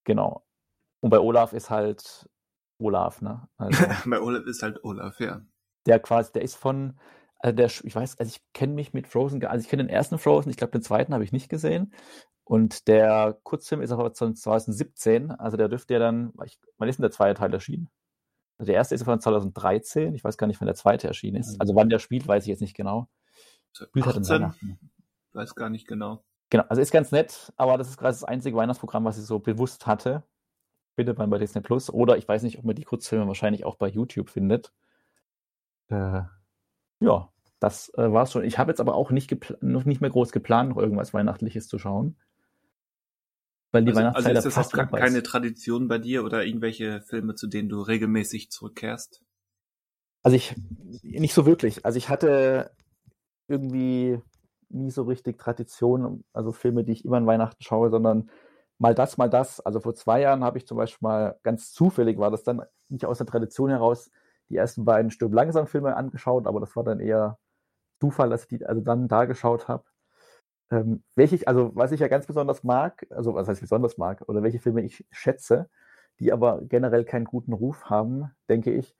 [0.04, 0.44] Genau.
[1.00, 2.28] Und bei Olaf ist halt
[2.78, 3.48] Olaf, ne?
[3.56, 5.42] Also, bei Olaf ist halt Olaf, ja.
[5.86, 6.98] Der quasi, der ist von,
[7.38, 10.18] also der, ich weiß, also ich kenne mich mit Frozen, also ich kenne den ersten
[10.18, 11.94] Frozen, ich glaube den zweiten habe ich nicht gesehen.
[12.44, 17.12] Und der Kurzfilm ist aber 2017, also der dürfte ja dann, wann ist denn der
[17.12, 17.88] zweite Teil erschienen?
[18.60, 21.54] Also der erste ist von 2013, ich weiß gar nicht, wann der zweite erschienen ist.
[21.54, 21.60] Mhm.
[21.60, 23.08] Also wann der spielt, weiß ich jetzt nicht genau.
[23.72, 24.78] Spielt halt in Weihnachten.
[25.32, 26.22] Weiß gar nicht genau.
[26.50, 29.38] Genau, also ist ganz nett, aber das ist gerade das einzige Weihnachtsprogramm, was ich so
[29.38, 30.24] bewusst hatte.
[30.94, 31.88] Findet man bei Disney Plus.
[31.88, 34.74] Oder ich weiß nicht, ob man die Kurzfilme wahrscheinlich auch bei YouTube findet.
[35.88, 36.20] Äh,
[37.00, 38.44] ja, das äh, war's schon.
[38.44, 41.78] Ich habe jetzt aber auch nicht, noch nicht mehr groß geplant, noch irgendwas Weihnachtliches zu
[41.78, 42.18] schauen.
[43.72, 47.34] Weil die also, Weihnachtszeit also ist das auch keine Tradition bei dir oder irgendwelche Filme,
[47.34, 49.22] zu denen du regelmäßig zurückkehrst?
[50.22, 50.54] Also ich
[51.02, 51.84] nicht so wirklich.
[51.84, 52.72] Also ich hatte
[53.48, 54.20] irgendwie
[54.68, 58.30] nie so richtig Tradition, also Filme, die ich immer an Weihnachten schaue, sondern
[58.78, 59.60] mal das, mal das.
[59.60, 63.04] Also vor zwei Jahren habe ich zum Beispiel mal ganz zufällig, war das dann nicht
[63.04, 64.10] aus der Tradition heraus,
[64.48, 67.38] die ersten beiden Stirb langsam Filme angeschaut, aber das war dann eher
[68.00, 69.84] Zufall, dass ich die also dann da geschaut habe.
[70.70, 74.22] Ähm, welche ich, also was ich ja ganz besonders mag, also was heißt besonders mag,
[74.28, 75.68] oder welche Filme ich schätze,
[76.20, 78.94] die aber generell keinen guten Ruf haben, denke ich,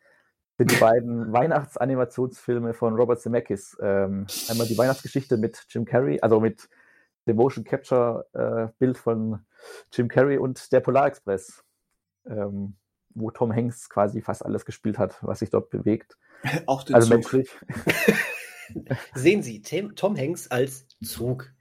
[0.59, 3.77] sind die beiden Weihnachtsanimationsfilme von Robert Zemeckis.
[3.81, 6.69] Ähm, einmal die Weihnachtsgeschichte mit Jim Carrey, also mit
[7.27, 9.45] dem Motion Capture äh, Bild von
[9.93, 11.65] Jim Carrey und der Polar Express,
[12.27, 12.77] ähm,
[13.15, 16.17] wo Tom Hanks quasi fast alles gespielt hat, was sich dort bewegt.
[16.67, 17.15] Auch den also Zug.
[17.15, 17.51] menschlich.
[19.15, 21.53] Sehen Sie Tom Hanks als Zug.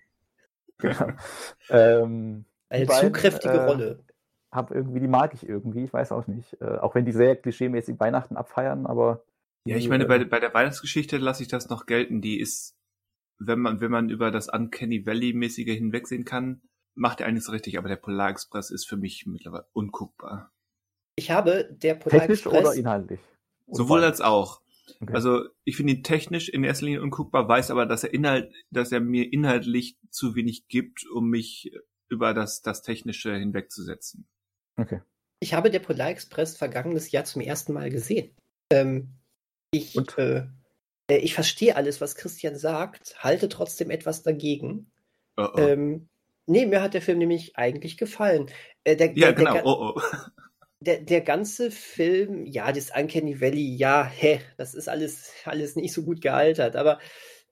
[0.79, 1.07] Genau.
[1.69, 4.03] Ähm, Eine beiden, zugkräftige äh, Rolle.
[4.51, 6.59] habe irgendwie, die mag ich irgendwie, ich weiß auch nicht.
[6.61, 9.23] Äh, auch wenn die sehr klischeemäßig Weihnachten abfeiern, aber.
[9.65, 12.21] Ja, ich meine, bei, bei der Weihnachtsgeschichte lasse ich das noch gelten.
[12.21, 12.75] Die ist,
[13.37, 16.61] wenn man, wenn man über das Uncanny Valley-mäßige hinwegsehen kann,
[16.95, 20.51] macht er einiges richtig, aber der Polar Express ist für mich mittlerweile unguckbar.
[21.15, 22.65] Ich habe der Polar Technisch Express.
[22.65, 23.19] oder inhaltlich?
[23.67, 24.61] Sowohl als auch.
[25.01, 25.13] Okay.
[25.13, 28.91] Also ich finde ihn technisch in erster Linie unguckbar, weiß aber, dass er Inhalt, dass
[28.91, 31.71] er mir inhaltlich zu wenig gibt, um mich
[32.09, 34.27] über das, das Technische hinwegzusetzen.
[34.75, 35.01] Okay.
[35.39, 38.35] Ich habe der Polar Express vergangenes Jahr zum ersten Mal gesehen.
[38.71, 39.13] Ähm,
[39.71, 40.17] ich, Und?
[40.17, 40.47] äh,
[41.09, 44.91] äh, ich verstehe alles, was Christian sagt, halte trotzdem etwas dagegen.
[45.37, 45.57] Oh, oh.
[45.57, 46.09] Ähm,
[46.45, 48.49] nee, mir hat der Film nämlich eigentlich gefallen.
[48.83, 49.53] Äh, der, ja, der, genau.
[49.53, 50.01] Der, oh, oh.
[50.81, 55.93] der, der ganze Film, ja, das Uncanny Valley, ja, hä, das ist alles, alles nicht
[55.93, 56.99] so gut gealtert, aber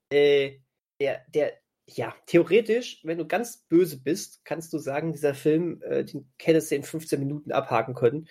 [0.09, 0.59] äh,
[1.01, 1.53] der, der,
[1.89, 6.71] ja, theoretisch, wenn du ganz böse bist, kannst du sagen, dieser Film, äh, den hättest
[6.71, 8.27] du in 15 Minuten abhaken können.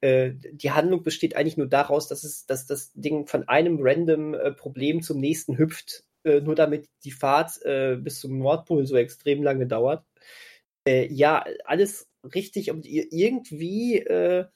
[0.00, 4.34] Äh, die Handlung besteht eigentlich nur daraus, dass, es, dass das Ding von einem random
[4.34, 8.96] äh, Problem zum nächsten hüpft, äh, nur damit die Fahrt äh, bis zum Nordpol so
[8.96, 10.04] extrem lange dauert.
[10.86, 14.46] Äh, ja, alles richtig und ir- irgendwie äh,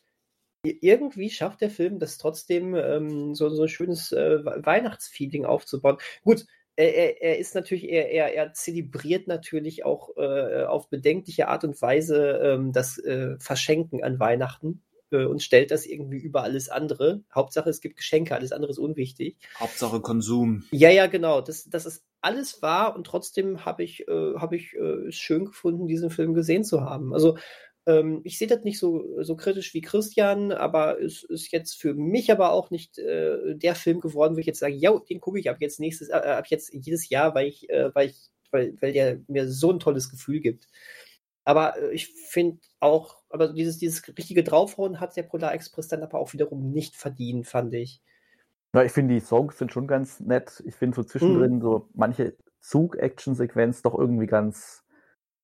[0.63, 5.97] irgendwie schafft der Film das trotzdem ähm, so, so ein schönes äh, We- Weihnachtsfeeling aufzubauen.
[6.23, 6.45] Gut,
[6.77, 11.65] er, er, er ist natürlich, er, er, er zelebriert natürlich auch äh, auf bedenkliche Art
[11.65, 16.69] und Weise ähm, das äh, Verschenken an Weihnachten äh, und stellt das irgendwie über alles
[16.69, 17.23] andere.
[17.35, 19.37] Hauptsache, es gibt Geschenke, alles andere ist unwichtig.
[19.59, 20.65] Hauptsache Konsum.
[20.73, 21.41] Ja, ja, genau.
[21.41, 25.47] Das, das ist alles wahr und trotzdem habe ich, äh, hab ich äh, es schön
[25.47, 27.15] gefunden, diesen Film gesehen zu haben.
[27.15, 27.37] Also
[27.87, 31.95] ähm, ich sehe das nicht so, so kritisch wie Christian, aber es ist jetzt für
[31.95, 35.39] mich aber auch nicht äh, der Film geworden, wo ich jetzt sage, ja, den gucke
[35.41, 38.77] ich ab jetzt nächstes, äh, ab jetzt jedes Jahr, weil ich, äh, weil ich, weil,
[38.81, 40.69] weil der mir so ein tolles Gefühl gibt.
[41.45, 46.03] Aber äh, ich finde auch, aber dieses, dieses richtige Draufhauen hat der Polar Express dann
[46.03, 48.01] aber auch wiederum nicht verdient, fand ich.
[48.75, 50.63] Ja, ich finde, die Songs sind schon ganz nett.
[50.67, 51.61] Ich finde so zwischendrin Mhm.
[51.61, 54.85] so manche Zug-Action-Sequenz doch irgendwie ganz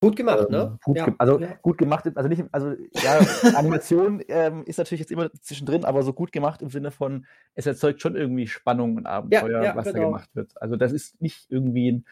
[0.00, 0.78] Gut gemacht, ähm, ne?
[0.84, 1.54] Gut Ja, ge also ja.
[1.62, 3.18] gut gemacht, also nicht, also ja,
[3.56, 7.24] Animation ähm, ist natürlich jetzt immer zwischendrin, aber so gut gemacht im Sinne von,
[7.54, 10.08] es erzeugt schon irgendwie Spannung und Abenteuer, ja, was da genau.
[10.08, 10.52] gemacht wird.
[10.60, 12.06] Also das ist nicht irgendwie ein,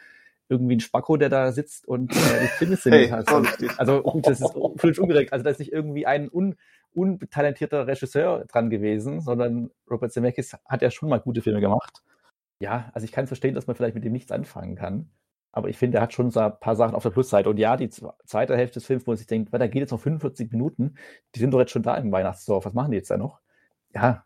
[0.49, 3.29] irgendwie ein Spacko, der da sitzt und äh, die Filme inszeniert hat.
[3.29, 3.71] vorsichtig.
[3.77, 5.33] Also gut, das ist völlig ungerecht.
[5.33, 6.55] Also da ist nicht irgendwie ein un,
[6.93, 12.03] untalentierter Regisseur dran gewesen, sondern Robert Zemeckis hat ja schon mal gute Filme gemacht.
[12.59, 15.09] Ja, also ich kann verstehen, dass man vielleicht mit dem nichts anfangen kann.
[15.51, 17.49] Aber ich finde, er hat schon so ein paar Sachen auf der Plusseite.
[17.49, 19.79] Und ja, die zwe- zweite Hälfte des Films, wo man sich denkt, weil da geht
[19.81, 20.95] jetzt noch 45 Minuten,
[21.33, 22.65] die sind doch jetzt schon da im Weihnachtsdorf.
[22.65, 23.39] Was machen die jetzt da noch?
[23.93, 24.25] Ja,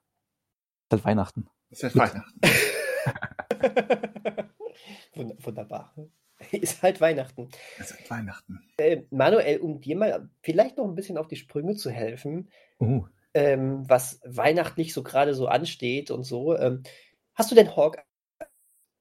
[0.88, 1.48] ist halt Weihnachten.
[1.70, 2.34] Das ist halt Weihnachten.
[5.16, 5.94] Wund- Wunderbar.
[6.52, 7.50] Ist halt Weihnachten.
[7.80, 8.62] Ist halt Weihnachten.
[8.78, 12.50] Äh, Manuel, um dir mal vielleicht noch ein bisschen auf die Sprünge zu helfen,
[12.82, 16.58] Uh, ähm, was weihnachtlich so gerade so ansteht und so.
[16.58, 16.84] Ähm,
[17.36, 18.02] hast du denn Hawkeye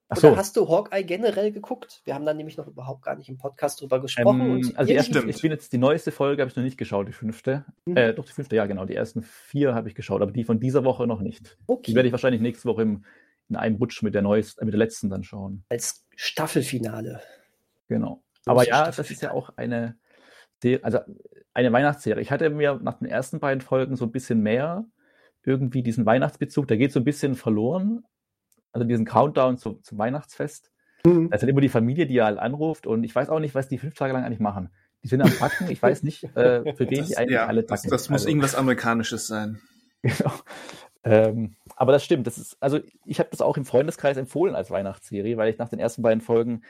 [0.09, 0.37] ach oder so.
[0.37, 2.01] hast du Hawkeye generell geguckt?
[2.03, 4.41] Wir haben dann nämlich noch überhaupt gar nicht im Podcast drüber gesprochen.
[4.41, 5.29] Ähm, also die ersten, stimmt.
[5.33, 7.63] ich bin jetzt die neueste Folge, habe ich noch nicht geschaut, die fünfte.
[7.85, 7.95] Mhm.
[7.95, 8.83] Äh, doch, die fünfte, ja genau.
[8.85, 11.57] Die ersten vier habe ich geschaut, aber die von dieser Woche noch nicht.
[11.67, 11.91] okay.
[11.91, 13.05] Die werde ich wahrscheinlich nächste Woche im,
[13.49, 15.63] in einem Rutsch mit der neuesten, mit der letzten dann schauen.
[15.69, 17.21] als Staffelfinale.
[17.87, 18.23] Genau.
[18.45, 19.97] Aber ja, das ist ja auch eine,
[20.81, 20.99] also
[21.53, 22.21] eine Weihnachtsserie.
[22.21, 24.85] Ich hatte mir nach den ersten beiden Folgen so ein bisschen mehr
[25.43, 28.03] irgendwie diesen Weihnachtsbezug, da geht so ein bisschen verloren.
[28.71, 30.71] Also diesen Countdown zu, zum Weihnachtsfest.
[31.05, 31.29] Mhm.
[31.29, 33.67] Da ist dann immer die Familie, die halt anruft und ich weiß auch nicht, was
[33.67, 34.69] die fünf Tage lang eigentlich machen.
[35.01, 37.63] Die sind am Backen, ich weiß nicht, äh, für wen Das, die eigentlich ja, alle
[37.63, 37.89] das, backen.
[37.91, 39.59] das muss Also- irgendwas Amerikanisches sein.
[40.01, 40.31] Genau.
[41.03, 42.27] Ähm, aber das stimmt.
[42.27, 45.69] Das ist, also ich habe das auch im Freundeskreis empfohlen als Weihnachtsserie, weil ich nach
[45.69, 46.63] den ersten beiden Folgen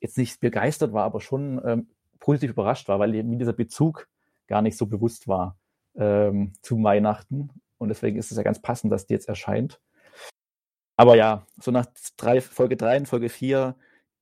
[0.00, 4.08] jetzt nicht begeistert war, aber schon ähm, positiv überrascht war, weil mir dieser Bezug
[4.46, 5.56] gar nicht so bewusst war
[5.96, 7.50] ähm, zu Weihnachten.
[7.78, 9.80] Und deswegen ist es ja ganz passend, dass die jetzt erscheint.
[10.96, 11.86] Aber ja, so nach
[12.18, 13.74] drei, Folge 3 und Folge 4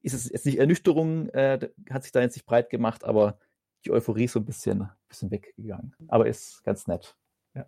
[0.02, 3.38] ist es jetzt nicht Ernüchterung, äh, hat sich da jetzt nicht breit gemacht, aber
[3.84, 5.96] die Euphorie ist so ein bisschen, bisschen weggegangen.
[6.06, 7.16] Aber ist ganz nett.
[7.54, 7.66] Ja.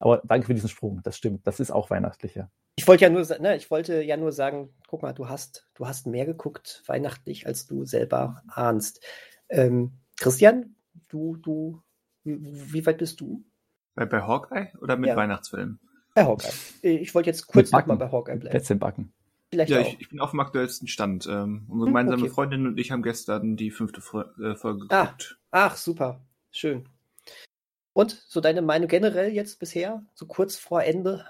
[0.00, 1.00] Aber danke für diesen Sprung.
[1.04, 1.46] Das stimmt.
[1.46, 2.50] Das ist auch weihnachtlicher.
[2.76, 5.86] Ich wollte ja nur, ne, ich wollte ja nur sagen, guck mal, du hast, du
[5.86, 9.04] hast mehr geguckt weihnachtlich, als du selber ahnst.
[9.50, 10.74] Ähm, Christian,
[11.08, 11.82] du, du,
[12.24, 12.38] wie,
[12.72, 13.44] wie weit bist du
[13.94, 15.16] Bei, bei Hawkeye oder mit Ja.
[15.16, 15.78] Weihnachtsfilmen?
[16.14, 16.50] bei Hawkeye?
[16.82, 17.90] Ich wollte jetzt kurz Backen.
[17.90, 18.50] nochmal bei Hawkeye bleiben.
[18.50, 19.12] Plätzchen backen.
[19.50, 19.86] Vielleicht Ja, auch.
[19.86, 21.26] ich, ich bin auf dem aktuellsten Stand.
[21.26, 22.30] Ähm, unsere Hm, gemeinsame okay.
[22.32, 25.04] Freundin und ich haben gestern die fünfte äh, Folge Ah.
[25.04, 25.38] geguckt.
[25.50, 26.20] Ach, super.
[26.52, 26.88] Schön.
[27.92, 31.24] Und so deine Meinung generell jetzt bisher, so kurz vor Ende?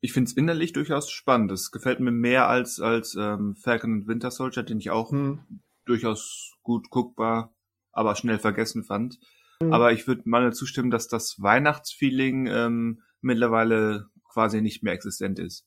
[0.00, 1.50] Ich finde es innerlich durchaus spannend.
[1.50, 5.60] Es gefällt mir mehr als, als ähm, Falcon und Winter Soldier, den ich auch Hm.
[5.86, 7.54] durchaus gut guckbar,
[7.92, 9.18] aber schnell vergessen fand.
[9.60, 9.72] Mhm.
[9.72, 15.66] Aber ich würde mal zustimmen, dass das Weihnachtsfeeling ähm, mittlerweile quasi nicht mehr existent ist.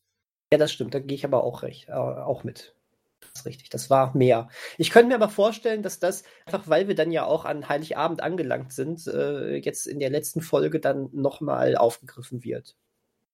[0.51, 0.93] Ja, das stimmt.
[0.93, 2.75] Da gehe ich aber auch recht, äh, auch mit.
[3.19, 3.69] Das ist richtig.
[3.69, 4.49] Das war mehr.
[4.77, 8.21] Ich könnte mir aber vorstellen, dass das einfach, weil wir dann ja auch an Heiligabend
[8.21, 12.75] angelangt sind, äh, jetzt in der letzten Folge dann nochmal aufgegriffen wird.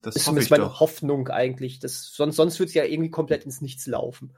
[0.02, 0.80] Das ist zumindest meine doch.
[0.80, 1.80] Hoffnung eigentlich.
[1.80, 4.36] Das, sonst sonst wird es ja irgendwie komplett ins Nichts laufen.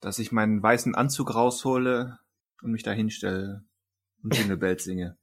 [0.00, 2.18] Dass ich meinen weißen Anzug raushole
[2.62, 3.64] und mich da hinstelle
[4.22, 5.16] und Jingle Bells singe.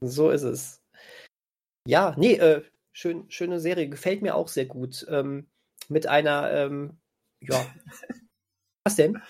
[0.00, 0.82] So ist es.
[1.86, 2.62] Ja, nee, äh,
[2.92, 3.88] schön, schöne Serie.
[3.88, 5.06] Gefällt mir auch sehr gut.
[5.08, 5.46] Ähm,
[5.88, 6.98] mit einer, ähm,
[7.40, 7.64] ja.
[8.86, 9.20] Was denn?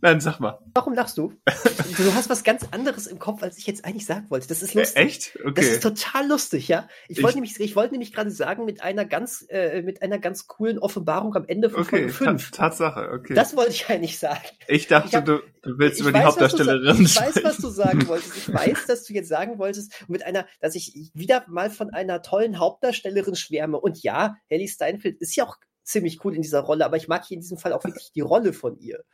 [0.00, 0.60] Nein, sag mal.
[0.74, 1.32] Warum lachst du?
[1.96, 4.48] Du hast was ganz anderes im Kopf, als ich jetzt eigentlich sagen wollte.
[4.48, 4.96] Das ist lustig.
[4.96, 5.38] Äh, echt?
[5.40, 5.52] Okay.
[5.54, 6.88] Das ist total lustig, ja.
[7.08, 10.18] Ich, ich wollte nämlich, ich wollte nämlich gerade sagen, mit einer ganz, äh, mit einer
[10.18, 12.50] ganz coolen Offenbarung am Ende von okay, Folge 5.
[12.50, 13.34] Tatsache, okay.
[13.34, 14.42] Das wollte ich eigentlich sagen.
[14.66, 17.68] Ich dachte, ich hab, du, du willst über die weiß, Hauptdarstellerin Ich weiß, was du
[17.68, 18.36] sagen wolltest.
[18.36, 22.22] Ich weiß, dass du jetzt sagen wolltest, mit einer, dass ich wieder mal von einer
[22.22, 23.78] tollen Hauptdarstellerin schwärme.
[23.78, 27.24] Und ja, Ellie Steinfeld ist ja auch ziemlich cool in dieser Rolle, aber ich mag
[27.24, 29.04] hier in diesem Fall auch wirklich die Rolle von ihr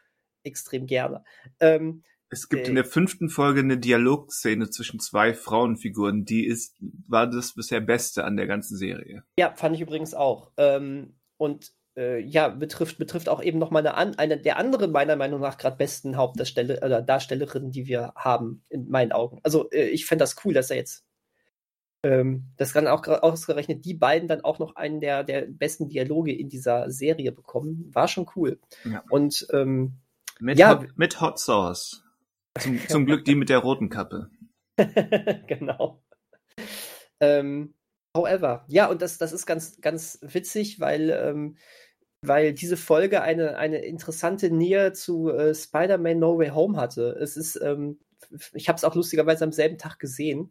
[0.43, 1.25] extrem gerne.
[1.61, 6.77] Ähm, es gibt äh, in der fünften Folge eine Dialogszene zwischen zwei Frauenfiguren, die ist,
[7.09, 9.25] war das bisher Beste an der ganzen Serie.
[9.39, 10.53] Ja, fand ich übrigens auch.
[10.57, 15.41] Ähm, und äh, ja, betrifft, betrifft auch eben nochmal eine, eine der anderen, meiner Meinung
[15.41, 19.41] nach, gerade besten Hauptdarsteller oder Darstellerinnen, die wir haben, in meinen Augen.
[19.43, 21.05] Also äh, ich fände das cool, dass er jetzt
[22.03, 26.33] ähm, das kann auch ausgerechnet die beiden dann auch noch einen der, der besten Dialoge
[26.33, 27.91] in dieser Serie bekommen.
[27.93, 28.59] War schon cool.
[28.85, 29.05] Ja.
[29.11, 29.99] Und ähm,
[30.39, 30.81] mit, ja.
[30.81, 32.03] Hot, mit Hot Sauce.
[32.59, 34.31] Zum, zum Glück die mit der roten Kappe.
[35.47, 36.03] genau.
[37.21, 37.75] Ähm,
[38.17, 41.57] however, ja, und das, das ist ganz, ganz witzig, weil, ähm,
[42.23, 47.11] weil diese Folge eine, eine interessante Nähe zu äh, Spider-Man No Way Home hatte.
[47.21, 48.01] Es ist, ähm,
[48.55, 50.51] ich habe es auch lustigerweise am selben Tag gesehen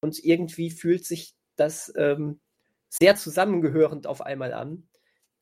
[0.00, 2.40] und irgendwie fühlt sich das ähm,
[2.88, 4.88] sehr zusammengehörend auf einmal an.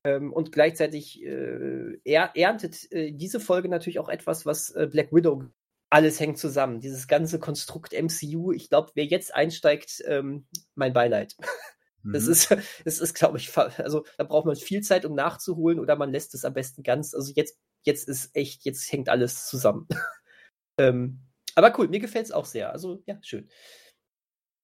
[0.05, 5.13] Ähm, und gleichzeitig äh, er, erntet äh, diese Folge natürlich auch etwas, was äh, Black
[5.13, 5.45] Widow
[5.91, 6.81] alles hängt zusammen.
[6.81, 8.53] Dieses ganze Konstrukt MCU.
[8.53, 11.37] Ich glaube, wer jetzt einsteigt, ähm, mein Beileid.
[12.13, 12.33] Das mhm.
[12.33, 16.13] ist, das ist, glaube ich, also da braucht man viel Zeit, um nachzuholen, oder man
[16.13, 17.15] lässt es am besten ganz.
[17.15, 19.89] Also jetzt, jetzt ist echt, jetzt hängt alles zusammen.
[20.79, 21.19] ähm,
[21.57, 22.71] aber cool, mir gefällt es auch sehr.
[22.71, 23.49] Also ja, schön.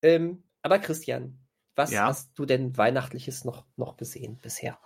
[0.02, 1.38] Ähm, aber Christian,
[1.74, 2.06] was ja.
[2.06, 4.78] hast du denn Weihnachtliches noch, noch gesehen bisher?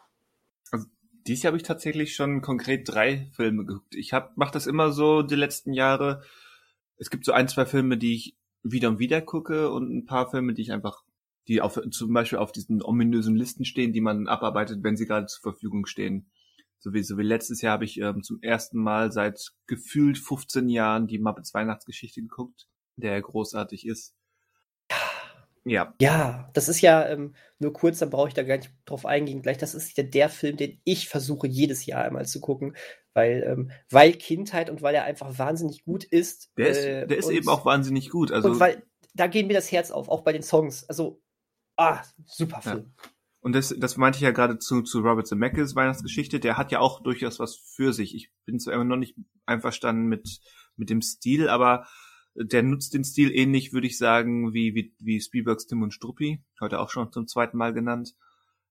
[0.70, 0.86] Also,
[1.26, 3.94] dies Jahr habe ich tatsächlich schon konkret drei Filme geguckt.
[3.94, 6.22] Ich hab, mach das immer so die letzten Jahre.
[6.96, 10.30] Es gibt so ein, zwei Filme, die ich wieder und wieder gucke und ein paar
[10.30, 11.02] Filme, die ich einfach,
[11.48, 15.26] die auf, zum Beispiel auf diesen ominösen Listen stehen, die man abarbeitet, wenn sie gerade
[15.26, 16.30] zur Verfügung stehen.
[16.78, 20.68] So wie, so wie letztes Jahr habe ich ähm, zum ersten Mal seit gefühlt 15
[20.68, 24.15] Jahren die Muppets Weihnachtsgeschichte geguckt, der großartig ist.
[25.68, 25.94] Ja.
[26.00, 29.42] Ja, das ist ja ähm, nur kurz, dann brauche ich da gar nicht drauf eingehen.
[29.42, 32.76] Gleich, das ist ja der Film, den ich versuche jedes Jahr einmal zu gucken,
[33.14, 36.52] weil ähm, weil Kindheit und weil er einfach wahnsinnig gut ist.
[36.56, 38.30] Der ist, äh, der ist und, eben auch wahnsinnig gut.
[38.30, 38.84] Also und weil
[39.14, 40.88] da geht mir das Herz auf, auch bei den Songs.
[40.88, 41.20] Also
[41.76, 42.92] ah, super Film.
[42.96, 43.10] Ja.
[43.40, 46.38] Und das, das meinte ich ja gerade zu, zu Robert Zemeckis Weihnachtsgeschichte.
[46.38, 48.14] Der hat ja auch durchaus was für sich.
[48.14, 49.16] Ich bin zwar immer noch nicht
[49.46, 50.40] einverstanden mit
[50.76, 51.86] mit dem Stil, aber
[52.36, 56.42] der nutzt den Stil ähnlich, würde ich sagen, wie, wie, wie Spielbergs Tim und Struppi,
[56.60, 58.14] heute auch schon zum zweiten Mal genannt.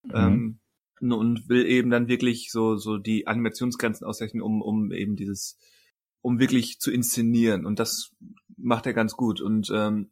[0.04, 0.12] Mhm.
[0.14, 0.60] Ähm,
[1.02, 5.58] und will eben dann wirklich so, so die Animationsgrenzen ausrechnen, um, um eben dieses,
[6.22, 7.66] um wirklich zu inszenieren.
[7.66, 8.12] Und das
[8.56, 9.42] macht er ganz gut.
[9.42, 10.12] Und ähm,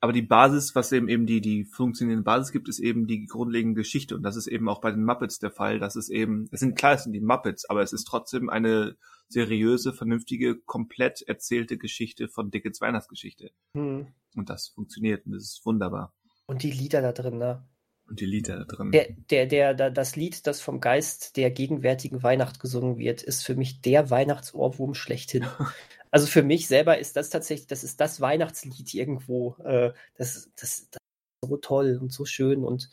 [0.00, 3.80] aber die Basis, was eben eben die, die funktionierende Basis gibt, ist eben die grundlegende
[3.80, 4.14] Geschichte.
[4.14, 5.78] Und das ist eben auch bei den Muppets der Fall.
[5.78, 8.96] Das ist eben, es sind klar, es sind die Muppets, aber es ist trotzdem eine
[9.28, 13.50] seriöse, vernünftige, komplett erzählte Geschichte von Dickens Weihnachtsgeschichte.
[13.74, 14.08] Hm.
[14.36, 16.14] Und das funktioniert und das ist wunderbar.
[16.46, 17.66] Und die Lieder da drin, ne?
[18.08, 18.92] Und die Lieder da drin.
[18.92, 23.44] Der, der, der, der, das Lied, das vom Geist der gegenwärtigen Weihnacht gesungen wird, ist
[23.44, 25.46] für mich der Weihnachtsohrwurm schlechthin.
[26.16, 29.54] also für mich selber ist das tatsächlich, das ist das Weihnachtslied irgendwo.
[29.62, 31.02] Äh, das, das, das
[31.42, 32.88] ist so toll und so schön und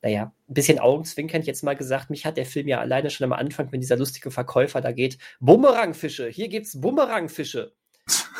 [0.00, 3.32] naja, ein bisschen augenzwinkernd jetzt mal gesagt, mich hat der Film ja alleine schon am
[3.32, 7.74] Anfang, wenn dieser lustige Verkäufer da geht, Bumerangfische, hier gibt's Bumerangfische.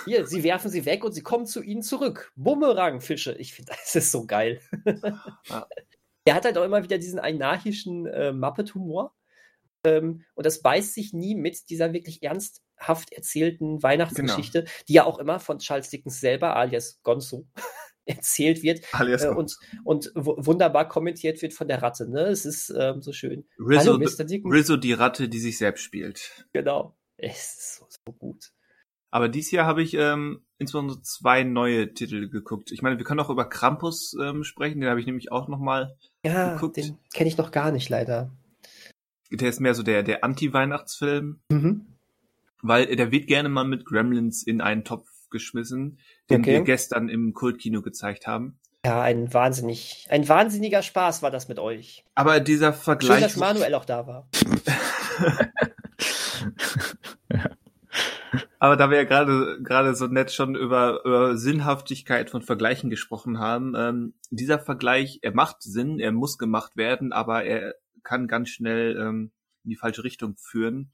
[0.05, 2.33] Hier, sie werfen sie weg und sie kommen zu ihnen zurück.
[2.37, 3.33] Bumerangfische.
[3.33, 4.61] Ich finde, das ist so geil.
[5.49, 5.67] Ja.
[6.25, 9.13] Er hat halt auch immer wieder diesen anarchischen äh, Muppet-Humor.
[9.83, 12.23] Ähm, und das beißt sich nie mit dieser wirklich
[12.79, 14.73] ernsthaft erzählten Weihnachtsgeschichte, genau.
[14.89, 17.47] die ja auch immer von Charles Dickens selber, alias Gonzo,
[18.05, 22.09] erzählt wird äh, und, und wunderbar kommentiert wird von der Ratte.
[22.09, 22.23] Ne?
[22.23, 23.47] Es ist ähm, so schön.
[23.59, 24.25] Rizzo, Hallo, Mr.
[24.25, 24.55] Dickens.
[24.55, 26.47] Rizzo, die Ratte, die sich selbst spielt.
[26.53, 26.97] Genau.
[27.19, 28.51] Es ist so, so gut.
[29.11, 32.71] Aber dieses Jahr habe ich ähm, insbesondere zwei neue Titel geguckt.
[32.73, 35.97] Ich meine, wir können auch über Krampus ähm, sprechen, den habe ich nämlich auch nochmal
[36.25, 36.77] Ja, geguckt.
[36.77, 38.31] den kenne ich noch gar nicht leider.
[39.31, 41.98] Der ist mehr so der, der Anti-Weihnachtsfilm, Mhm.
[42.63, 45.99] Weil der wird gerne mal mit Gremlins in einen Topf geschmissen,
[46.31, 46.53] den Okay.
[46.53, 48.59] wir gestern im Kultkino gezeigt haben.
[48.85, 52.05] Ja, ein wahnsinnig, ein wahnsinniger Spaß war das mit euch.
[52.15, 53.23] Aber dieser Schön, Vergleich.
[53.23, 54.29] dass Manuel auch da war.
[58.61, 63.39] Aber da wir ja gerade gerade so nett schon über, über Sinnhaftigkeit von Vergleichen gesprochen
[63.39, 68.49] haben, ähm, dieser Vergleich, er macht Sinn, er muss gemacht werden, aber er kann ganz
[68.51, 69.31] schnell ähm,
[69.65, 70.93] in die falsche Richtung führen,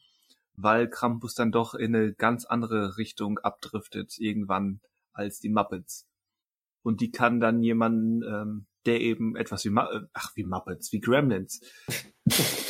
[0.56, 4.81] weil Krampus dann doch in eine ganz andere Richtung abdriftet irgendwann
[5.12, 6.06] als die Muppets.
[6.82, 10.93] Und die kann dann jemanden, ähm, der eben etwas wie Ma äh, ach wie Muppets,
[10.93, 11.60] wie Gremlins,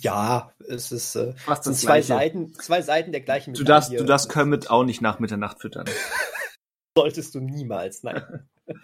[0.00, 2.06] Ja, es ist äh, fast sind das zwei Gleiche.
[2.06, 4.04] Seiten, zwei Seiten der gleichen Du darfst, Medaille.
[4.04, 5.86] du darfst Kermit auch nicht nach Mitternacht füttern.
[6.96, 8.48] solltest du niemals, nein.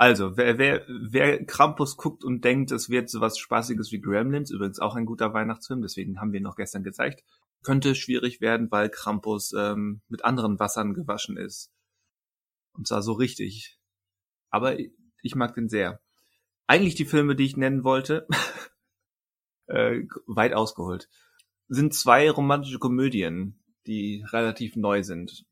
[0.00, 4.78] Also, wer, wer, wer Krampus guckt und denkt, es wird sowas Spaßiges wie Gremlins, übrigens
[4.78, 7.22] auch ein guter Weihnachtsfilm, deswegen haben wir ihn noch gestern gezeigt,
[7.62, 11.70] könnte schwierig werden, weil Krampus ähm, mit anderen Wassern gewaschen ist.
[12.72, 13.78] Und zwar so richtig.
[14.48, 16.00] Aber ich mag den sehr.
[16.66, 18.26] Eigentlich die Filme, die ich nennen wollte,
[19.66, 21.10] äh, weit ausgeholt,
[21.68, 25.44] sind zwei romantische Komödien, die relativ neu sind.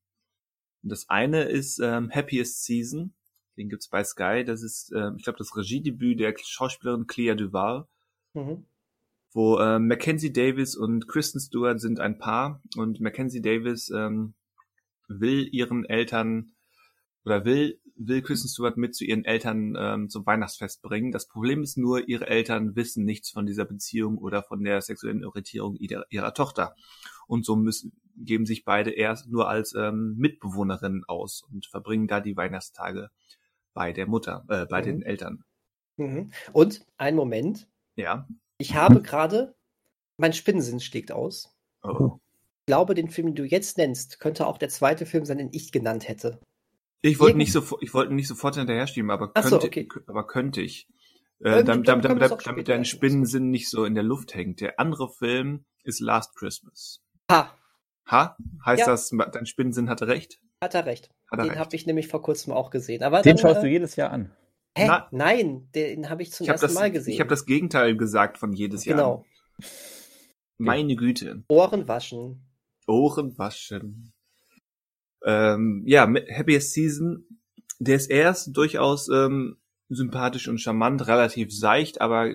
[0.81, 3.13] Das eine ist ähm, Happiest Season,
[3.59, 4.45] den gibt's bei Sky.
[4.45, 7.87] Das ist, äh, ich glaube, das Regiedebüt der Schauspielerin Clea Duval,
[8.35, 8.67] Mhm.
[9.33, 14.35] wo äh, Mackenzie Davis und Kristen Stewart sind ein Paar und Mackenzie Davis ähm,
[15.09, 16.53] will ihren Eltern
[17.25, 21.11] oder will will Kristen Stewart mit zu ihren Eltern ähm, zum Weihnachtsfest bringen.
[21.11, 25.25] Das Problem ist nur, ihre Eltern wissen nichts von dieser Beziehung oder von der sexuellen
[25.25, 26.77] Orientierung ihrer, ihrer Tochter.
[27.27, 32.21] Und so müssen, geben sich beide erst nur als ähm, Mitbewohnerinnen aus und verbringen da
[32.21, 33.11] die Weihnachtstage
[33.79, 34.85] bei der Mutter, äh, bei Mhm.
[34.87, 35.45] den Eltern.
[35.99, 36.33] Mhm.
[36.53, 38.27] Und ein Moment, Ja.
[38.59, 39.55] ich habe gerade,
[40.17, 41.55] mein Spinnensinn schlägt aus.
[41.85, 42.19] Oh.
[42.63, 45.51] Ich glaube, den Film, den du jetzt nennst, könnte auch der zweite Film sein, den
[45.53, 46.41] ich genannt hätte.
[47.03, 49.89] Ich wollte nicht sofort, ich wollte nicht sofort hinterher schieben, aber so, könnte, okay.
[50.09, 50.89] aber könnte ich.
[51.39, 52.85] Äh, damit, damit, damit, damit dein.
[52.85, 54.61] Spinnensinn nicht so in der Luft hängt.
[54.61, 57.01] Der andere Film ist Last Christmas.
[57.31, 57.55] Ha,
[58.07, 58.37] Ha?
[58.67, 58.87] Heißt Ja.
[58.87, 60.41] das, dein Spinnensinn hatte recht?
[60.63, 61.11] Hat er recht.
[61.31, 63.03] Hat er Den habe ich nämlich vor kurzem auch gesehen.
[63.03, 64.33] Aber Den dann, schaust du äh, jedes Jahr an.
[64.77, 64.87] hä?
[64.87, 67.15] Na- Nein, den habe ich zum Ich habe ersten das, Mal gesehen.
[67.15, 68.97] ich hab das Gegenteil gesagt von jedes Jahr.
[68.97, 69.25] genau.
[70.59, 71.45] Meine Güte.
[71.49, 72.43] Ohren waschen.
[72.87, 74.13] Ohren waschen.
[75.25, 77.25] Ähm, ja, mit Happiest Season,
[77.79, 79.59] der ist erst durchaus ähm,
[79.89, 82.35] sympathisch und charmant, relativ seicht, aber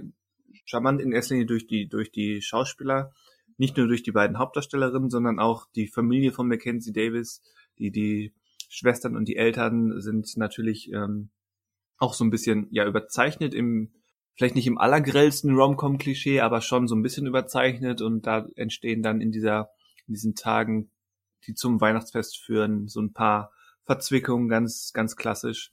[0.66, 3.12] charmant in erster Linie durch die, durch die Schauspieler,
[3.58, 7.42] nicht nur durch die beiden Hauptdarstellerinnen, sondern auch die Familie von Mackenzie Davis,
[7.80, 8.34] die, die
[8.70, 11.30] Schwestern und die Eltern sind natürlich ähm,
[11.98, 13.94] auch so ein bisschen ja überzeichnet im
[14.36, 19.22] vielleicht nicht im allergrellsten Rom-Com-Klischee, aber schon so ein bisschen überzeichnet und da entstehen dann
[19.22, 19.70] in dieser
[20.08, 20.92] in diesen Tagen,
[21.46, 23.52] die zum Weihnachtsfest führen, so ein paar
[23.84, 25.72] Verzwickungen, ganz ganz klassisch.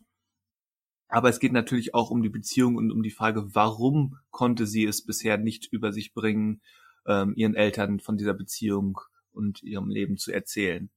[1.08, 4.84] Aber es geht natürlich auch um die Beziehung und um die Frage, warum konnte sie
[4.84, 6.60] es bisher nicht über sich bringen,
[7.06, 9.00] ähm, ihren Eltern von dieser Beziehung
[9.32, 10.90] und ihrem Leben zu erzählen.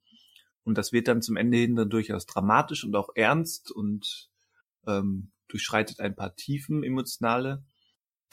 [0.64, 4.30] Und das wird dann zum Ende hin dann durchaus dramatisch und auch ernst und
[4.88, 7.64] ähm, durchschreitet ein paar Tiefen emotionale.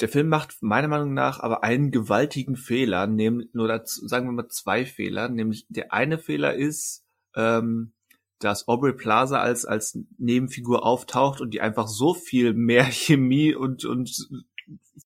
[0.01, 4.33] Der Film macht meiner Meinung nach aber einen gewaltigen Fehler, nämlich, oder z- sagen wir
[4.33, 7.05] mal zwei Fehler, nämlich der eine Fehler ist,
[7.35, 7.93] ähm,
[8.39, 13.85] dass Aubrey Plaza als, als Nebenfigur auftaucht und die einfach so viel mehr Chemie und,
[13.85, 14.29] und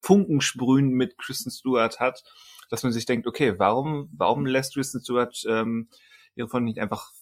[0.01, 2.23] Funkensprühen mit Kristen Stewart hat,
[2.71, 5.89] dass man sich denkt, okay, warum, warum lässt Kristen Stewart ähm,
[6.35, 7.13] ihre Freundin nicht einfach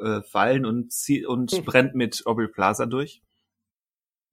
[0.00, 1.64] äh, fallen und, zieht und Hm.
[1.64, 3.22] brennt mit Aubrey Plaza durch?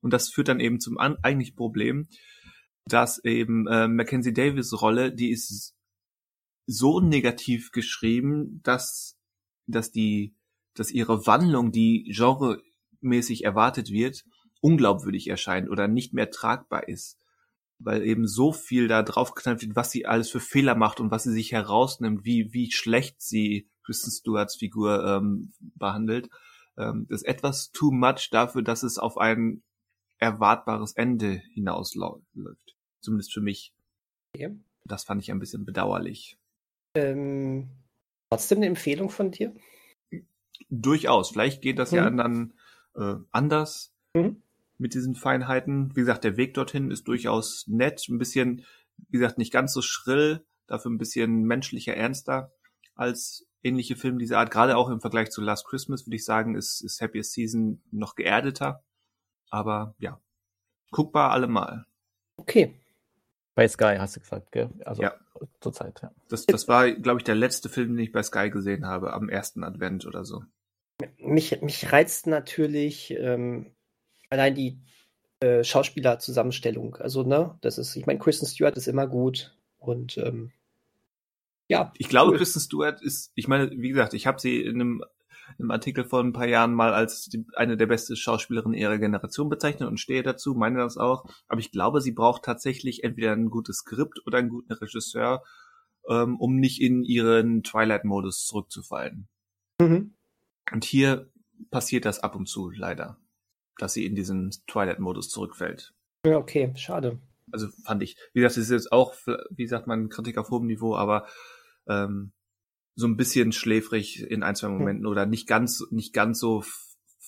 [0.01, 2.07] Und das führt dann eben zum an eigentlichen Problem,
[2.85, 5.75] dass eben äh, Mackenzie Davis Rolle, die ist
[6.65, 9.17] so negativ geschrieben, dass,
[9.67, 10.35] dass die,
[10.73, 14.23] dass ihre Wandlung, die genremäßig erwartet wird,
[14.61, 17.17] unglaubwürdig erscheint oder nicht mehr tragbar ist.
[17.79, 21.11] Weil eben so viel da drauf geknallt wird, was sie alles für Fehler macht und
[21.11, 26.29] was sie sich herausnimmt, wie, wie schlecht sie Kristen Stewarts Figur ähm, behandelt.
[26.77, 29.63] Ähm, das ist etwas too much dafür, dass es auf ein
[30.19, 32.75] erwartbares Ende hinausläuft.
[33.01, 33.73] Zumindest für mich.
[34.35, 34.55] Okay.
[34.85, 36.37] Das fand ich ein bisschen bedauerlich.
[36.95, 37.69] Ähm,
[38.29, 39.53] trotzdem eine Empfehlung von dir?
[40.69, 41.31] Durchaus.
[41.31, 42.17] Vielleicht geht das ja Mhm.
[42.17, 42.53] dann
[42.95, 44.41] äh, anders Mhm.
[44.77, 45.95] mit diesen Feinheiten.
[45.95, 48.05] Wie gesagt, der Weg dorthin ist durchaus nett.
[48.09, 48.65] Ein bisschen,
[49.09, 52.51] wie gesagt, nicht ganz so schrill, dafür ein bisschen menschlicher, ernster
[52.95, 54.51] als ähnliche Filme dieser Art.
[54.51, 58.15] Gerade auch im Vergleich zu Last Christmas würde ich sagen, ist, ist Happiest Season noch
[58.15, 58.83] geerdeter.
[59.49, 60.19] Aber ja,
[60.91, 61.85] guckbar allemal.
[62.37, 62.75] Okay.
[63.55, 64.69] Bei Sky hast du gesagt, gell?
[64.85, 65.13] Also ja.
[65.59, 66.11] zur Zeit, ja.
[66.29, 69.29] Das, das war, glaube ich, der letzte Film, den ich bei Sky gesehen habe, am
[69.29, 70.43] ersten Advent oder so.
[71.17, 73.75] Mich, mich reizt natürlich ähm,
[74.29, 74.79] allein die
[75.41, 76.95] äh, Schauspielerzusammenstellung.
[76.95, 80.51] Also, ne, das ist, ich meine, Kristen Stewart ist immer gut und ähm,
[81.71, 81.93] ja.
[81.97, 82.37] Ich glaube, cool.
[82.37, 85.03] Kristen Stewart ist, ich meine, wie gesagt, ich habe sie in einem,
[85.57, 89.47] einem Artikel vor ein paar Jahren mal als die, eine der besten Schauspielerinnen ihrer Generation
[89.47, 91.23] bezeichnet und stehe dazu, meine das auch.
[91.47, 95.43] Aber ich glaube, sie braucht tatsächlich entweder ein gutes Skript oder einen guten Regisseur,
[96.09, 99.29] ähm, um nicht in ihren Twilight-Modus zurückzufallen.
[99.79, 100.13] Mhm.
[100.73, 101.31] Und hier
[101.69, 103.17] passiert das ab und zu, leider.
[103.77, 105.93] Dass sie in diesen Twilight-Modus zurückfällt.
[106.25, 107.19] Ja, okay, schade.
[107.49, 109.13] Also fand ich, wie gesagt, das ist jetzt auch,
[109.49, 111.27] wie sagt man, Kritik auf hohem Niveau, aber
[111.87, 112.31] ähm,
[112.95, 114.69] so ein bisschen schläfrig in ein, zwei.
[114.69, 116.63] Momenten oder nicht ganz, nicht ganz so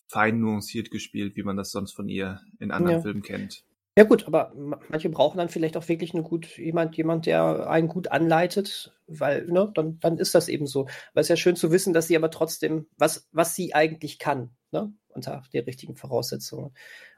[0.08, 3.02] fein nuanciert gespielt, wie man das sonst von ihr in anderen ja.
[3.02, 3.64] Filmen kennt.
[3.96, 7.88] Ja gut, aber manche brauchen dann vielleicht auch wirklich eine gut, jemand, jemand, der einen
[7.88, 10.88] gut anleitet, weil, ne, dann, dann ist das eben so.
[11.14, 14.56] Weil es ja schön zu wissen, dass sie aber trotzdem, was, was sie eigentlich kann,
[14.72, 16.74] ne, unter den richtigen Voraussetzungen.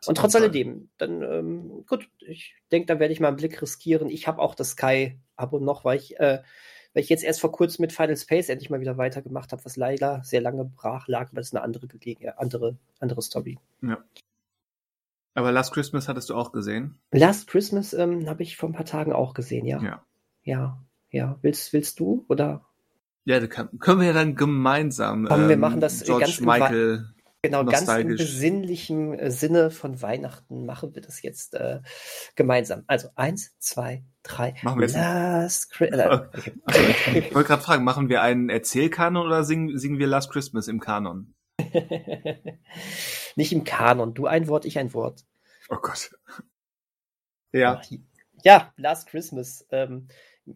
[0.05, 4.09] Und trotz alledem, dann, ähm, gut, ich denke, da werde ich mal einen Blick riskieren.
[4.09, 6.43] Ich habe auch das Sky-Abo noch, weil ich, äh,
[6.95, 9.75] weil ich jetzt erst vor kurzem mit Final Space endlich mal wieder weitergemacht habe, was
[9.75, 11.87] leider sehr lange brach lag, weil es eine andere,
[12.37, 13.59] andere, andere Story.
[13.81, 13.97] Ja.
[15.33, 16.97] Aber Last Christmas hattest du auch gesehen?
[17.11, 19.81] Last Christmas ähm, habe ich vor ein paar Tagen auch gesehen, ja.
[19.81, 20.05] Ja.
[20.43, 21.37] Ja, ja.
[21.41, 22.65] Willst, willst du oder?
[23.25, 25.25] Ja, kann, können wir ja dann gemeinsam.
[25.25, 27.13] Komm, ähm, wir machen das George ganz Michael.
[27.45, 31.81] Genau, ganz im besinnlichen äh, Sinne von Weihnachten machen wir das jetzt äh,
[32.35, 32.83] gemeinsam.
[32.87, 34.55] Also eins, zwei, drei.
[34.63, 35.99] Machen wir Last Christmas.
[35.99, 36.53] Äh, okay.
[37.27, 40.79] ich wollte gerade fragen, machen wir einen Erzählkanon oder singen, singen wir Last Christmas im
[40.79, 41.33] Kanon?
[43.35, 44.13] Nicht im Kanon.
[44.13, 45.25] Du ein Wort, ich ein Wort.
[45.69, 46.11] Oh Gott.
[47.51, 47.81] Ja.
[48.43, 49.65] Ja, Last Christmas.
[49.71, 50.07] Ähm,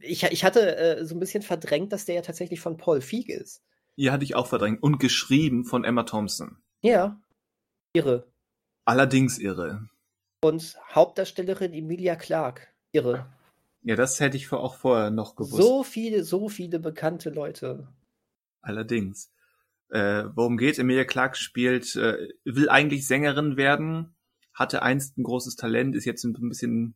[0.01, 3.29] ich, ich hatte äh, so ein bisschen verdrängt, dass der ja tatsächlich von Paul Feig
[3.29, 3.63] ist.
[3.95, 4.81] Ja, hatte ich auch verdrängt.
[4.81, 6.57] Und geschrieben von Emma Thompson.
[6.81, 7.19] Ja.
[7.93, 8.31] Irre.
[8.85, 9.89] Allerdings irre.
[10.41, 12.67] Und Hauptdarstellerin Emilia Clarke.
[12.91, 13.27] Irre.
[13.81, 15.61] Ja, das hätte ich auch vorher noch gewusst.
[15.61, 17.87] So viele, so viele bekannte Leute.
[18.61, 19.31] Allerdings.
[19.89, 20.79] Äh, worum geht's?
[20.79, 24.15] Emilia Clarke spielt, äh, will eigentlich Sängerin werden,
[24.53, 26.95] hatte einst ein großes Talent, ist jetzt ein bisschen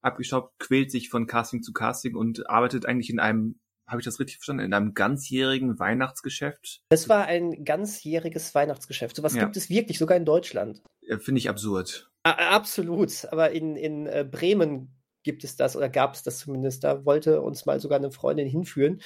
[0.00, 4.20] abgestaubt, quält sich von Casting zu Casting und arbeitet eigentlich in einem, habe ich das
[4.20, 6.82] richtig verstanden, in einem ganzjährigen Weihnachtsgeschäft.
[6.90, 9.16] Das war ein ganzjähriges Weihnachtsgeschäft.
[9.16, 9.44] Sowas ja.
[9.44, 10.82] gibt es wirklich, sogar in Deutschland.
[11.20, 12.10] Finde ich absurd.
[12.22, 16.84] A absolut, aber in, in äh, Bremen gibt es das oder gab es das zumindest.
[16.84, 19.00] Da wollte uns mal sogar eine Freundin hinführen.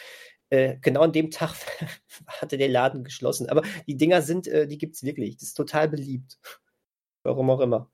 [0.51, 1.55] Äh, genau an dem Tag
[2.27, 3.49] hatte der Laden geschlossen.
[3.49, 5.37] Aber die Dinger sind, äh, die gibt's wirklich.
[5.37, 6.39] Das ist total beliebt.
[7.23, 7.91] Warum auch immer.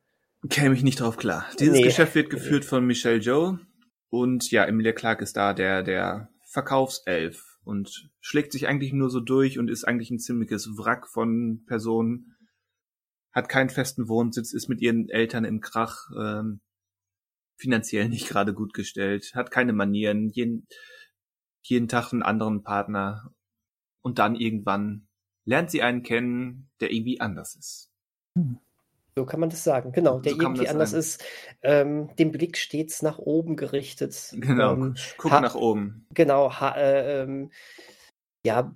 [0.48, 1.47] Käme ich nicht drauf klar.
[1.60, 1.82] Dieses nee.
[1.82, 3.60] Geschäft wird geführt von Michelle Joe.
[4.10, 9.20] Und ja, Emilia Clark ist da der, der Verkaufself und schlägt sich eigentlich nur so
[9.20, 12.36] durch und ist eigentlich ein ziemliches Wrack von Personen.
[13.32, 16.60] Hat keinen festen Wohnsitz, ist mit ihren Eltern im Krach, ähm,
[17.58, 20.66] finanziell nicht gerade gut gestellt, hat keine Manieren, jeden,
[21.62, 23.34] jeden Tag einen anderen Partner
[24.00, 25.08] und dann irgendwann
[25.44, 27.92] lernt sie einen kennen, der irgendwie anders ist.
[28.36, 28.58] Hm.
[29.19, 31.01] So kann man das sagen, genau, der so irgendwie anders sein.
[31.01, 31.24] ist,
[31.62, 34.32] ähm, den Blick stets nach oben gerichtet.
[34.32, 36.07] Genau, ähm, guck nach oben.
[36.15, 37.51] Genau, äh, ähm,
[38.47, 38.73] ja,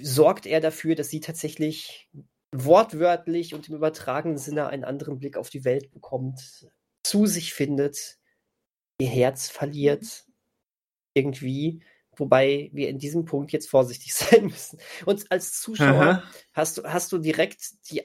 [0.00, 2.08] sorgt er dafür, dass sie tatsächlich
[2.50, 6.66] wortwörtlich und im übertragenen Sinne einen anderen Blick auf die Welt bekommt,
[7.02, 8.18] zu sich findet,
[8.98, 10.24] ihr Herz verliert,
[11.12, 11.82] irgendwie
[12.16, 14.80] Wobei wir in diesem Punkt jetzt vorsichtig sein müssen.
[15.06, 18.02] Und als Zuschauer hast du, hast du direkt die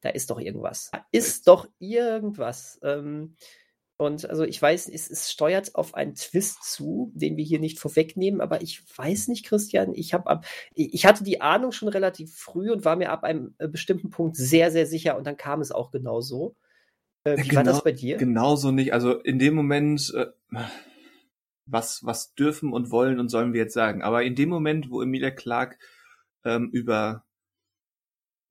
[0.00, 0.90] da ist doch irgendwas.
[0.92, 2.78] Da ist doch irgendwas.
[2.82, 3.36] Ähm,
[4.00, 7.78] und also ich weiß, es, es, steuert auf einen Twist zu, den wir hier nicht
[7.78, 12.34] vorwegnehmen, aber ich weiß nicht, Christian, ich habe ab, ich hatte die Ahnung schon relativ
[12.34, 15.60] früh und war mir ab einem äh, bestimmten Punkt sehr, sehr sicher und dann kam
[15.60, 16.56] es auch genau so.
[17.24, 18.16] Äh, wie genau, war das bei dir?
[18.16, 18.94] Genauso nicht.
[18.94, 20.28] Also in dem Moment, äh,
[21.66, 24.00] was, was dürfen und wollen und sollen wir jetzt sagen.
[24.00, 25.78] Aber in dem Moment, wo Emilia Clark
[26.44, 27.26] ähm, über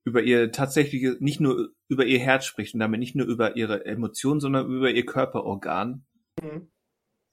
[0.04, 3.84] über ihr tatsächliche, nicht nur über ihr Herz spricht und damit nicht nur über ihre
[3.84, 6.06] Emotionen, sondern über ihr Körperorgan,
[6.42, 6.70] mhm.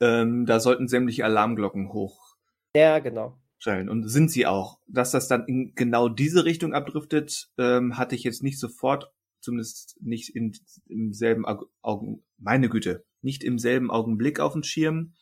[0.02, 2.35] ähm, da sollten sämtliche Alarmglocken hoch.
[2.76, 3.39] Ja, genau.
[3.60, 3.89] Stellen.
[3.89, 4.80] Und sind sie auch.
[4.88, 9.98] Dass das dann in genau diese Richtung abdriftet, ähm, hatte ich jetzt nicht sofort, zumindest
[10.02, 10.53] nicht in,
[10.88, 11.45] im selben
[11.81, 15.14] Augen, meine Güte, nicht im selben Augenblick auf dem Schirm.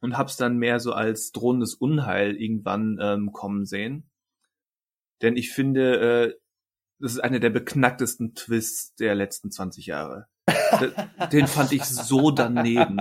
[0.00, 4.10] und hab's dann mehr so als drohendes Unheil irgendwann ähm, kommen sehen.
[5.22, 6.34] Denn ich finde, äh,
[7.04, 10.26] das ist einer der beknacktesten Twists der letzten 20 Jahre.
[11.32, 12.98] Den fand ich so daneben.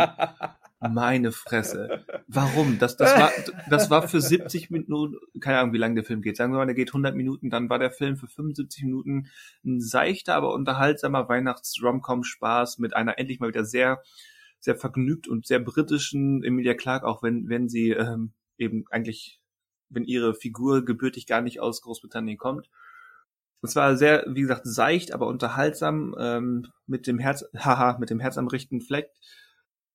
[0.82, 2.04] Meine Fresse.
[2.28, 2.80] Warum?
[2.80, 3.32] Das, das, war,
[3.70, 6.36] das war für 70 Minuten, keine Ahnung, wie lange der Film geht.
[6.36, 9.30] Sagen wir mal, der geht 100 Minuten, dann war der Film für 75 Minuten
[9.64, 14.04] ein seichter, aber unterhaltsamer Weihnachts-Romcom-Spaß mit einer endlich mal wieder sehr,
[14.60, 19.40] sehr vergnügt und sehr britischen Emilia Clarke, auch wenn, wenn sie ähm, eben eigentlich,
[19.88, 22.70] wenn ihre Figur gebürtig gar nicht aus Großbritannien kommt.
[23.64, 28.20] Es war sehr, wie gesagt, seicht, aber unterhaltsam, ähm, mit dem Herz, haha, mit dem
[28.20, 29.10] Herz am rechten Fleck.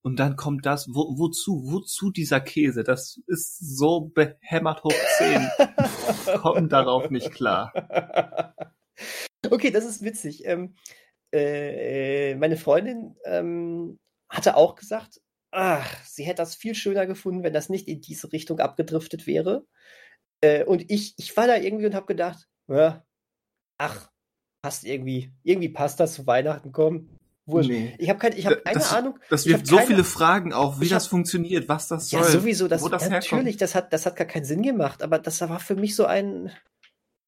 [0.02, 2.84] Und dann kommt das, wo, wozu, wozu dieser Käse?
[2.84, 5.48] Das ist so behämmert hoch 10.
[6.40, 8.54] Kommen darauf nicht klar.
[9.50, 10.46] Okay, das ist witzig.
[10.46, 10.76] Ähm,
[11.32, 15.20] äh, meine Freundin ähm, hatte auch gesagt,
[15.50, 19.66] ach, sie hätte das viel schöner gefunden, wenn das nicht in diese Richtung abgedriftet wäre.
[20.40, 23.04] Äh, und ich, ich war da irgendwie und habe gedacht, ja,
[23.78, 24.10] ach,
[24.62, 27.08] passt irgendwie, irgendwie passt das zu Weihnachten, komm.
[27.46, 27.70] Wurscht.
[27.70, 27.94] Nee.
[27.98, 29.18] Ich habe kein, ich hab keine das, Ahnung.
[29.30, 32.20] Das wirft so keine, viele Fragen auf, wie das hab, funktioniert, was das soll.
[32.20, 33.62] Ja, sowieso, das, das natürlich, herkommt.
[33.62, 36.50] das hat, das hat gar keinen Sinn gemacht, aber das war für mich so ein,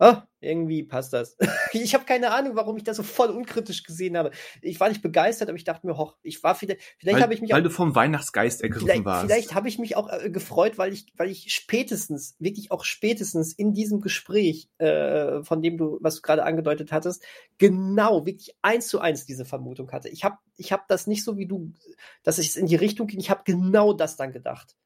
[0.00, 1.36] oh, irgendwie passt das.
[1.72, 4.30] ich habe keine Ahnung, warum ich das so voll unkritisch gesehen habe.
[4.62, 7.42] Ich war nicht begeistert, aber ich dachte mir, hoch, ich war vielleicht, vielleicht habe ich
[7.42, 9.26] mich weil auch, du vom Weihnachtsgeist ergriffen vielleicht, warst.
[9.26, 13.52] Vielleicht habe ich mich auch äh, gefreut, weil ich, weil ich spätestens, wirklich auch spätestens
[13.52, 17.22] in diesem Gespräch, äh, von dem du, was du gerade angedeutet hattest,
[17.58, 20.08] genau, wirklich eins zu eins diese Vermutung hatte.
[20.08, 21.72] Ich habe, ich habe das nicht so wie du,
[22.22, 23.20] dass ich es in die Richtung ging.
[23.20, 24.76] Ich habe genau das dann gedacht.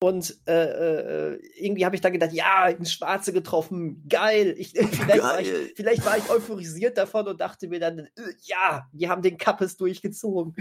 [0.00, 4.54] Und äh, äh, irgendwie habe ich dann gedacht, ja, ein Schwarze getroffen, geil.
[4.56, 5.20] Ich, vielleicht, geil.
[5.20, 8.08] War ich, vielleicht war ich euphorisiert davon und dachte mir dann, äh,
[8.42, 10.54] ja, die haben den Kappes durchgezogen.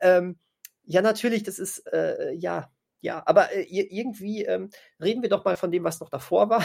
[0.00, 0.38] Ähm,
[0.84, 2.70] ja, natürlich, das ist, äh, ja,
[3.00, 4.70] ja, aber äh, irgendwie ähm,
[5.02, 6.64] reden wir doch mal von dem, was noch davor war.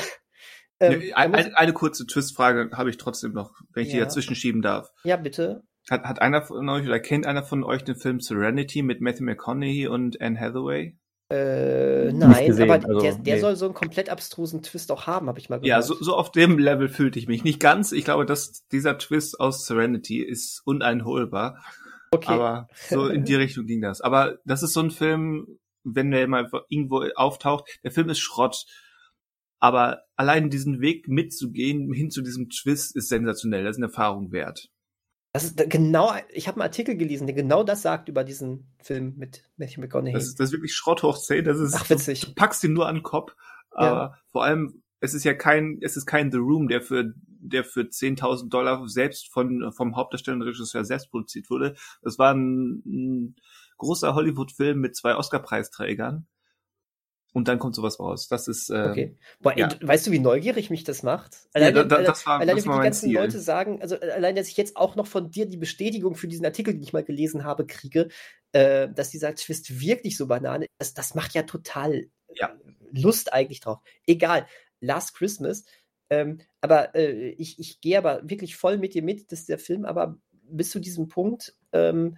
[0.79, 3.95] Ähm, eine, eine, eine, kurze Twistfrage habe ich trotzdem noch, wenn ich ja.
[3.95, 4.91] die dazwischen schieben darf.
[5.03, 5.63] Ja, bitte.
[5.89, 9.23] Hat, hat einer von euch oder kennt einer von euch den Film Serenity mit Matthew
[9.23, 10.95] McConaughey und Anne Hathaway?
[11.29, 13.41] Äh, nein, gesehen, aber also, der, der nee.
[13.41, 15.67] soll so einen komplett abstrusen Twist auch haben, habe ich mal gehört.
[15.67, 17.43] Ja, so, so auf dem Level fühlte ich mich.
[17.43, 17.91] Nicht ganz.
[17.91, 21.61] Ich glaube, dass dieser Twist aus Serenity ist uneinholbar.
[22.11, 22.31] Okay.
[22.31, 23.99] Aber so in die Richtung ging das.
[23.99, 28.65] Aber das ist so ein Film, wenn der mal irgendwo auftaucht, der Film ist Schrott.
[29.59, 33.65] Aber allein diesen Weg mitzugehen hin zu diesem Twist ist sensationell.
[33.65, 34.69] Das ist eine Erfahrung wert.
[35.33, 39.15] Das ist genau, ich habe einen Artikel gelesen, der genau das sagt über diesen Film
[39.17, 40.13] mit Matthew McConaughey.
[40.13, 41.45] Das ist, das ist wirklich Schrott hoch 10.
[41.45, 42.21] Das ist, Ach, witzig.
[42.21, 43.35] Du, packst ihn nur an den Kopf.
[43.73, 43.77] Ja.
[43.77, 47.63] Aber vor allem, es ist ja kein, es ist kein The Room, der für, der
[47.63, 51.75] für 10.000 Dollar selbst von, vom Hauptdarsteller und Regisseur selbst produziert wurde.
[52.01, 53.35] Das war ein, ein
[53.77, 56.25] großer Hollywood-Film mit zwei Oscar-Preisträgern
[57.37, 58.27] und dann kommt sowas raus.
[58.27, 58.71] Das ist.
[58.71, 59.15] Äh, okay.
[59.39, 59.69] Boah, ja.
[59.79, 61.37] weißt du, wie neugierig mich das macht?
[61.53, 63.15] Alleine, ja, da, das war, alleine das wie die ganzen Ziel.
[63.15, 66.27] Leute sagen, also äh, allein, dass ich jetzt auch noch von dir die Bestätigung für
[66.27, 68.07] diesen Artikel, den ich mal gelesen habe, kriege,
[68.53, 72.57] äh, dass dieser Twist wirklich so Banane ist, das macht ja total ja.
[72.91, 73.77] Lust eigentlich drauf.
[74.07, 74.47] Egal.
[74.81, 75.63] Last Christmas.
[76.09, 79.85] Ähm, aber äh, ich, ich gehe aber wirklich voll mit dir mit, dass der Film
[79.85, 82.17] aber bis zu diesem Punkt ähm,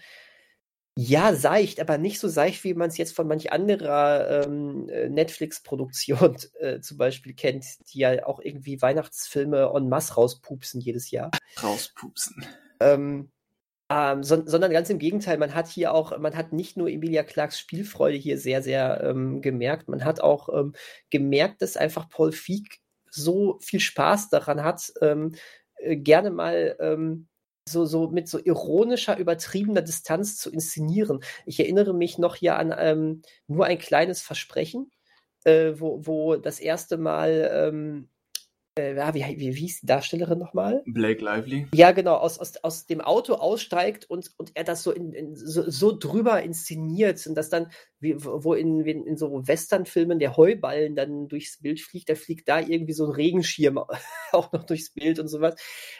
[0.97, 5.07] ja, seicht, aber nicht so seicht, wie man es jetzt von manch anderer ähm, äh,
[5.07, 11.31] Netflix-Produktion äh, zum Beispiel kennt, die ja auch irgendwie Weihnachtsfilme en masse rauspupsen jedes Jahr.
[11.63, 12.45] Rauspupsen.
[12.81, 13.31] Ähm,
[13.89, 17.23] ähm, so, sondern ganz im Gegenteil, man hat hier auch, man hat nicht nur Emilia
[17.23, 20.73] Clarks Spielfreude hier sehr, sehr ähm, gemerkt, man hat auch ähm,
[21.09, 22.79] gemerkt, dass einfach Paul Feig
[23.09, 25.33] so viel Spaß daran hat, ähm,
[25.77, 27.28] äh, gerne mal ähm,
[27.71, 31.19] so, so mit so ironischer, übertriebener Distanz zu inszenieren.
[31.45, 34.91] Ich erinnere mich noch hier an ähm, nur ein kleines Versprechen,
[35.45, 38.09] äh, wo, wo das erste Mal ähm,
[38.79, 40.81] äh, ja, wie, wie, wie hieß die Darstellerin nochmal?
[40.85, 41.67] Blake Lively.
[41.73, 45.35] Ja, genau, aus, aus, aus dem Auto aussteigt und, und er das so, in, in
[45.35, 50.37] so, so drüber inszeniert und das dann, wie, wo in, in, in so Westernfilmen der
[50.37, 53.77] Heuballen dann durchs Bild fliegt, da fliegt da irgendwie so ein Regenschirm
[54.31, 55.55] auch noch durchs Bild und sowas.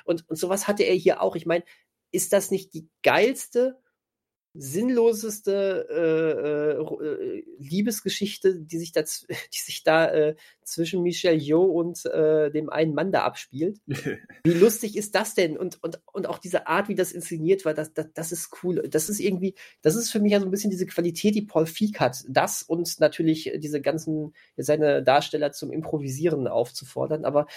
[0.05, 1.35] Und, und sowas hatte er hier auch.
[1.35, 1.63] Ich meine,
[2.11, 3.77] ist das nicht die geilste
[4.53, 9.01] sinnloseste äh, äh, Liebesgeschichte, die sich da,
[9.53, 13.79] die sich da äh, zwischen Michelle Yeoh und äh, dem einen Mann da abspielt.
[13.87, 15.57] wie lustig ist das denn?
[15.57, 18.87] Und, und, und auch diese Art, wie das inszeniert war, das, das, das ist cool.
[18.89, 21.65] Das ist irgendwie, das ist für mich ja so ein bisschen diese Qualität, die Paul
[21.65, 22.23] Feig hat.
[22.27, 27.47] Das und natürlich diese ganzen, seine Darsteller zum Improvisieren aufzufordern, aber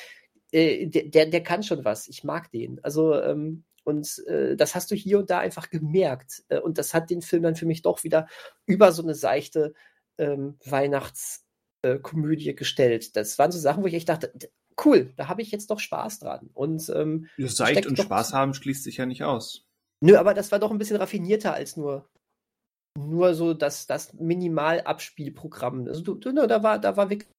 [0.53, 2.09] äh, der, der kann schon was.
[2.09, 2.79] Ich mag den.
[2.85, 6.45] Also ähm, und äh, das hast du hier und da einfach gemerkt.
[6.49, 8.29] Äh, und das hat den Film dann für mich doch wieder
[8.67, 9.75] über so eine seichte,
[10.19, 13.17] ähm, Weihnachtskomödie äh, gestellt.
[13.17, 14.33] Das waren so Sachen, wo ich echt dachte,
[14.85, 16.51] cool, da habe ich jetzt doch Spaß dran.
[16.55, 19.65] Und ähm, Seicht und Spaß haben schließt sich ja nicht aus.
[20.01, 22.09] Nö, aber das war doch ein bisschen raffinierter als nur
[22.99, 25.87] nur so das, das Minimal-Abspielprogramm.
[25.89, 27.31] Also du, du, da war, da war wirklich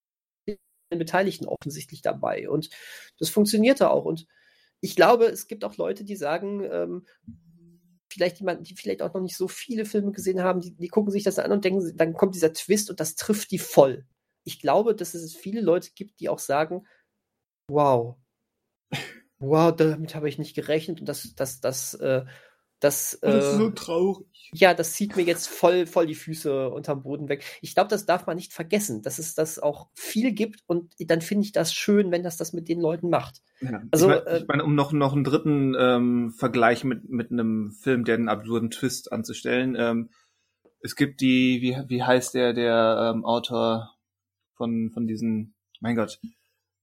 [0.89, 2.49] Beteiligten offensichtlich dabei.
[2.49, 2.69] Und
[3.19, 4.05] das funktionierte auch.
[4.05, 4.27] Und
[4.83, 7.05] ich glaube, es gibt auch Leute, die sagen, ähm,
[8.11, 11.09] vielleicht jemand, die vielleicht auch noch nicht so viele Filme gesehen haben, die, die gucken
[11.09, 14.05] sich das an und denken, dann kommt dieser Twist und das trifft die voll.
[14.43, 16.85] Ich glaube, dass es viele Leute gibt, die auch sagen,
[17.69, 18.17] wow,
[19.39, 22.25] wow, damit habe ich nicht gerechnet und das, das, das, äh,
[22.83, 24.27] das, äh, das ist so traurig.
[24.53, 27.43] Ja, das zieht mir jetzt voll, voll die Füße unterm Boden weg.
[27.61, 31.21] Ich glaube, das darf man nicht vergessen, dass es das auch viel gibt und dann
[31.21, 33.41] finde ich das schön, wenn das das mit den Leuten macht.
[33.61, 37.09] Ja, also, ich meine, äh, ich mein, um noch, noch einen dritten ähm, Vergleich mit,
[37.09, 39.75] mit einem Film, der einen absurden Twist anzustellen.
[39.77, 40.09] Ähm,
[40.81, 43.95] es gibt die, wie, wie heißt der, der ähm, Autor
[44.55, 46.19] von, von diesen, mein Gott,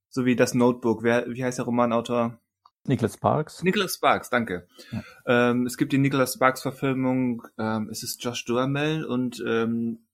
[0.09, 2.41] so wie das Notebook, wer, wie heißt der Romanautor?
[2.85, 3.63] Nicholas Sparks.
[3.63, 4.67] Nicholas Sparks, danke.
[4.91, 5.03] Ja.
[5.27, 10.07] Ähm, es gibt die Nicholas Sparks Verfilmung, ähm, es ist Josh Duhamel und ähm,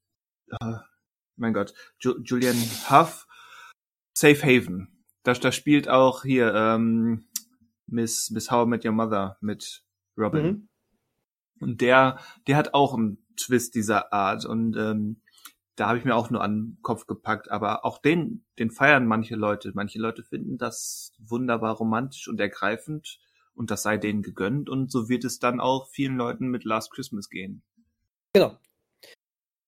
[0.51, 0.75] äh,
[1.37, 2.57] mein Gott, Ju Julian
[2.91, 3.27] Huff,
[4.13, 5.05] Safe Haven.
[5.23, 7.27] Da, da spielt auch hier ähm,
[7.87, 9.85] Miss, Miss How I Met Your Mother mit
[10.17, 10.47] Robin.
[10.47, 10.69] Mhm.
[11.61, 15.23] Und der, der hat auch einen Twist dieser Art und ähm,
[15.77, 19.07] da habe ich mir auch nur an den Kopf gepackt, aber auch den, den feiern
[19.07, 19.73] manche Leute.
[19.75, 23.19] Manche Leute finden das wunderbar romantisch und ergreifend
[23.55, 26.91] und das sei denen gegönnt und so wird es dann auch vielen Leuten mit Last
[26.93, 27.63] Christmas gehen.
[28.33, 28.59] Genau.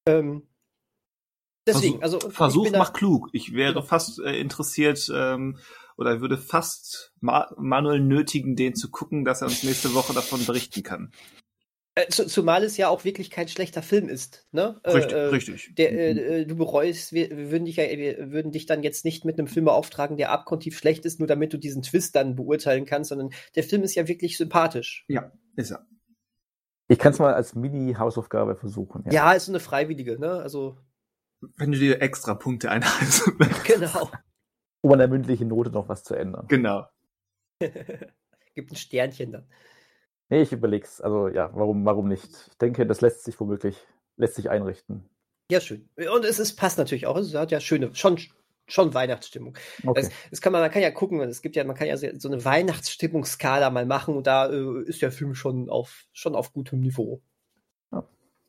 [0.06, 0.48] Ähm,
[1.66, 3.28] deswegen, Versuch, also Versuch macht klug.
[3.32, 3.84] Ich wäre genau.
[3.84, 5.58] fast äh, interessiert ähm,
[5.96, 10.44] oder würde fast ma Manuel nötigen, den zu gucken, dass er uns nächste Woche davon
[10.46, 11.12] berichten kann.
[11.98, 14.46] Äh, zumal es ja auch wirklich kein schlechter Film ist.
[14.52, 14.80] Ne?
[14.84, 15.74] Äh, richtig, äh, richtig.
[15.76, 16.18] Der, äh, mhm.
[16.18, 19.36] äh, du bereust, wir, wir, würden dich ja, wir würden dich dann jetzt nicht mit
[19.36, 23.08] einem Film beauftragen, der abgrundtief schlecht ist, nur damit du diesen Twist dann beurteilen kannst,
[23.08, 25.06] sondern der Film ist ja wirklich sympathisch.
[25.08, 25.88] Ja, ist er.
[26.86, 29.02] Ich kann es mal als Mini-Hausaufgabe versuchen.
[29.06, 29.12] Ja.
[29.12, 30.34] ja, ist so eine freiwillige, ne?
[30.34, 30.78] Also.
[31.56, 33.24] Wenn du dir extra Punkte einhaltst.
[33.64, 34.08] genau.
[34.82, 36.46] Um an der mündlichen Note noch was zu ändern.
[36.46, 36.86] Genau.
[38.54, 39.48] Gibt ein Sternchen dann.
[40.28, 41.00] Nee, ich überleg's.
[41.00, 42.28] Also ja, warum, warum nicht?
[42.50, 43.76] Ich denke, das lässt sich womöglich,
[44.16, 45.08] lässt sich einrichten.
[45.50, 45.88] Ja, schön.
[45.96, 47.16] Und es ist, passt natürlich auch.
[47.16, 48.18] Es hat ja schöne, schon,
[48.66, 49.56] schon Weihnachtsstimmung.
[49.86, 50.02] Okay.
[50.02, 52.28] Das, das, kann man, man kann ja gucken, es gibt ja, man kann ja so
[52.28, 56.80] eine Weihnachtsstimmungsskala mal machen und da äh, ist der Film schon auf, schon auf gutem
[56.80, 57.22] Niveau.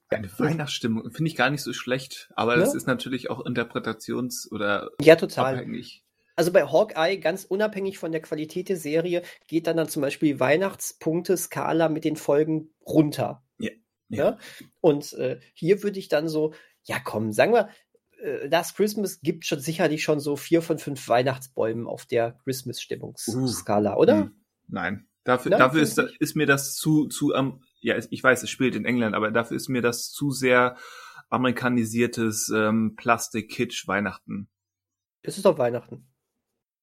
[0.10, 2.62] Eine Weihnachtsstimmung finde ich gar nicht so schlecht, aber ja?
[2.62, 5.54] das ist natürlich auch interpretations- oder ja, total.
[5.54, 6.04] abhängig.
[6.40, 10.36] Also bei Hawkeye, ganz unabhängig von der Qualität der Serie, geht dann dann zum Beispiel
[10.36, 13.44] die Weihnachtspunkte-Skala mit den Folgen runter.
[13.58, 13.72] Ja.
[14.08, 14.18] ja.
[14.18, 14.38] ja?
[14.80, 16.54] Und äh, hier würde ich dann so,
[16.84, 17.68] ja komm, sagen wir,
[18.24, 23.96] äh, Last Christmas gibt schon sicherlich schon so vier von fünf Weihnachtsbäumen auf der Christmas-Stimmungsskala,
[23.96, 24.18] uh, oder?
[24.20, 24.32] Hm.
[24.70, 25.10] Nein.
[25.26, 28.78] Dafür, Nein, dafür ist, ist, mir das zu, zu um, ja, ich weiß, es spielt
[28.78, 30.78] in England, aber dafür ist mir das zu sehr
[31.28, 34.48] amerikanisiertes ähm, Plastik-Kitsch-Weihnachten.
[35.22, 36.09] Es ist doch Weihnachten.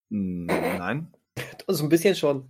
[0.08, 1.12] Nein.
[1.68, 2.48] So ein bisschen schon.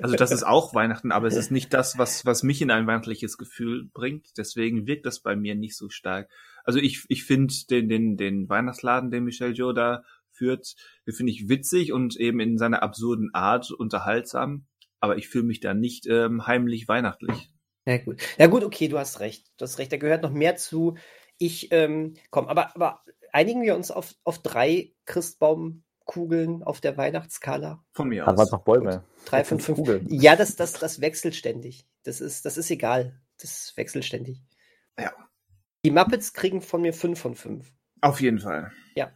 [0.00, 2.86] Also das ist auch Weihnachten, aber es ist nicht das, was, was mich in ein
[2.86, 4.36] weihnachtliches Gefühl bringt.
[4.36, 6.30] Deswegen wirkt das bei mir nicht so stark.
[6.64, 10.74] Also ich, ich finde den, den, den Weihnachtsladen, den Michel Joe da führt,
[11.06, 14.66] den finde ich witzig und eben in seiner absurden Art unterhaltsam.
[15.00, 17.50] Aber ich fühle mich da nicht ähm, heimlich weihnachtlich.
[17.86, 18.22] Ja gut.
[18.38, 19.46] Ja gut, okay, du hast recht.
[19.58, 20.96] Du hast recht, da gehört noch mehr zu.
[21.38, 26.96] Ich, ähm, komm, aber, aber einigen wir uns auf, auf drei Christbaum Kugeln auf der
[26.96, 27.84] Weihnachtskala.
[27.92, 28.32] Von mir aus.
[28.32, 29.04] Da waren noch Bäume.
[29.24, 29.78] Drei von fünf.
[29.78, 30.06] Kugeln.
[30.08, 31.86] Ja, das, das, das wechselt ständig.
[32.02, 33.20] Das ist, das ist egal.
[33.40, 34.42] Das wechselt ständig.
[34.98, 35.12] Ja.
[35.84, 37.72] Die Muppets kriegen von mir fünf von fünf.
[38.00, 38.72] Auf jeden Fall.
[38.94, 39.12] Ja.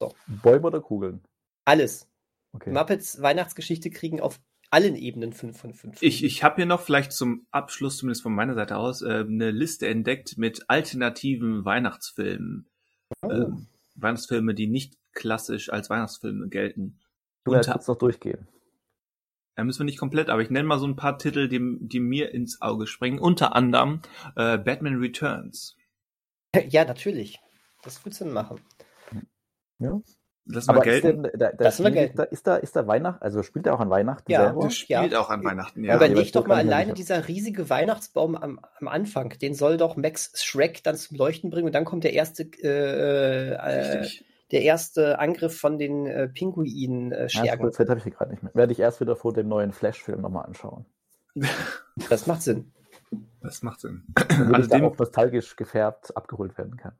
[0.00, 0.12] So.
[0.26, 1.22] Bäume oder Kugeln?
[1.64, 2.08] Alles.
[2.52, 2.70] Okay.
[2.70, 4.40] Muppets Weihnachtsgeschichte kriegen auf
[4.70, 6.02] allen Ebenen 5 von 5.
[6.02, 9.52] Ich, ich habe hier noch vielleicht zum Abschluss, zumindest von meiner Seite aus, äh, eine
[9.52, 12.68] Liste entdeckt mit alternativen Weihnachtsfilmen.
[13.22, 13.30] Oh.
[13.30, 16.98] Ähm, Weihnachtsfilme, die nicht klassisch als Weihnachtsfilme gelten.
[17.44, 18.48] Du kannst es doch durchgehen.
[19.56, 22.00] Ja, müssen wir nicht komplett, aber ich nenne mal so ein paar Titel, die, die
[22.00, 23.20] mir ins Auge springen.
[23.20, 24.00] Unter anderem
[24.34, 25.76] äh, Batman Returns.
[26.68, 27.40] Ja, natürlich.
[27.82, 28.60] Das würdest du machen.
[29.78, 30.00] Ja.
[30.46, 31.24] Lass mal gelten.
[31.24, 32.16] Ist, der, da, da gelten.
[32.16, 34.60] Da, ist, da, ist da Weihnachten, also spielt er auch an Weihnachten ja, selber?
[34.60, 35.20] Der spielt ja.
[35.20, 35.96] auch an Weihnachten, ja.
[35.96, 40.84] Überleg doch mal alleine dieser riesige Weihnachtsbaum am, am Anfang, den soll doch Max Shrek
[40.84, 44.06] dann zum Leuchten bringen und dann kommt der erste äh, äh,
[44.52, 47.64] der erste Angriff von den äh, Pinguinen äh, Schergen.
[47.64, 48.54] Ja, Zeit habe ich hier gerade nicht mehr.
[48.54, 50.84] Werde ich erst wieder vor dem neuen Flash-Film nochmal anschauen.
[52.10, 52.70] Das macht Sinn.
[53.40, 54.04] Das macht Sinn.
[54.14, 56.92] Damit also ich da auch nostalgisch gefärbt abgeholt werden kann.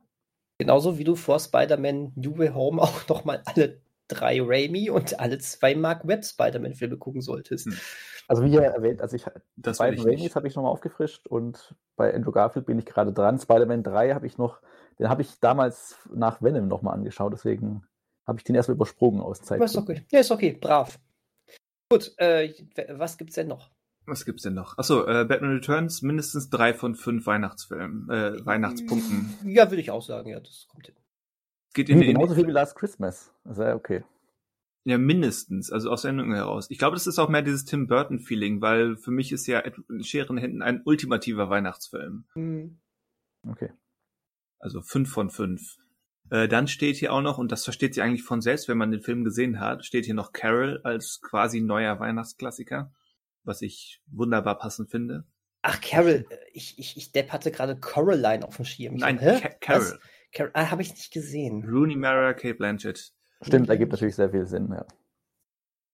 [0.57, 5.39] Genauso wie du vor Spider-Man New Way Home auch nochmal alle drei Raimi und alle
[5.39, 7.65] zwei Mark Webb Spider-Man-Filme gucken solltest.
[7.65, 7.77] Hm.
[8.27, 9.25] Also wie ja erwähnt, also ich
[9.55, 13.39] das beiden Raimis habe ich nochmal aufgefrischt und bei Andrew Garfield bin ich gerade dran.
[13.39, 14.61] Spider-Man 3 habe ich noch,
[14.97, 17.85] den habe ich damals nach Venom nochmal angeschaut, deswegen
[18.25, 19.61] habe ich den erstmal übersprungen aus Zeit.
[19.61, 20.05] Ist okay.
[20.11, 20.99] Ja, ist okay, brav.
[21.89, 22.51] Gut, äh,
[22.89, 23.69] was gibt's denn noch?
[24.05, 24.77] Was gibt's denn noch?
[24.77, 29.33] Achso, äh, Batman Returns mindestens drei von fünf Weihnachtsfilmen, äh, Weihnachtspunkten.
[29.45, 30.95] Ja, würde ich auch sagen, ja, das kommt hin.
[31.73, 33.33] Geht in, hm, genauso viel wie Last Christmas.
[33.43, 34.03] Also ja, okay.
[34.87, 36.67] Ja, mindestens, also aus Sendungen heraus.
[36.69, 39.63] Ich glaube, das ist auch mehr dieses Tim Burton-Feeling, weil für mich ist ja
[40.01, 42.25] Scheren Händen ein ultimativer Weihnachtsfilm.
[42.35, 42.77] Mhm.
[43.47, 43.71] Okay.
[44.59, 45.77] Also fünf von fünf.
[46.29, 48.91] Äh, dann steht hier auch noch, und das versteht sich eigentlich von selbst, wenn man
[48.91, 52.91] den Film gesehen hat, steht hier noch Carol als quasi neuer Weihnachtsklassiker,
[53.45, 55.25] was ich wunderbar passend finde.
[55.61, 58.95] Ach, Carol, ich, ich, ich Depp hatte gerade Coraline auf dem Schirm.
[58.95, 59.99] Nein, Ca Carol.
[60.31, 61.65] Carol ah, habe ich nicht gesehen.
[61.67, 63.13] Rooney Mara, Kate Blanchett.
[63.41, 64.85] Stimmt, ergibt natürlich sehr viel Sinn, ja.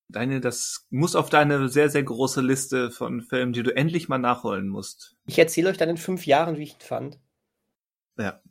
[0.09, 4.17] Deine, das muss auf deine sehr, sehr große Liste von Filmen, die du endlich mal
[4.17, 5.15] nachholen musst.
[5.25, 7.19] Ich erzähle euch dann in fünf Jahren, wie ich ihn fand.
[8.17, 8.41] Ja.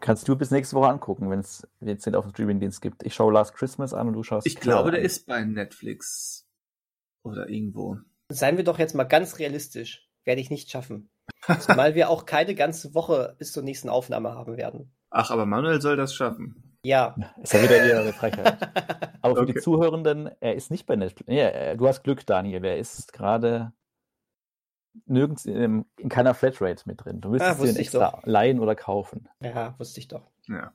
[0.00, 3.04] Kannst du bis nächste Woche angucken, wenn es den auf dem Streamingdienst gibt.
[3.04, 4.46] Ich schaue Last Christmas an und du schaust.
[4.46, 6.49] Ich glaube, der ist bei Netflix
[7.22, 7.98] oder irgendwo.
[8.28, 10.08] Seien wir doch jetzt mal ganz realistisch.
[10.24, 11.10] Werde ich nicht schaffen.
[11.60, 14.92] Zumal wir auch keine ganze Woche bis zur nächsten Aufnahme haben werden.
[15.10, 16.70] Ach, aber Manuel soll das schaffen.
[16.84, 17.14] Ja.
[17.42, 18.58] Ist ja wieder eher eine Frechheit.
[19.22, 19.52] Aber für okay.
[19.54, 21.30] die Zuhörenden, er ist nicht bei Netflix.
[21.32, 22.64] Ja, du hast Glück, Daniel.
[22.64, 23.72] Er ist gerade
[25.06, 27.20] nirgends in, in, keiner Flatrate mit drin.
[27.20, 28.26] Du müsstest ah, den extra doch.
[28.26, 29.28] leihen oder kaufen.
[29.40, 30.30] Ja, wusste ich doch.
[30.46, 30.72] Ja.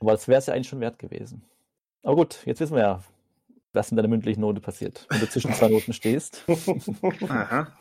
[0.00, 1.44] Aber das wäre es ja eigentlich schon wert gewesen.
[2.02, 3.02] Aber gut, jetzt wissen wir ja,
[3.72, 6.44] was in deiner mündlichen Note passiert, wenn du zwischen zwei Noten stehst.
[7.28, 7.72] Aha.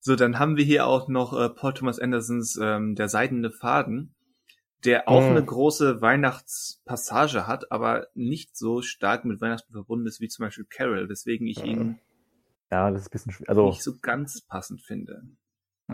[0.00, 4.14] So, dann haben wir hier auch noch äh, Paul Thomas Andersons ähm, Der seidene Faden,
[4.84, 5.30] der auch mhm.
[5.30, 10.66] eine große Weihnachtspassage hat, aber nicht so stark mit Weihnachten verbunden ist wie zum Beispiel
[10.68, 11.98] Carol, weswegen ich ihn
[12.70, 13.48] ja, das ist ein bisschen schwierig.
[13.48, 15.22] Also, nicht so ganz passend finde.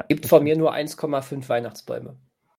[0.08, 2.18] Gibt von mir nur 1,5 Weihnachtsbäume.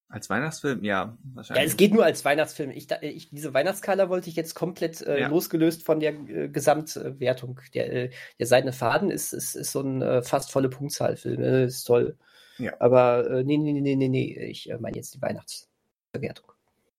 [0.09, 1.63] Als Weihnachtsfilm, ja, wahrscheinlich.
[1.63, 2.69] Ja, es geht nur als Weihnachtsfilm.
[2.69, 5.27] Ich, ich diese Weihnachtskala wollte ich jetzt komplett äh, ja.
[5.27, 7.59] losgelöst von der äh, Gesamtwertung.
[7.73, 11.41] Der, äh, der Seidene Faden ist, ist, ist so ein äh, fast volle Punktzahlfilm.
[11.41, 11.63] Ne?
[11.63, 12.15] Ist toll.
[12.59, 12.73] Ja.
[12.80, 14.38] Aber äh, nee, nee, nee, nee, nee.
[14.45, 16.51] Ich äh, meine jetzt die Weihnachtsbewertung.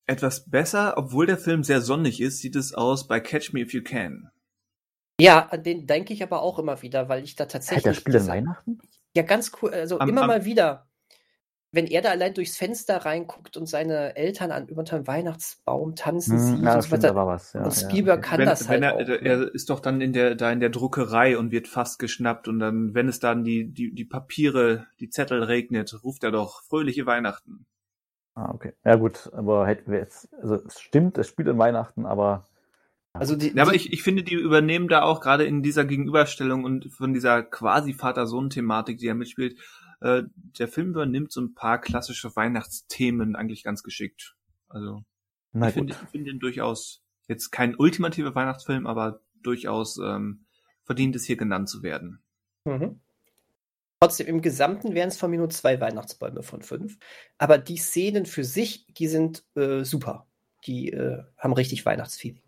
[0.06, 3.72] Etwas besser, obwohl der Film sehr sonnig ist, sieht es aus bei Catch Me If
[3.72, 4.31] You Can.
[5.20, 7.86] Ja, an den denke ich aber auch immer wieder, weil ich da tatsächlich.
[7.86, 8.81] Hat der Spiel Weihnachten?
[9.16, 9.72] Ja, ganz cool.
[9.72, 10.89] Also am, immer am, mal wieder.
[11.74, 16.38] Wenn er da allein durchs Fenster reinguckt und seine Eltern an über dem Weihnachtsbaum tanzen
[16.38, 17.14] hm, sieht ja, und so weiter.
[17.14, 19.09] Was, ja, und Spielberg ja, kann wenn, das wenn halt.
[19.09, 19.44] Er, auch, er ne?
[19.44, 22.94] ist doch dann in der, da in der Druckerei und wird fast geschnappt und dann,
[22.94, 27.66] wenn es dann die, die, die Papiere, die Zettel regnet, ruft er doch fröhliche Weihnachten.
[28.34, 28.72] Ah, okay.
[28.84, 32.48] Ja, gut, aber hätten wir jetzt, also es stimmt, es spielt in Weihnachten, aber
[33.16, 36.64] also die, ja, aber ich, ich finde, die übernehmen da auch gerade in dieser Gegenüberstellung
[36.64, 39.56] und von dieser quasi Vater-Sohn-Thematik, die er mitspielt,
[40.05, 44.36] äh, der Film übernimmt so ein paar klassische Weihnachtsthemen eigentlich ganz geschickt.
[44.68, 45.02] Also
[45.52, 50.44] Na ich finde find ihn durchaus jetzt kein ultimativer Weihnachtsfilm, aber durchaus ähm,
[50.85, 52.22] verdient es hier genannt zu werden.
[52.66, 53.01] Mhm.
[53.98, 56.98] Trotzdem, im Gesamten wären es von mir nur zwei Weihnachtsbäume von fünf.
[57.39, 60.26] Aber die Szenen für sich, die sind äh, super.
[60.66, 62.44] Die äh, haben richtig Weihnachtsfeeling.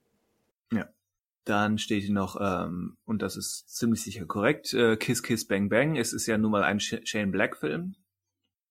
[1.46, 5.68] Dann steht hier noch, ähm, und das ist ziemlich sicher korrekt, äh, Kiss Kiss Bang
[5.68, 5.96] Bang.
[5.96, 7.94] Es ist ja nun mal ein Shane Black Film,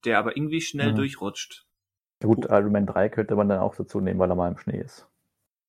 [0.04, 0.98] der aber irgendwie schnell mhm.
[0.98, 1.66] durchrutscht.
[2.22, 4.58] Ja gut, Iron Man 3 könnte man dann auch dazu nehmen, weil er mal im
[4.58, 5.08] Schnee ist.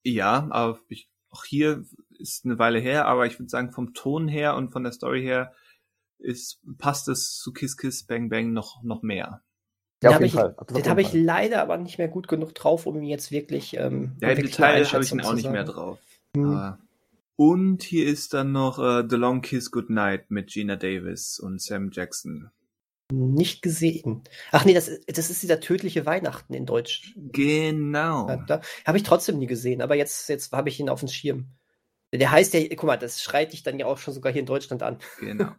[0.03, 1.85] Ja, aber ich, auch hier
[2.19, 5.23] ist eine Weile her, aber ich würde sagen, vom Ton her und von der Story
[5.23, 5.53] her
[6.19, 9.43] ist, passt es zu Kiss Kiss Bang Bang noch, noch mehr.
[10.03, 13.05] Ja, den habe ich, hab ich leider aber nicht mehr gut genug drauf, um ihn
[13.05, 13.77] jetzt wirklich.
[13.77, 16.01] Ähm, ja, im Detail habe ich ihn auch nicht mehr drauf.
[16.35, 16.77] Mhm.
[17.37, 21.91] Und hier ist dann noch uh, The Long Kiss Goodnight mit Gina Davis und Sam
[21.93, 22.51] Jackson.
[23.13, 24.25] Nicht gesehen.
[24.51, 27.15] Ach nee, das, das ist dieser tödliche Weihnachten in Deutsch.
[27.15, 28.29] Genau.
[28.29, 31.09] Ja, da habe ich trotzdem nie gesehen, aber jetzt, jetzt habe ich ihn auf dem
[31.09, 31.47] Schirm.
[32.13, 34.47] Der heißt ja, guck mal, das schreit dich dann ja auch schon sogar hier in
[34.47, 34.99] Deutschland an.
[35.21, 35.53] Genau.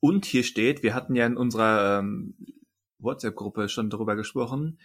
[0.00, 2.34] Und hier steht, wir hatten ja in unserer ähm,
[2.98, 4.78] WhatsApp-Gruppe schon darüber gesprochen,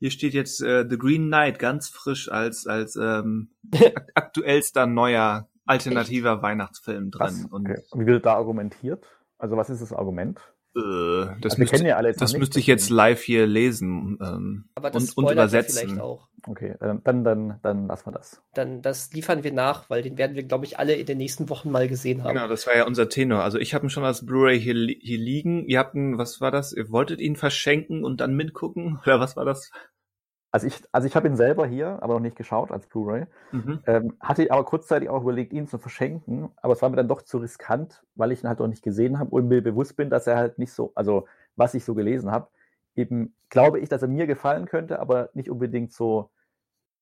[0.00, 3.50] hier steht jetzt äh, The Green Knight ganz frisch als als ähm,
[4.14, 6.42] aktuellster neuer alternativer Echt?
[6.42, 7.46] Weihnachtsfilm drin.
[7.50, 7.82] Und okay.
[7.94, 9.06] Wie wird da argumentiert?
[9.38, 10.40] Also was ist das Argument?
[10.76, 15.14] Äh, das, also müsste, ja das müsste ich jetzt live hier lesen ähm, Aber das
[15.14, 16.00] und, und übersetzen.
[16.00, 16.28] auch.
[16.46, 18.40] Okay, dann, dann, dann lassen wir das.
[18.54, 21.48] Dann das liefern wir nach, weil den werden wir, glaube ich, alle in den nächsten
[21.48, 22.34] Wochen mal gesehen haben.
[22.34, 23.42] Genau, das war ja unser Tenor.
[23.42, 25.66] Also ich habe ihn schon als Blu-ray hier, hier liegen.
[25.66, 26.72] Ihr habt ihn, was war das?
[26.72, 29.00] Ihr wolltet ihn verschenken und dann mitgucken?
[29.04, 29.70] Oder was war das?
[30.52, 33.26] Also ich, also ich habe ihn selber hier, aber noch nicht geschaut als Blu-ray.
[33.52, 33.80] Mhm.
[33.86, 37.22] Ähm, hatte aber kurzzeitig auch überlegt, ihn zu verschenken, aber es war mir dann doch
[37.22, 40.26] zu riskant, weil ich ihn halt noch nicht gesehen habe und mir bewusst bin, dass
[40.26, 42.48] er halt nicht so, also was ich so gelesen habe,
[42.96, 46.30] eben glaube ich, dass er mir gefallen könnte, aber nicht unbedingt so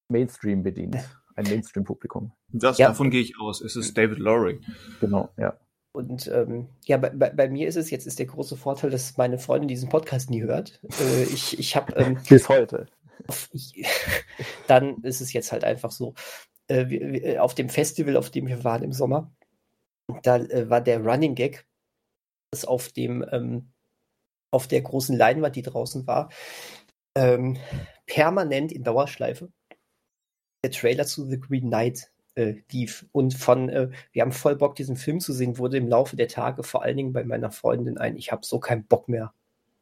[0.08, 0.96] Mainstream bedient.
[1.34, 2.32] Ein Mainstream-Publikum.
[2.52, 2.72] Ja.
[2.72, 3.60] Davon gehe ich aus.
[3.60, 4.60] Es ist David Lowry.
[5.00, 5.56] Genau, ja.
[5.92, 9.16] Und ähm, ja, bei, bei, bei, mir ist es jetzt ist der große Vorteil, dass
[9.16, 10.80] meine Freundin diesen Podcast nie hört.
[11.00, 12.86] Äh, ich ich habe ähm, bis heute.
[14.66, 16.14] Dann ist es jetzt halt einfach so.
[16.68, 19.32] Äh, äh, auf dem Festival, auf dem wir waren im Sommer,
[20.22, 21.66] da äh, war der Running Gag,
[22.50, 23.72] dass auf dem ähm,
[24.50, 26.30] auf der großen Leinwand, die draußen war,
[27.14, 27.58] ähm,
[28.06, 29.50] permanent in Dauerschleife
[30.64, 32.10] der Trailer zu The Green Knight
[32.70, 33.04] lief.
[33.10, 33.68] Und von,
[34.12, 36.96] wir haben voll Bock, diesen Film zu sehen, wurde im Laufe der Tage vor allen
[36.96, 39.34] Dingen bei meiner Freundin ein, ich habe so keinen Bock mehr.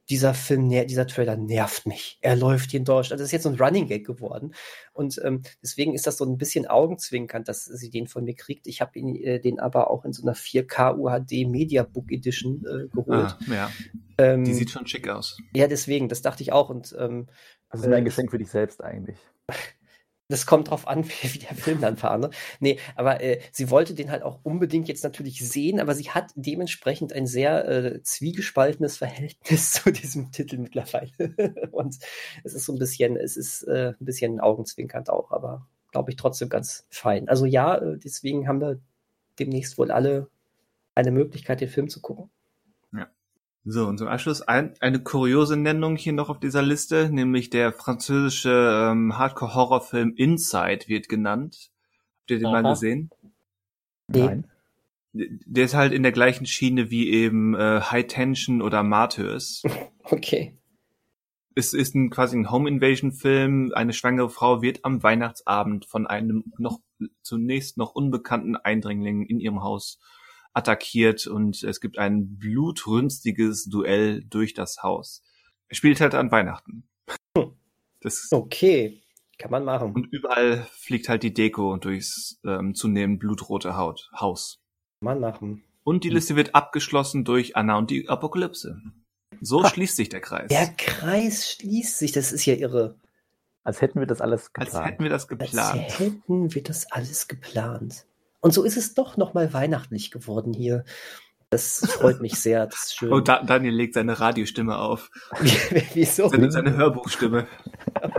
[0.09, 2.19] Dieser Film, dieser Trailer nervt mich.
[2.21, 3.21] Er läuft hier in Deutschland.
[3.21, 4.55] Das ist jetzt so ein Running Gag geworden.
[4.93, 8.67] Und ähm, deswegen ist das so ein bisschen augenzwinkernd, dass sie den von mir kriegt.
[8.67, 12.65] Ich habe ihn äh, den aber auch in so einer 4K UHD Media Book Edition
[12.65, 13.09] äh, geholt.
[13.09, 13.71] Ah, ja.
[14.19, 15.39] Ähm, Die sieht schon schick aus.
[15.55, 16.71] Ja, deswegen, das dachte ich auch.
[16.71, 17.27] Und ähm,
[17.69, 19.19] also ein Geschenk für dich selbst eigentlich.
[20.29, 22.19] Das kommt drauf an, wie, wie der Film dann war.
[22.19, 22.31] Ne?
[22.61, 26.33] Nee, aber äh, sie wollte den halt auch unbedingt jetzt natürlich sehen, aber sie hat
[26.35, 31.11] dementsprechend ein sehr äh, zwiegespaltenes Verhältnis zu diesem Titel mittlerweile.
[31.71, 31.97] Und
[32.45, 36.17] es ist so ein bisschen, es ist äh, ein bisschen augenzwinkernd auch, aber glaube ich
[36.17, 37.29] trotzdem ganz fein.
[37.29, 38.81] Also ja, äh, deswegen haben wir
[39.39, 40.29] demnächst wohl alle
[40.95, 42.31] eine Möglichkeit, den Film zu gucken.
[43.69, 47.73] So, und zum Abschluss ein, eine kuriose Nennung hier noch auf dieser Liste, nämlich der
[47.73, 51.73] französische ähm, Hardcore-Horrorfilm Inside wird genannt.
[52.21, 52.63] Habt ihr den Aha.
[52.63, 53.11] mal gesehen?
[54.07, 54.47] Nein.
[55.13, 59.63] Der ist halt in der gleichen Schiene wie eben äh, High Tension oder Martyrs.
[60.09, 60.57] Okay.
[61.57, 63.73] Es ist ein, quasi ein Home Invasion Film.
[63.75, 66.79] Eine schwangere Frau wird am Weihnachtsabend von einem noch
[67.23, 69.99] zunächst noch unbekannten Eindringling in ihrem Haus
[70.57, 75.23] attackiert und es gibt ein blutrünstiges Duell durch das Haus.
[75.69, 76.89] Er spielt halt an Weihnachten.
[78.03, 79.03] Das okay,
[79.37, 79.93] kann man machen.
[79.93, 84.61] Und überall fliegt halt die Deko durchs ähm, zunehmend blutrote Haut, Haus.
[85.01, 85.65] Kann man machen.
[85.83, 88.81] Und die Liste wird abgeschlossen durch Anna und die Apokalypse.
[89.41, 89.71] So ha.
[89.71, 90.49] schließt sich der Kreis.
[90.49, 92.97] Der Kreis schließt sich, das ist ja irre.
[93.65, 94.75] Als hätten wir das alles geplant.
[94.75, 95.81] Als hätten wir das geplant.
[95.81, 98.07] Als hätten wir das alles geplant.
[98.47, 100.85] Und so ist es doch nochmal weihnachtlich geworden hier.
[101.51, 102.67] Das freut mich sehr.
[102.67, 103.13] Das ist schön.
[103.13, 105.11] Oh, da Daniel legt seine Radiostimme auf.
[105.95, 106.29] Wieso?
[106.29, 107.49] Seine, seine Hörbuchstimme.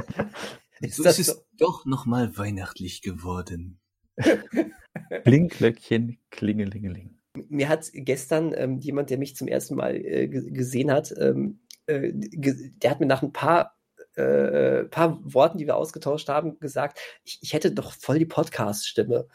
[0.81, 1.35] ist so ist es so?
[1.57, 3.79] doch nochmal weihnachtlich geworden.
[5.23, 7.17] Blinklöckchen, klingelingeling.
[7.47, 12.11] Mir hat gestern ähm, jemand, der mich zum ersten Mal äh, gesehen hat, ähm, äh,
[12.13, 13.77] der hat mir nach ein paar
[14.17, 19.27] äh, paar Worten, die wir ausgetauscht haben, gesagt, ich, ich hätte doch voll die Podcast-Stimme.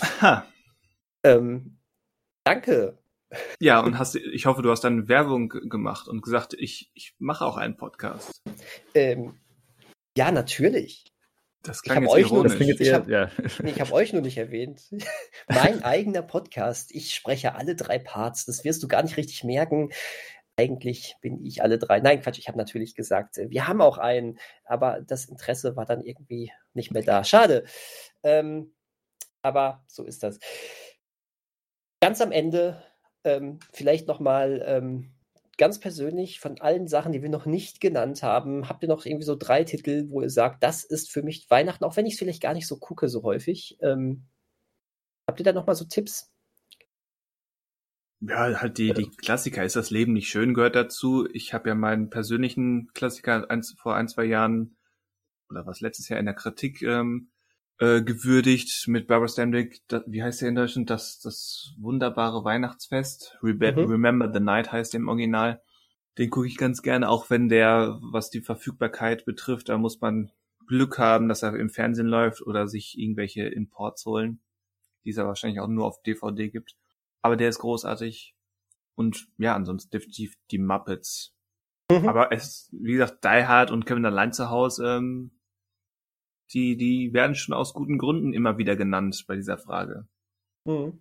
[0.00, 0.46] Aha.
[1.22, 1.78] Ähm,
[2.44, 2.98] danke.
[3.60, 7.44] Ja, und hast, ich hoffe, du hast dann Werbung gemacht und gesagt, ich, ich mache
[7.44, 8.42] auch einen Podcast.
[8.94, 9.38] Ähm,
[10.16, 11.04] ja, natürlich.
[11.62, 12.58] Das klang ich jetzt ironisch.
[12.58, 13.30] Nur, ich habe ja.
[13.62, 14.82] nee, hab euch nur nicht erwähnt.
[15.48, 16.90] mein eigener Podcast.
[16.94, 18.46] Ich spreche alle drei Parts.
[18.46, 19.90] Das wirst du gar nicht richtig merken.
[20.56, 22.00] Eigentlich bin ich alle drei.
[22.00, 26.02] Nein, Quatsch, ich habe natürlich gesagt, wir haben auch einen, aber das Interesse war dann
[26.02, 27.24] irgendwie nicht mehr da.
[27.24, 27.64] Schade.
[28.22, 28.72] Ähm,
[29.42, 30.38] aber so ist das.
[32.00, 32.82] Ganz am Ende
[33.24, 35.12] ähm, vielleicht nochmal ähm,
[35.58, 39.26] ganz persönlich von allen Sachen, die wir noch nicht genannt haben, habt ihr noch irgendwie
[39.26, 42.18] so drei Titel, wo ihr sagt, das ist für mich Weihnachten, auch wenn ich es
[42.18, 43.76] vielleicht gar nicht so gucke so häufig.
[43.82, 44.24] Ähm,
[45.26, 46.32] habt ihr da nochmal so Tipps?
[48.22, 49.64] Ja, halt die, die Klassiker.
[49.64, 51.28] Ist das Leben nicht schön gehört dazu.
[51.32, 54.76] Ich habe ja meinen persönlichen Klassiker eins, vor ein, zwei Jahren
[55.50, 57.30] oder was letztes Jahr in der Kritik ähm,
[57.80, 59.80] äh, gewürdigt mit Barbara Stanwyck.
[59.88, 60.90] Da, wie heißt der in Deutschland?
[60.90, 63.38] Das, das wunderbare Weihnachtsfest.
[63.42, 63.90] Rebe mhm.
[63.90, 65.62] Remember the Night heißt der im Original.
[66.18, 70.30] Den gucke ich ganz gerne, auch wenn der, was die Verfügbarkeit betrifft, da muss man
[70.66, 74.40] Glück haben, dass er im Fernsehen läuft oder sich irgendwelche Imports holen,
[75.04, 76.76] die es ja wahrscheinlich auch nur auf DVD gibt.
[77.22, 78.36] Aber der ist großartig.
[78.94, 81.34] Und ja, ansonsten definitiv die Muppets.
[81.90, 82.06] Mhm.
[82.06, 85.30] Aber es, wie gesagt, Die Hard und Kevin allein zu Hause ähm,
[86.52, 90.06] die, die werden schon aus guten Gründen immer wieder genannt bei dieser Frage.
[90.64, 91.00] Mhm.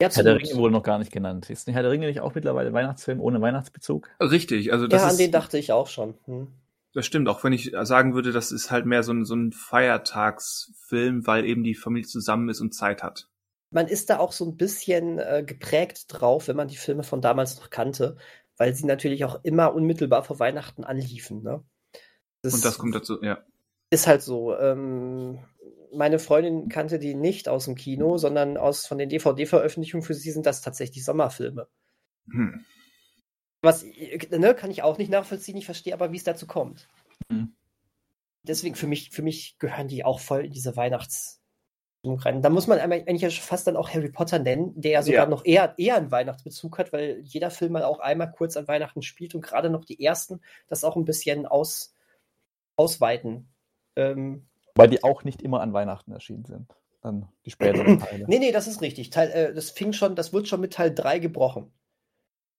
[0.00, 1.50] Ja, Herr der Ringe wohl noch gar nicht genannt.
[1.50, 4.08] Ist Herr der Ringe nicht auch mittlerweile Weihnachtsfilm ohne Weihnachtsbezug?
[4.18, 6.14] Richtig, also das Ja, an ist, den dachte ich auch schon.
[6.24, 6.48] Hm.
[6.94, 9.52] Das stimmt, auch wenn ich sagen würde, das ist halt mehr so ein, so ein
[9.52, 13.28] Feiertagsfilm, weil eben die Familie zusammen ist und Zeit hat.
[13.70, 17.20] Man ist da auch so ein bisschen äh, geprägt drauf, wenn man die Filme von
[17.20, 18.16] damals noch kannte,
[18.56, 21.42] weil sie natürlich auch immer unmittelbar vor Weihnachten anliefen.
[21.42, 21.62] Ne?
[22.42, 23.44] Das, und das kommt dazu, ja.
[23.90, 24.56] Ist halt so.
[24.56, 25.38] Ähm,
[25.92, 30.04] meine Freundin kannte die nicht aus dem Kino, sondern aus von den DVD-Veröffentlichungen.
[30.04, 31.68] Für sie sind das tatsächlich Sommerfilme.
[32.30, 32.64] Hm.
[33.62, 36.88] Was ne, kann ich auch nicht nachvollziehen, ich verstehe aber, wie es dazu kommt.
[37.28, 37.54] Hm.
[38.42, 41.40] Deswegen für mich, für mich gehören die auch voll in diese Weihnachts-
[42.04, 42.42] rein.
[42.42, 45.28] Da muss man eigentlich fast dann auch Harry Potter nennen, der ja sogar ja.
[45.28, 49.02] noch eher, eher einen Weihnachtsbezug hat, weil jeder Film mal auch einmal kurz an Weihnachten
[49.02, 51.94] spielt und gerade noch die ersten das auch ein bisschen aus,
[52.76, 53.48] ausweiten.
[53.96, 56.74] Ähm, weil die auch nicht immer an Weihnachten erschienen sind.
[57.02, 58.24] Dann die späteren Teile.
[58.28, 59.10] nee, nee, das ist richtig.
[59.10, 61.72] Teil, äh, das fing schon, das wird schon mit Teil 3 gebrochen.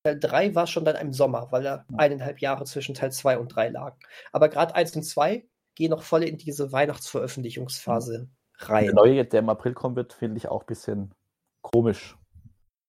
[0.03, 3.49] Teil 3 war schon dann im Sommer, weil da eineinhalb Jahre zwischen Teil 2 und
[3.49, 3.99] 3 lagen.
[4.31, 5.45] Aber gerade 1 und 2
[5.75, 8.85] gehen noch voll in diese Weihnachtsveröffentlichungsphase rein.
[8.85, 11.13] Der neue, der im April kommen wird, finde ich auch ein bisschen
[11.61, 12.17] komisch.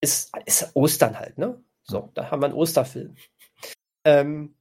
[0.00, 1.62] Ist, ist Ostern halt, ne?
[1.84, 3.16] So, da haben wir einen Osterfilm.
[4.04, 4.54] Ähm,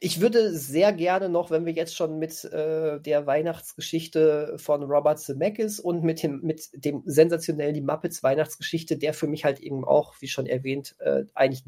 [0.00, 5.18] ich würde sehr gerne noch, wenn wir jetzt schon mit äh, der Weihnachtsgeschichte von Robert
[5.18, 9.84] Zemeckis und mit dem, mit dem sensationellen Die Muppets Weihnachtsgeschichte, der für mich halt eben
[9.84, 11.64] auch, wie schon erwähnt, äh, eigentlich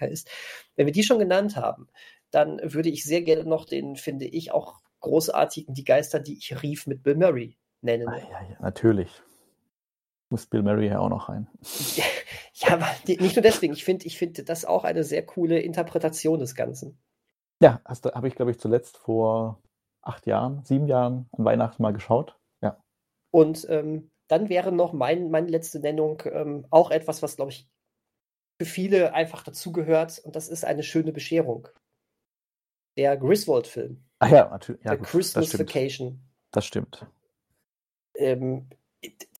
[0.00, 0.28] ist.
[0.74, 1.88] Wenn wir die schon genannt haben,
[2.30, 6.62] dann würde ich sehr gerne noch den, finde ich, auch großartigen Die Geister, die ich
[6.62, 8.08] rief, mit Bill Murray nennen.
[8.08, 9.10] Ah, ja, ja, natürlich.
[10.32, 11.46] Muss Bill Murray ja auch noch rein.
[12.54, 13.72] Ja, aber nicht nur deswegen.
[13.72, 17.02] Ich finde ich find das auch eine sehr coole Interpretation des Ganzen.
[17.60, 19.60] Ja, habe ich, glaube ich, zuletzt vor
[20.02, 22.38] acht Jahren, sieben Jahren an Weihnachten mal geschaut.
[22.60, 22.78] Ja.
[23.32, 27.68] Und ähm, dann wäre noch mein, meine letzte Nennung ähm, auch etwas, was, glaube ich,
[28.60, 30.20] für viele einfach dazugehört.
[30.20, 31.66] Und das ist eine schöne Bescherung.
[32.96, 34.04] Der Griswold-Film.
[34.20, 34.84] Ach ja, natürlich.
[34.84, 36.22] Ja, Der Christmas das Vacation.
[36.52, 37.06] Das stimmt.
[38.14, 38.68] Ähm,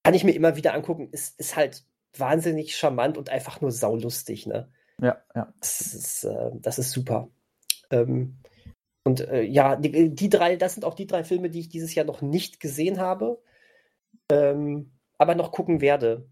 [0.03, 1.09] kann ich mir immer wieder angucken.
[1.11, 1.85] Ist, ist halt
[2.17, 4.71] wahnsinnig charmant und einfach nur saulustig, ne?
[5.01, 5.53] Ja, ja.
[5.61, 7.29] Das ist, äh, das ist super.
[7.91, 8.39] Ähm,
[9.05, 11.95] und äh, ja, die, die, drei, das sind auch die drei Filme, die ich dieses
[11.95, 13.43] Jahr noch nicht gesehen habe,
[14.31, 16.29] ähm, aber noch gucken werde.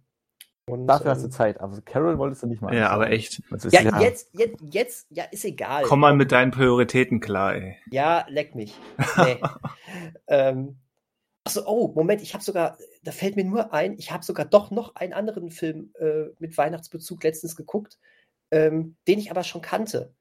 [0.66, 1.60] Und, Dafür hast du ähm, Zeit.
[1.60, 2.72] Also Carol wolltest du nicht mal.
[2.74, 3.42] Ja, aber echt.
[3.72, 5.82] Ja, ja, jetzt, jetzt, jetzt, ja, ist egal.
[5.82, 7.76] Komm mal mit deinen Prioritäten klar, ey.
[7.90, 8.78] Ja, leck mich.
[9.16, 9.40] Nee.
[10.28, 10.78] ähm,
[11.44, 14.70] Achso, oh, Moment, ich habe sogar, da fällt mir nur ein, ich habe sogar doch
[14.70, 17.98] noch einen anderen Film äh, mit Weihnachtsbezug letztens geguckt,
[18.50, 20.14] ähm, den ich aber schon kannte.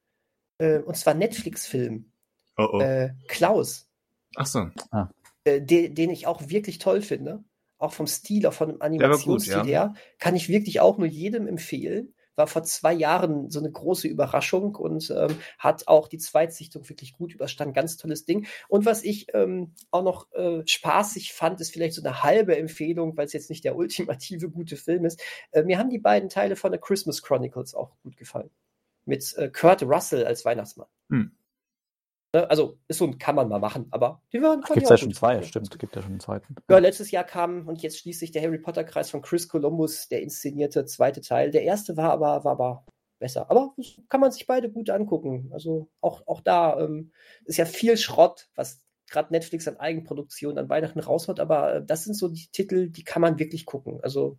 [0.58, 2.10] Äh, und zwar Netflix-Film.
[2.56, 2.80] Oh, oh.
[2.80, 3.88] Äh, Klaus.
[4.34, 4.70] Achso.
[4.90, 5.08] Ah.
[5.44, 7.44] Äh, den, den ich auch wirklich toll finde.
[7.78, 9.64] Auch vom Stil, auch von dem Animationsstil ja.
[9.64, 9.94] her.
[10.18, 14.74] Kann ich wirklich auch nur jedem empfehlen war vor zwei Jahren so eine große Überraschung
[14.74, 17.74] und ähm, hat auch die Zweitsichtung wirklich gut überstanden.
[17.74, 18.46] Ganz tolles Ding.
[18.68, 23.14] Und was ich ähm, auch noch äh, spaßig fand, ist vielleicht so eine halbe Empfehlung,
[23.18, 25.20] weil es jetzt nicht der ultimative gute Film ist.
[25.50, 28.50] Äh, mir haben die beiden Teile von The Christmas Chronicles auch gut gefallen.
[29.04, 30.88] Mit äh, Kurt Russell als Weihnachtsmann.
[31.10, 31.32] Hm.
[32.32, 35.12] Ne, also ist so ein, kann man mal machen, aber die waren Gibt ja schon
[35.12, 36.54] zwei, stimmt, gibt ja schon einen zweiten.
[36.68, 40.06] Ja, letztes Jahr kam und jetzt schließt sich der Harry Potter Kreis von Chris Columbus,
[40.08, 41.50] der inszenierte zweite Teil.
[41.50, 42.86] Der erste war aber, war aber
[43.18, 43.50] besser.
[43.50, 43.74] Aber
[44.08, 45.50] kann man sich beide gut angucken.
[45.52, 47.12] Also auch, auch da ähm,
[47.46, 52.04] ist ja viel Schrott, was gerade Netflix an Eigenproduktion an Weihnachten raushaut, aber äh, das
[52.04, 54.00] sind so die Titel, die kann man wirklich gucken.
[54.02, 54.38] Also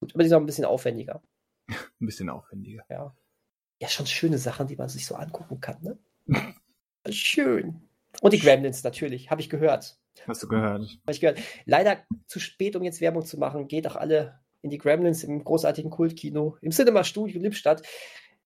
[0.00, 1.22] gut, aber die sind auch ein bisschen aufwendiger.
[1.68, 2.84] ein bisschen aufwendiger.
[2.90, 3.16] Ja.
[3.80, 5.98] Ja, schon schöne Sachen, die man sich so angucken kann, ne?
[7.10, 7.82] Schön.
[8.20, 9.96] Und die Gremlins natürlich, habe ich gehört.
[10.26, 10.82] Hast du gehört?
[10.82, 11.40] Habe ich gehört.
[11.64, 13.68] Leider zu spät, um jetzt Werbung zu machen.
[13.68, 17.82] Geht auch alle in die Gremlins im großartigen Kultkino im Cinema Studio Lippstadt.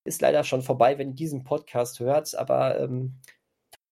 [0.04, 3.16] Ist leider schon vorbei, wenn ihr diesen Podcast hört, aber ähm,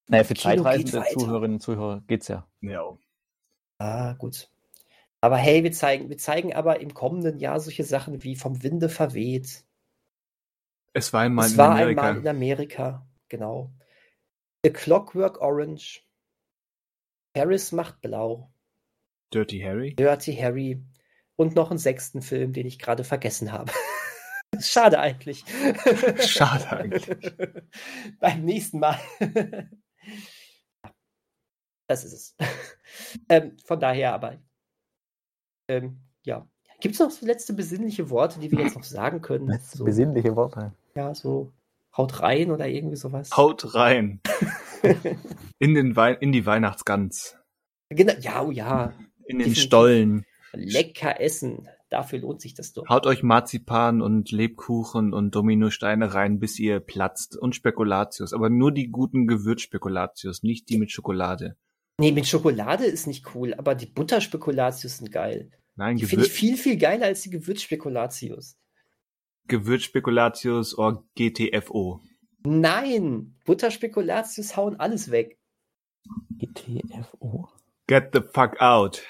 [0.09, 2.47] naja, für zeitreisende Zuhörerinnen und Zuhörer geht's ja.
[2.61, 2.97] Ja.
[3.79, 4.49] Ah, gut.
[5.21, 8.89] Aber hey, wir zeigen, wir zeigen aber im kommenden Jahr solche Sachen wie vom Winde
[8.89, 9.65] verweht.
[10.93, 12.03] Es war einmal es in war Amerika.
[12.03, 13.73] einmal in Amerika, genau.
[14.65, 16.03] A Clockwork Orange.
[17.37, 18.51] Harris macht blau.
[19.33, 19.95] Dirty Harry.
[19.95, 20.83] Dirty Harry.
[21.37, 23.71] Und noch einen sechsten Film, den ich gerade vergessen habe.
[24.61, 25.45] Schade eigentlich.
[26.21, 27.11] Schade eigentlich.
[28.21, 28.99] Beim nächsten Mal.
[31.87, 32.37] das ist es.
[33.29, 34.39] Ähm, von daher aber.
[35.69, 36.49] Ähm, ja.
[36.81, 39.49] Gibt es noch so letzte besinnliche Worte, die wir jetzt noch sagen können?
[39.49, 40.73] Letzte so, besinnliche Worte.
[40.95, 41.53] Ja, so
[41.97, 43.31] Haut rein oder irgendwie sowas.
[43.37, 44.21] Haut rein.
[45.59, 47.37] in, den Wei in die Weihnachtsgans.
[47.89, 48.93] Genau, ja, oh ja.
[49.27, 50.25] In den Stollen.
[50.53, 51.69] Lecker essen.
[51.91, 52.89] Dafür lohnt sich das doch.
[52.89, 57.37] Haut euch Marzipan und Lebkuchen und Dominosteine rein, bis ihr platzt.
[57.37, 58.33] Und Spekulatius.
[58.33, 61.57] Aber nur die guten Gewürzspekulatius, nicht die mit Schokolade.
[62.01, 65.53] Nee, mit Schokolade ist nicht cool, aber die Butterspekulatius sind geil.
[65.77, 68.57] Nein, die finde ich viel, viel geiler als die Gewürzspekulatius.
[69.49, 72.01] Gewürzspekulatius or GTFO.
[72.45, 75.39] Nein, Butterspekulatius hauen alles weg.
[76.39, 77.49] GTFO?
[77.87, 79.03] Get the fuck out.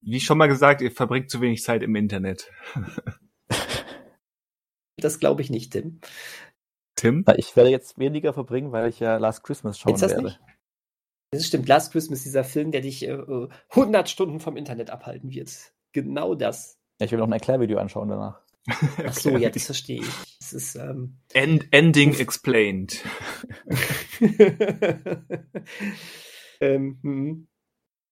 [0.00, 2.50] Wie schon mal gesagt, ihr verbringt zu wenig Zeit im Internet.
[4.96, 6.00] das glaube ich nicht, Tim.
[6.96, 7.24] Tim?
[7.36, 10.24] Ich werde jetzt weniger verbringen, weil ich ja Last Christmas schauen das werde.
[10.24, 10.40] Nicht?
[11.32, 11.68] Das stimmt.
[11.68, 15.72] Last Christmas, dieser Film, der dich äh, 100 Stunden vom Internet abhalten wird.
[15.92, 16.79] Genau das.
[17.00, 18.40] Ja, ich will noch ein Erklärvideo anschauen danach.
[19.06, 20.38] Ach so, ja, das verstehe ich.
[20.38, 21.16] Das ist, ähm...
[21.32, 23.02] End, ending explained.
[26.60, 27.48] ähm, hm.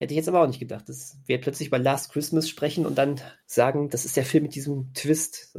[0.00, 2.96] Hätte ich jetzt aber auch nicht gedacht, dass wir plötzlich über Last Christmas sprechen und
[2.96, 5.54] dann sagen, das ist der Film mit diesem Twist.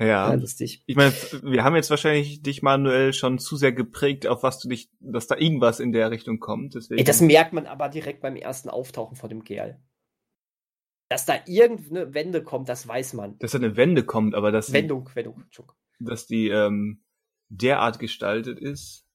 [0.00, 0.30] Also, ja.
[0.30, 0.84] ja, lustig.
[0.86, 1.12] Ich meine,
[1.42, 5.26] wir haben jetzt wahrscheinlich dich manuell schon zu sehr geprägt, auf was du dich, dass
[5.26, 6.76] da irgendwas in der Richtung kommt.
[6.76, 7.00] Deswegen...
[7.00, 9.80] Ey, das merkt man aber direkt beim ersten Auftauchen vor dem Kerl.
[11.08, 13.38] Dass da irgendeine Wende kommt, das weiß man.
[13.38, 15.44] Dass da eine Wende kommt, aber dass Wendung, die, Wendung,
[15.98, 17.02] dass die ähm,
[17.48, 19.06] derart gestaltet ist,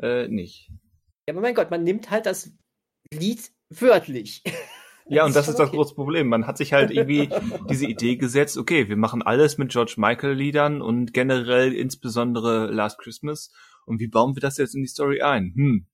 [0.00, 0.70] äh, nicht.
[1.26, 2.52] Ja, aber mein Gott, man nimmt halt das
[3.10, 4.42] Lied wörtlich.
[5.06, 6.28] Ja, und das ist das große Problem.
[6.28, 7.28] Man hat sich halt irgendwie
[7.68, 12.98] diese Idee gesetzt, okay, wir machen alles mit George Michael Liedern und generell insbesondere Last
[12.98, 13.52] Christmas.
[13.86, 15.52] Und wie bauen wir das jetzt in die Story ein?
[15.54, 15.86] Hm,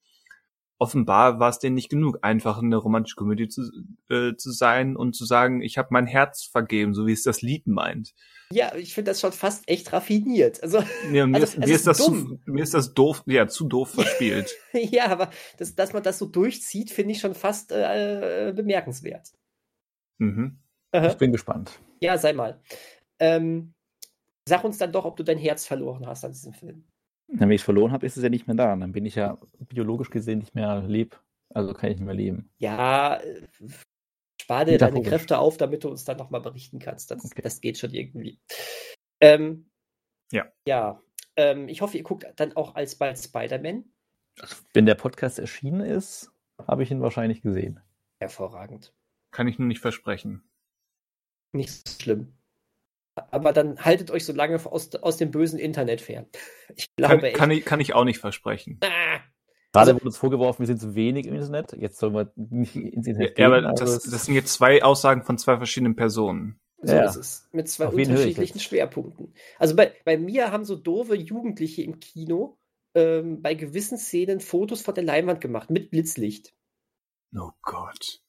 [0.80, 3.70] offenbar war es denen nicht genug, einfach eine romantische Komödie zu,
[4.08, 7.42] äh, zu sein und zu sagen, ich habe mein Herz vergeben, so wie es das
[7.42, 8.14] Lied meint.
[8.50, 10.62] Ja, ich finde das schon fast echt raffiniert.
[10.62, 10.82] Also,
[11.12, 13.90] ja, mir, also, ist, mir ist, das zu, mir ist das doof, ja, zu doof
[13.94, 14.50] verspielt.
[14.72, 19.28] ja, aber das, dass man das so durchzieht, finde ich schon fast äh, bemerkenswert.
[20.18, 20.58] Mhm.
[20.92, 21.78] Ich bin gespannt.
[22.00, 22.60] Ja, sei mal.
[23.20, 23.74] Ähm,
[24.48, 26.89] sag uns dann doch, ob du dein Herz verloren hast an diesem Film.
[27.32, 28.74] Wenn ich es verloren habe, ist es ja nicht mehr da.
[28.74, 29.38] Dann bin ich ja
[29.68, 31.20] biologisch gesehen nicht mehr leb.
[31.52, 32.50] Also kann ich nicht mehr leben.
[32.58, 33.46] Ja, äh,
[34.40, 37.10] spar dir deine Kräfte auf, damit du uns dann nochmal berichten kannst.
[37.10, 37.42] Das, okay.
[37.42, 38.40] das geht schon irgendwie.
[39.20, 39.70] Ähm,
[40.32, 40.46] ja.
[40.66, 41.02] Ja.
[41.36, 43.84] Ähm, ich hoffe, ihr guckt dann auch alsbald Spider-Man.
[44.40, 46.32] Also, wenn der Podcast erschienen ist,
[46.66, 47.80] habe ich ihn wahrscheinlich gesehen.
[48.18, 48.92] Hervorragend.
[49.30, 50.42] Kann ich nur nicht versprechen.
[51.52, 52.39] Nicht so schlimm
[53.14, 56.26] aber dann haltet euch so lange aus, aus dem bösen Internet fern.
[56.76, 58.78] Ich glaube kann, kann, ich, kann ich auch nicht versprechen.
[58.82, 59.20] Ah.
[59.72, 61.72] Gerade wurde uns vorgeworfen, wir sind zu wenig im Internet.
[61.74, 63.62] Jetzt sollen wir nicht ins Internet ja, gehen.
[63.62, 66.58] Ja, aber das, das, sind jetzt zwei Aussagen von zwei verschiedenen Personen.
[66.82, 67.04] So ja.
[67.04, 67.48] ist es.
[67.52, 69.34] Mit zwei Auf unterschiedlichen Schwerpunkten.
[69.58, 72.58] Also bei, bei mir haben so doofe Jugendliche im Kino
[72.94, 76.52] ähm, bei gewissen Szenen Fotos von der Leinwand gemacht mit Blitzlicht.
[77.36, 78.22] Oh Gott.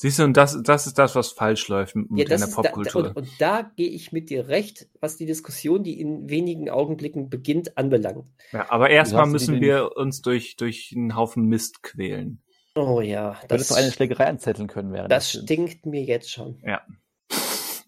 [0.00, 3.02] Siehst du, und das, das ist das, was falsch läuft mit ja, einer Popkultur.
[3.02, 6.70] Da, und, und, da gehe ich mit dir recht, was die Diskussion, die in wenigen
[6.70, 8.28] Augenblicken beginnt, anbelangt.
[8.52, 12.40] Ja, aber erstmal müssen wir uns durch, durch einen Haufen Mist quälen.
[12.76, 13.40] Oh ja.
[13.48, 16.62] Das Würdest du eine Schlägerei anzetteln können während Das stinkt mir jetzt schon.
[16.64, 16.80] Ja.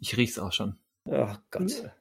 [0.00, 0.80] Ich riech's auch schon.
[1.04, 1.92] Oh Gott.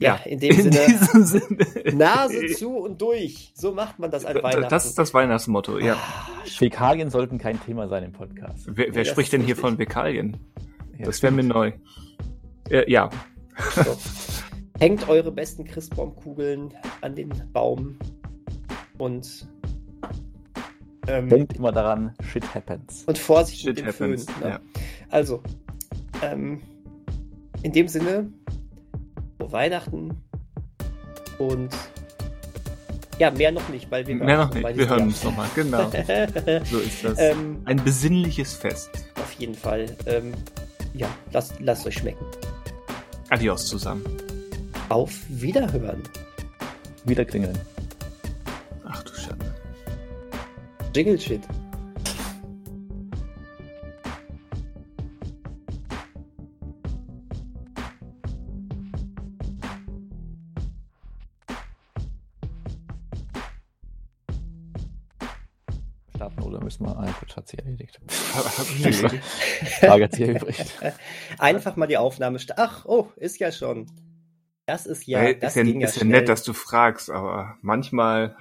[0.00, 1.94] Ja, in dem in Sinne, Sinne.
[1.94, 3.52] Nase zu und durch.
[3.54, 4.70] So macht man das an Weihnachten.
[4.70, 5.94] Das ist das Weihnachtsmotto, ja.
[5.94, 8.66] Ah, Fäkalien sollten kein Thema sein im Podcast.
[8.66, 10.38] Wer, wer spricht denn hier von Fäkalien?
[10.98, 11.72] Ja, das wäre mir neu.
[12.70, 13.10] Äh, ja.
[13.74, 13.96] So.
[14.78, 16.72] Hängt eure besten Christbaumkugeln
[17.02, 17.98] an den Baum
[18.96, 19.46] und
[21.08, 23.04] ähm, denkt immer daran, shit happens.
[23.04, 24.42] Und Vorsicht shit mit dem happens, Föhn.
[24.42, 24.48] Ne?
[24.48, 24.60] Ja.
[25.10, 25.42] Also,
[26.22, 26.62] ähm,
[27.62, 28.32] in dem Sinne,
[29.48, 30.16] Weihnachten.
[31.38, 31.70] Und
[33.18, 34.76] ja, mehr noch nicht, weil wir mehr noch nicht.
[34.76, 35.90] Wir hören uns nochmal, genau.
[36.64, 37.18] so ist das.
[37.18, 38.90] Ähm, Ein besinnliches Fest.
[39.16, 39.94] Auf jeden Fall.
[40.06, 40.32] Ähm,
[40.94, 42.24] ja, lasst, lasst euch schmecken.
[43.28, 44.04] Adios zusammen.
[44.88, 46.02] Auf Wiederhören.
[47.04, 47.58] Wieder klingeln.
[48.88, 49.54] Ach du Schande.
[50.94, 51.42] Jingle Shit.
[69.86, 70.78] Frage hat sie übrig.
[71.38, 72.38] Einfach mal die Aufnahme.
[72.56, 73.86] Ach, oh, ist ja schon.
[74.66, 75.18] Das ist ja.
[75.18, 78.36] Hey, das ist ja, ist ja nett, dass du fragst, aber manchmal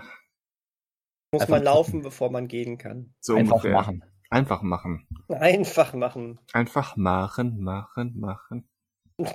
[1.31, 3.13] muss man laufen, bevor man gehen kann.
[3.19, 3.73] So Einfach ungefähr.
[3.73, 4.03] machen.
[4.29, 5.07] Einfach machen.
[5.27, 6.39] Einfach machen.
[6.53, 8.69] Einfach machen, machen, machen.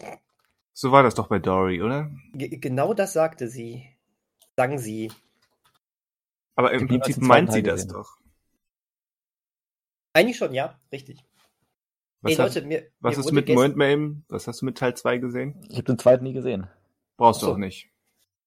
[0.72, 2.10] so war das doch bei Dory, oder?
[2.32, 3.88] G genau das sagte sie.
[4.56, 5.10] Sang sie.
[6.56, 8.18] Aber im Prinzip meint sie das doch.
[10.12, 11.24] Eigentlich schon, ja, richtig.
[12.24, 14.22] Was, Ey, Leute, mir, was mir ist mit Moment Mame?
[14.28, 15.60] Was hast du mit Teil 2 gesehen?
[15.68, 16.68] Ich habe den zweiten nie gesehen.
[17.18, 17.48] Brauchst so.
[17.48, 17.90] du auch nicht.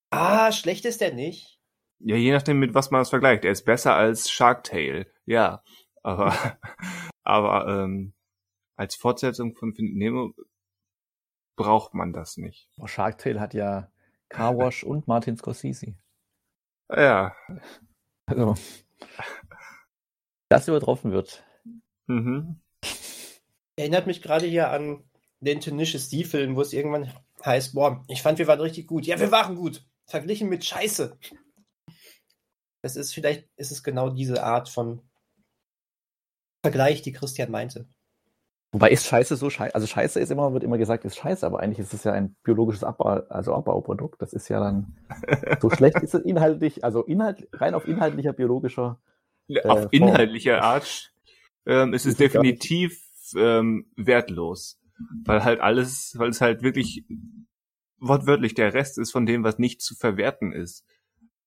[0.09, 1.59] Ah, schlecht ist der nicht.
[1.99, 3.45] Ja, je nachdem, mit was man es vergleicht.
[3.45, 5.61] Er ist besser als Shark Tale, ja.
[6.01, 6.33] Aber,
[7.23, 8.13] aber ähm,
[8.77, 10.33] als Fortsetzung von Nemo
[11.55, 12.71] braucht man das nicht.
[12.85, 13.91] Shark Tale hat ja
[14.29, 15.93] Carwash und Martin Scorsese.
[16.89, 17.35] Ja.
[18.25, 18.55] Also,
[20.49, 21.43] das übertroffen wird.
[22.07, 22.59] Mhm.
[23.77, 25.03] Erinnert mich gerade hier an
[25.39, 27.13] den Tenacious D-Film, wo es irgendwann
[27.45, 29.05] heißt, boah, ich fand, wir waren richtig gut.
[29.05, 29.85] Ja, wir waren gut.
[30.05, 31.17] Verglichen mit Scheiße.
[32.81, 35.01] Das ist vielleicht, ist es genau diese Art von
[36.63, 37.87] Vergleich, die Christian meinte.
[38.71, 41.61] Wobei ist Scheiße so scheiße, also Scheiße ist immer, wird immer gesagt, ist Scheiße, aber
[41.61, 44.21] eigentlich ist es ja ein biologisches Abbau, also Abbauprodukt.
[44.21, 44.97] Das ist ja dann,
[45.61, 48.99] so schlecht ist es inhaltlich, also Inhalt, rein auf inhaltlicher, biologischer.
[49.47, 51.13] Äh, auf inhaltlicher Art
[51.65, 54.79] ähm, ist es definitiv ähm, wertlos.
[55.23, 57.05] Weil halt alles, weil es halt wirklich
[57.99, 60.85] wortwörtlich der Rest ist von dem, was nicht zu verwerten ist.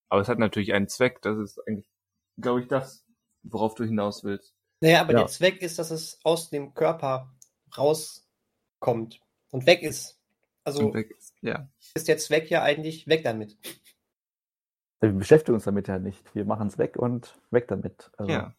[0.09, 1.23] Aber es hat natürlich einen Zweck.
[1.23, 1.89] Das ist eigentlich,
[2.37, 3.05] glaube ich, das,
[3.43, 4.55] worauf du hinaus willst.
[4.81, 5.19] Naja, aber ja.
[5.21, 7.33] der Zweck ist, dass es aus dem Körper
[7.77, 9.21] rauskommt
[9.51, 10.19] und weg ist.
[10.65, 11.69] Also weg ist, ja.
[11.95, 13.57] ist der Zweck ja eigentlich weg damit.
[15.01, 16.35] Wir beschäftigen uns damit ja nicht.
[16.35, 18.11] Wir machen es weg und weg damit.
[18.17, 18.55] Also, ja.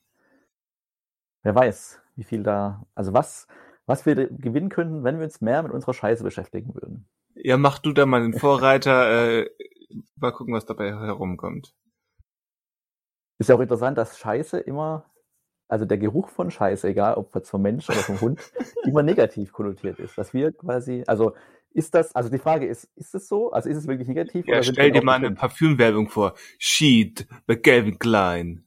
[1.43, 3.47] Wer weiß, wie viel da, also was,
[3.85, 7.07] was wir gewinnen könnten, wenn wir uns mehr mit unserer Scheiße beschäftigen würden.
[7.35, 9.49] Ja, mach du da mal den Vorreiter, äh,
[10.15, 11.73] mal gucken, was dabei herumkommt.
[13.39, 15.05] Ist ja auch interessant, dass Scheiße immer,
[15.67, 18.39] also der Geruch von Scheiße, egal ob jetzt vom Mensch oder vom Hund,
[18.83, 20.17] immer negativ konnotiert ist.
[20.17, 21.33] Dass wir quasi, also
[21.73, 23.51] ist das, also die Frage ist, ist es so?
[23.51, 24.45] Also ist es wirklich negativ?
[24.45, 26.35] Ja, stell dir mal eine Parfümwerbung vor.
[26.59, 28.65] Sheet bei Calvin Klein.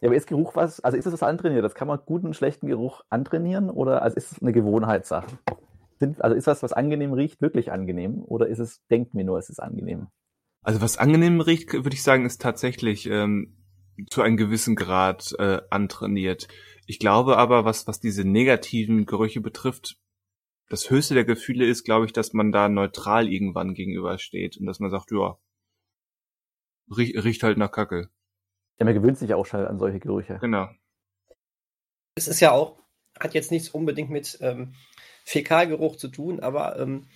[0.00, 1.64] Ja, aber ist Geruch was, also ist es was antrainiert?
[1.64, 5.26] Das kann man guten, schlechten Geruch antrainieren oder also ist es eine Gewohnheitssache?
[5.98, 9.38] Sind, also ist das, was angenehm riecht, wirklich angenehm oder ist es, denkt mir nur,
[9.38, 10.06] es ist angenehm?
[10.62, 13.56] Also was angenehm riecht, würde ich sagen, ist tatsächlich ähm,
[14.08, 16.46] zu einem gewissen Grad äh, antrainiert.
[16.86, 19.98] Ich glaube aber, was, was diese negativen Gerüche betrifft,
[20.68, 24.78] das höchste der Gefühle ist, glaube ich, dass man da neutral irgendwann gegenübersteht und dass
[24.78, 25.38] man sagt, ja,
[26.96, 28.10] riecht, riecht halt nach Kacke.
[28.78, 30.38] Ja, man gewöhnt sich ja auch schnell an solche Gerüche.
[30.40, 30.68] Genau.
[32.14, 32.78] Es ist ja auch,
[33.18, 34.74] hat jetzt nichts unbedingt mit ähm,
[35.24, 37.08] Fäkalgeruch zu tun, aber ähm,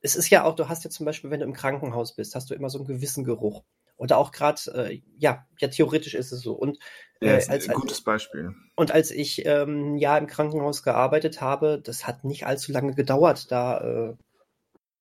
[0.00, 2.50] es ist ja auch, du hast ja zum Beispiel, wenn du im Krankenhaus bist, hast
[2.50, 3.64] du immer so einen gewissen Geruch.
[3.96, 6.52] Oder auch gerade, äh, ja, ja, theoretisch ist es so.
[6.52, 6.78] Und
[7.20, 8.54] äh, ja, als, ein gutes Beispiel.
[8.76, 13.50] Und als ich ähm, ja im Krankenhaus gearbeitet habe, das hat nicht allzu lange gedauert.
[13.50, 14.14] Da äh,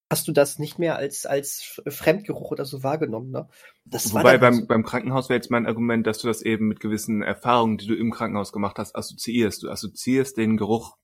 [0.10, 3.32] hast du das nicht mehr als, als Fremdgeruch oder so wahrgenommen.
[3.32, 3.48] Ne?
[3.86, 4.66] Das Wobei beim, so.
[4.66, 7.96] beim Krankenhaus wäre jetzt mein Argument, dass du das eben mit gewissen Erfahrungen, die du
[7.96, 9.64] im Krankenhaus gemacht hast, assoziierst.
[9.64, 10.98] Du assoziierst den Geruch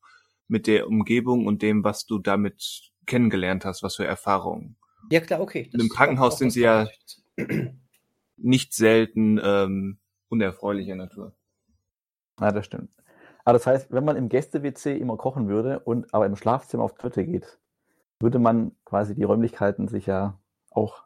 [0.48, 4.78] mit der Umgebung und dem, was du damit kennengelernt hast, was für Erfahrungen.
[5.12, 5.70] Ja klar, okay.
[5.74, 6.88] Das Im Krankenhaus sind sie ja
[8.38, 10.00] nicht selten ähm,
[10.30, 11.36] unerfreulicher Natur.
[12.40, 12.90] Ja, das stimmt.
[13.44, 16.96] Aber das heißt, wenn man im Gäste-WC immer kochen würde und aber im Schlafzimmer auf
[16.96, 17.60] Toilette geht,
[18.20, 20.40] würde man quasi die Räumlichkeiten sich ja
[20.72, 21.04] auch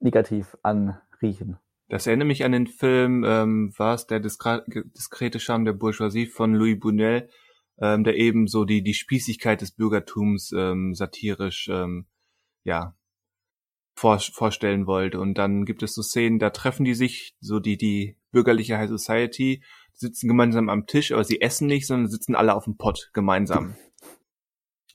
[0.00, 1.58] negativ anriechen.
[1.88, 6.54] Das erinnert mich an den Film, ähm, war es der diskrete Charme der Bourgeoisie von
[6.54, 7.28] Louis Bunel,
[7.78, 12.06] ähm, der eben so die, die Spießigkeit des Bürgertums ähm, satirisch ähm,
[12.64, 12.96] ja,
[13.94, 15.20] vor, vorstellen wollte.
[15.20, 18.90] Und dann gibt es so Szenen, da treffen die sich, so die, die bürgerliche High
[18.90, 19.62] Society,
[19.92, 23.76] sitzen gemeinsam am Tisch, aber sie essen nicht, sondern sitzen alle auf dem Pott gemeinsam.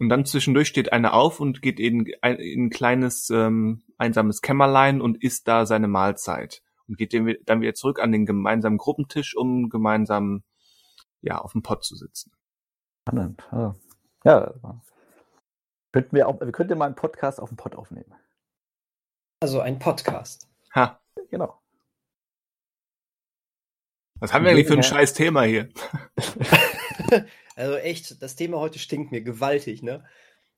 [0.02, 5.00] Und dann zwischendurch steht einer auf und geht in, in ein kleines ähm, einsames Kämmerlein
[5.00, 6.64] und isst da seine Mahlzeit.
[6.88, 10.42] Und geht dann wieder zurück an den gemeinsamen Gruppentisch, um gemeinsam
[11.22, 12.32] ja auf dem Pott zu sitzen.
[13.08, 13.48] Spannend.
[13.52, 13.76] Ja.
[14.26, 14.82] ja.
[15.92, 18.12] Könnten wir auch, wir könnten mal einen Podcast auf dem Pott aufnehmen.
[19.40, 20.50] Also ein Podcast.
[20.74, 21.00] Ha.
[21.30, 21.62] Genau.
[24.16, 25.70] Was haben wir eigentlich für ein scheiß Thema hier?
[27.62, 30.04] Also echt, das Thema heute stinkt mir gewaltig, ne?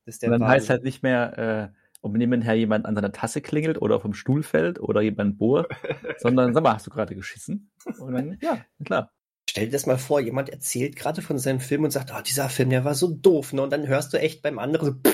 [0.06, 3.42] Das ist der dann heißt halt nicht mehr, äh, ob nebenher jemand an seiner Tasse
[3.42, 5.70] klingelt oder vom Stuhl fällt oder jemand bohrt,
[6.20, 7.72] sondern sag mal, hast du gerade geschissen?
[8.00, 9.12] Und dann, ja, klar.
[9.50, 12.48] Stell dir das mal vor, jemand erzählt gerade von seinem Film und sagt, oh, dieser
[12.48, 13.64] Film, der war so doof, ne?
[13.64, 15.12] Und dann hörst du echt beim anderen so,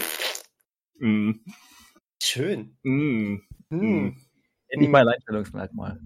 [1.03, 1.43] mm.
[2.21, 2.77] Schön.
[2.83, 3.37] Mm.
[3.69, 4.15] Mm.
[4.75, 5.99] Nicht mein Einstellungsmerkmal.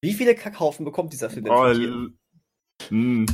[0.00, 1.52] Wie viele Kackhaufen bekommt dieser Film denn?
[1.52, 3.26] Oh, mm.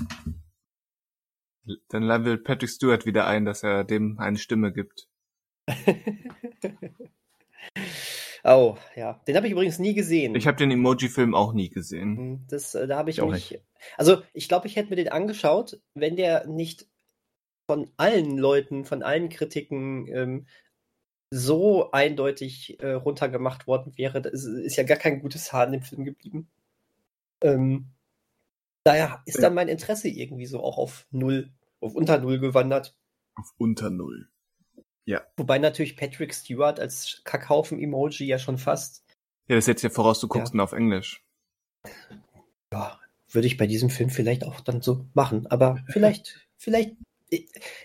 [1.88, 5.08] Dann wir Patrick Stewart wieder ein, dass er dem eine Stimme gibt.
[8.44, 9.20] oh, ja.
[9.26, 10.34] Den habe ich übrigens nie gesehen.
[10.34, 12.16] Ich habe den Emoji-Film auch nie gesehen.
[12.16, 13.50] Hm, das, äh, da habe ich, ich mich.
[13.50, 13.64] Nicht.
[13.96, 16.86] Also, ich glaube, ich hätte mir den angeschaut, wenn der nicht
[17.68, 20.46] von allen Leuten, von allen Kritiken ähm,
[21.30, 24.22] so eindeutig äh, runtergemacht worden wäre.
[24.22, 26.48] Da ist, ist, ja gar kein gutes Haar in dem Film geblieben.
[27.42, 27.95] Ähm,
[28.86, 32.96] daher ist dann mein Interesse irgendwie so auch auf null, auf unter null gewandert.
[33.34, 34.28] Auf unter null.
[35.04, 35.22] Ja.
[35.36, 39.04] Wobei natürlich Patrick Stewart als Kackhaufen-Emoji ja schon fast.
[39.48, 40.58] Ja, das setzt ja voraus, du guckst ja.
[40.58, 41.24] ihn auf Englisch.
[42.72, 42.98] Ja,
[43.30, 45.46] würde ich bei diesem Film vielleicht auch dann so machen.
[45.46, 46.96] Aber vielleicht, vielleicht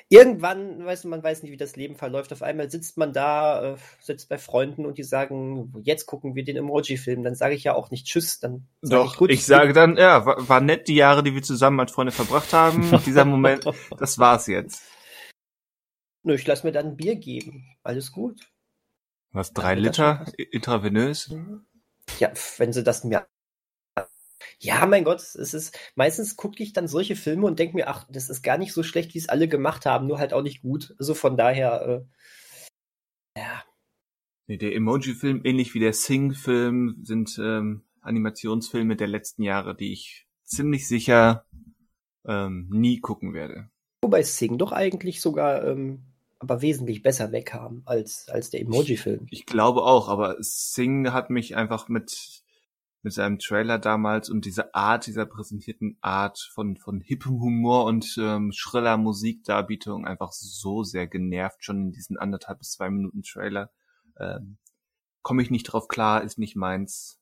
[0.09, 2.31] irgendwann, weißt du, man weiß nicht, wie das Leben verläuft.
[2.31, 6.43] Auf einmal sitzt man da, äh, sitzt bei Freunden und die sagen, jetzt gucken wir
[6.43, 7.23] den Emoji-Film.
[7.23, 8.39] Dann sage ich ja auch nicht Tschüss.
[8.39, 11.33] Dann sag Doch, ich, gut, ich sage dann, ja, war, war, nett die Jahre, die
[11.33, 12.91] wir zusammen als Freunde verbracht haben.
[13.05, 13.65] Dieser Moment,
[13.97, 14.83] das war's jetzt.
[16.23, 17.65] Nö, ich lass mir dann ein Bier geben.
[17.83, 18.51] Alles gut.
[19.31, 21.33] Was, drei Liter intravenös?
[22.19, 23.25] Ja, wenn sie das mir
[24.63, 28.05] ja, mein Gott, es ist meistens gucke ich dann solche Filme und denke mir, ach,
[28.11, 30.61] das ist gar nicht so schlecht, wie es alle gemacht haben, nur halt auch nicht
[30.61, 30.93] gut.
[30.99, 32.05] Also von daher,
[33.35, 33.63] äh, ja.
[34.47, 40.27] Nee, der Emoji-Film, ähnlich wie der Sing-Film, sind ähm, Animationsfilme der letzten Jahre, die ich
[40.43, 41.45] ziemlich sicher
[42.25, 43.69] ähm, nie gucken werde.
[44.03, 46.03] Wobei Sing doch eigentlich sogar ähm,
[46.37, 49.27] aber wesentlich besser wegkam als, als der Emoji-Film.
[49.31, 52.43] Ich, ich glaube auch, aber Sing hat mich einfach mit
[53.03, 58.15] mit seinem Trailer damals und diese Art, dieser präsentierten Art von, von hippem Humor und
[58.19, 63.71] ähm, schriller Musikdarbietung einfach so sehr genervt, schon in diesen anderthalb bis zwei Minuten Trailer.
[64.19, 64.57] Ähm,
[65.23, 67.19] Komme ich nicht drauf klar, ist nicht meins,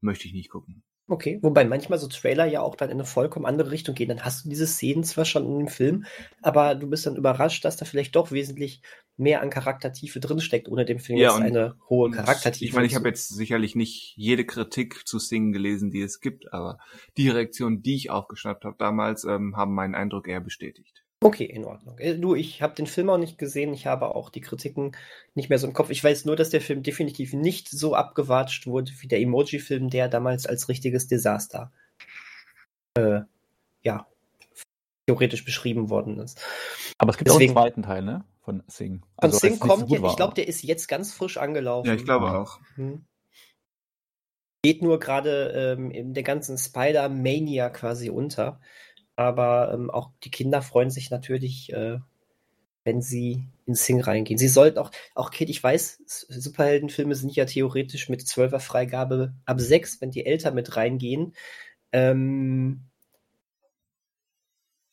[0.00, 0.84] möchte ich nicht gucken.
[1.10, 4.10] Okay, wobei manchmal so Trailer ja auch dann in eine vollkommen andere Richtung gehen.
[4.10, 6.04] Dann hast du diese Szenen zwar schon in dem Film,
[6.42, 8.82] aber du bist dann überrascht, dass da vielleicht doch wesentlich
[9.18, 12.64] mehr an Charaktertiefe drinsteckt, ohne dem Film ja, jetzt eine hohe Charaktertiefe.
[12.64, 16.52] Ich meine, ich habe jetzt sicherlich nicht jede Kritik zu Singen gelesen, die es gibt,
[16.52, 16.78] aber
[17.16, 21.04] die Reaktionen, die ich aufgeschnappt habe damals, ähm, haben meinen Eindruck eher bestätigt.
[21.20, 21.98] Okay, in Ordnung.
[21.98, 23.74] Äh, du, ich habe den Film auch nicht gesehen.
[23.74, 24.96] Ich habe auch die Kritiken
[25.34, 25.90] nicht mehr so im Kopf.
[25.90, 30.08] Ich weiß nur, dass der Film definitiv nicht so abgewatscht wurde wie der Emoji-Film, der
[30.08, 31.72] damals als richtiges Desaster
[32.94, 33.22] äh,
[33.82, 34.06] ja,
[35.06, 36.40] theoretisch beschrieben worden ist.
[36.98, 38.24] Aber es gibt Deswegen, auch einen zweiten Teil, ne?
[38.48, 39.02] Von Sing.
[39.18, 41.86] Also, von Sing kommt, so ich glaube, der ist jetzt ganz frisch angelaufen.
[41.86, 42.58] Ja, ich glaube auch.
[42.76, 43.04] Hm.
[44.62, 48.58] Geht nur gerade ähm, in der ganzen Spider-Mania quasi unter.
[49.16, 51.98] Aber ähm, auch die Kinder freuen sich natürlich, äh,
[52.84, 54.38] wenn sie in Sing reingehen.
[54.38, 59.60] Sie sollten auch, auch Kid, ich weiß, Superheldenfilme sind ja theoretisch mit 12er Freigabe ab
[59.60, 61.34] 6, wenn die Eltern mit reingehen.
[61.92, 62.88] Ähm,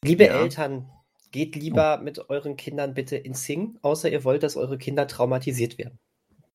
[0.04, 0.42] liebe ja.
[0.42, 0.92] Eltern,
[1.36, 5.78] geht lieber mit euren Kindern bitte in Sing, außer ihr wollt, dass eure Kinder traumatisiert
[5.78, 6.00] werden.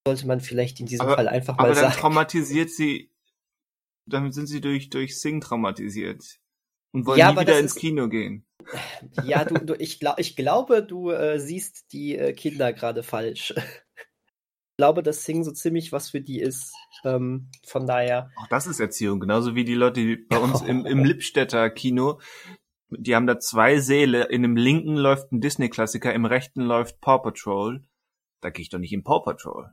[0.06, 1.86] Sollte man vielleicht in diesem aber, Fall einfach mal aber sagen.
[1.86, 3.10] Aber dann traumatisiert sie,
[4.06, 6.24] dann sind sie durch, durch Sing traumatisiert.
[6.92, 8.46] Und wollen ja, nie wieder ins ist, Kino gehen.
[9.22, 13.52] Ja, du, du ich, glaub, ich glaube, du äh, siehst die äh, Kinder gerade falsch.
[13.54, 16.72] ich glaube, dass Sing so ziemlich was für die ist.
[17.04, 18.30] Ähm, von daher.
[18.36, 22.18] Auch das ist Erziehung, genauso wie die Leute die bei uns im, im Lippstädter Kino.
[22.90, 24.24] Die haben da zwei Säle.
[24.24, 27.84] In dem linken läuft ein Disney-Klassiker, im rechten läuft Paw Patrol.
[28.40, 29.70] Da gehe ich doch nicht in Paw Patrol.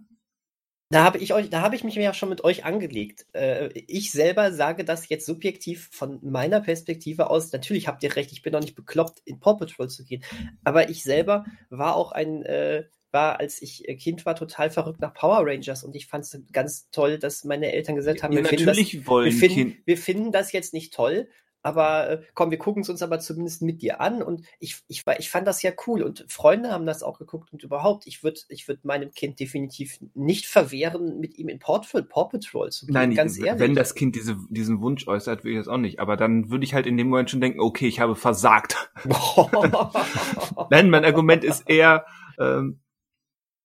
[0.90, 3.26] Da habe ich euch, da habe ich mich ja schon mit euch angelegt.
[3.34, 7.52] Äh, ich selber sage das jetzt subjektiv von meiner Perspektive aus.
[7.52, 10.24] Natürlich habt ihr recht, ich bin noch nicht bekloppt, in Paw Patrol zu gehen.
[10.64, 15.14] Aber ich selber war auch ein, äh, war, als ich Kind war, total verrückt nach
[15.14, 18.46] Power Rangers und ich fand es ganz toll, dass meine Eltern gesagt haben, ja, wir,
[18.46, 21.28] finden das, wir, finden, wir finden das jetzt nicht toll,
[21.68, 25.04] aber äh, komm, wir gucken es uns aber zumindest mit dir an und ich, ich,
[25.20, 28.40] ich fand das ja cool und Freunde haben das auch geguckt und überhaupt, ich würde
[28.48, 32.94] ich würd meinem Kind definitiv nicht verwehren, mit ihm in Portfolio, Paw Patrol zu gehen,
[32.94, 33.60] Nein, ganz ehrlich.
[33.60, 36.64] wenn das Kind diese, diesen Wunsch äußert, würde ich das auch nicht, aber dann würde
[36.64, 38.90] ich halt in dem Moment schon denken, okay, ich habe versagt.
[40.70, 42.06] Nein, mein Argument ist eher,
[42.40, 42.80] ähm,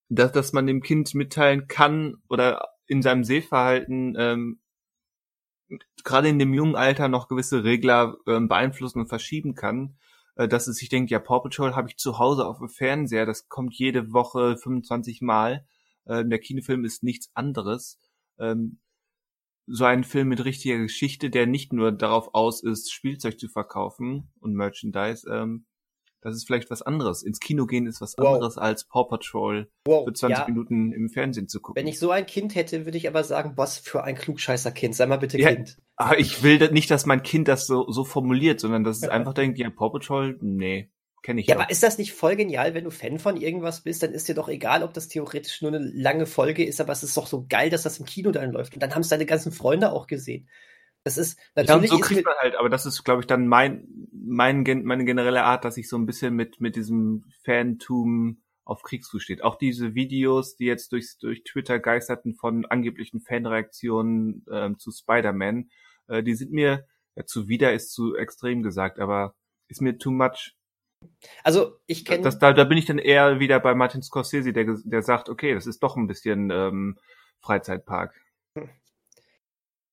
[0.09, 4.59] dass, dass man dem Kind mitteilen kann oder in seinem Sehverhalten ähm,
[6.05, 9.97] gerade in dem jungen Alter noch gewisse Regler äh, beeinflussen und verschieben kann,
[10.37, 13.27] äh, dass es sich denkt, ja, Paw Patrol habe ich zu Hause auf dem Fernseher,
[13.27, 15.67] das kommt jede Woche 25 Mal.
[16.05, 17.99] Äh, der Kinofilm ist nichts anderes.
[18.39, 18.79] Ähm,
[19.67, 24.31] so ein Film mit richtiger Geschichte, der nicht nur darauf aus ist, Spielzeug zu verkaufen
[24.41, 25.67] und Merchandise, ähm,
[26.23, 27.23] das ist vielleicht was anderes.
[27.23, 28.35] Ins Kino gehen ist was wow.
[28.35, 30.05] anderes als Paw Patrol wow.
[30.07, 30.47] für 20 ja.
[30.47, 31.81] Minuten im Fernsehen zu gucken.
[31.81, 34.95] Wenn ich so ein Kind hätte, würde ich aber sagen, was für ein Klugscheißer-Kind.
[34.95, 35.79] Sei mal bitte ja, Kind.
[35.97, 39.35] Aber ich will nicht, dass mein Kind das so, so formuliert, sondern dass es einfach
[39.35, 40.91] denkt, ja, Paw Patrol, nee.
[41.23, 41.61] Kenne ich ja, auch.
[41.61, 44.35] aber ist das nicht voll genial, wenn du Fan von irgendwas bist, dann ist dir
[44.35, 47.47] doch egal, ob das theoretisch nur eine lange Folge ist, aber es ist doch so
[47.49, 48.75] geil, dass das im Kino dann läuft.
[48.75, 50.49] Und dann haben es deine ganzen Freunde auch gesehen.
[51.05, 51.91] Das ist natürlich.
[51.91, 55.45] Ja, so kriegt man halt, aber das ist, glaube ich, dann mein, mein, meine generelle
[55.45, 59.43] Art, dass ich so ein bisschen mit, mit diesem Fantum auf Kriegsfuß steht.
[59.43, 65.71] Auch diese Videos, die jetzt durch, durch Twitter geisterten von angeblichen Fanreaktionen ähm, zu Spider-Man,
[66.07, 69.35] äh, die sind mir, ja, zuwider ist zu extrem gesagt, aber
[69.69, 70.55] ist mir too much.
[71.43, 72.31] Also ich kenne.
[72.39, 75.67] Da, da bin ich dann eher wieder bei Martin Scorsese, der, der sagt, okay, das
[75.67, 76.99] ist doch ein bisschen ähm,
[77.41, 78.15] Freizeitpark.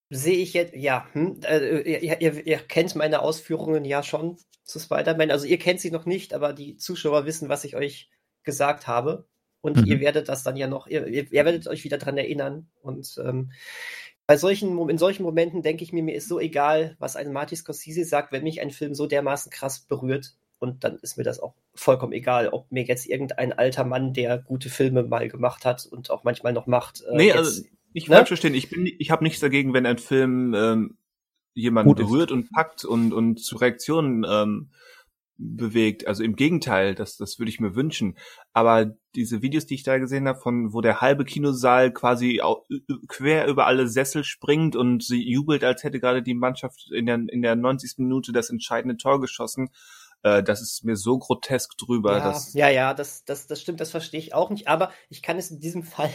[0.09, 4.79] Sehe ich jetzt, ja, hm, äh, ihr, ihr, ihr, kennt meine Ausführungen ja schon zu
[4.79, 5.29] Spider-Man.
[5.29, 8.09] Also ihr kennt sie noch nicht, aber die Zuschauer wissen, was ich euch
[8.43, 9.27] gesagt habe.
[9.61, 9.85] Und mhm.
[9.85, 12.69] ihr werdet das dann ja noch, ihr, ihr werdet euch wieder dran erinnern.
[12.81, 13.51] Und ähm,
[14.25, 17.57] bei solchen, in solchen Momenten denke ich mir, mir ist so egal, was ein Martin
[17.57, 20.35] Scorsese sagt, wenn mich ein Film so dermaßen krass berührt.
[20.59, 24.37] Und dann ist mir das auch vollkommen egal, ob mir jetzt irgendein alter Mann, der
[24.37, 27.01] gute Filme mal gemacht hat und auch manchmal noch macht.
[27.01, 27.63] Äh, nee, also
[27.93, 28.15] nicht ne?
[28.15, 28.53] falsch verstehen.
[28.53, 30.97] Ich bin, ich habe nichts dagegen, wenn ein Film ähm,
[31.53, 34.69] jemanden berührt und packt und und zu Reaktionen ähm,
[35.39, 36.05] bewegt.
[36.05, 38.17] Also im Gegenteil, das, das würde ich mir wünschen.
[38.53, 42.41] Aber diese Videos, die ich da gesehen habe, von wo der halbe Kinosaal quasi
[43.07, 47.15] quer über alle Sessel springt und sie jubelt, als hätte gerade die Mannschaft in der,
[47.15, 47.99] in der 90.
[47.99, 49.69] Minute das entscheidende Tor geschossen,
[50.23, 52.17] äh, das ist mir so grotesk drüber.
[52.17, 54.67] Ja, dass ja, ja, das, das, das stimmt, das verstehe ich auch nicht.
[54.67, 56.11] Aber ich kann es in diesem Fall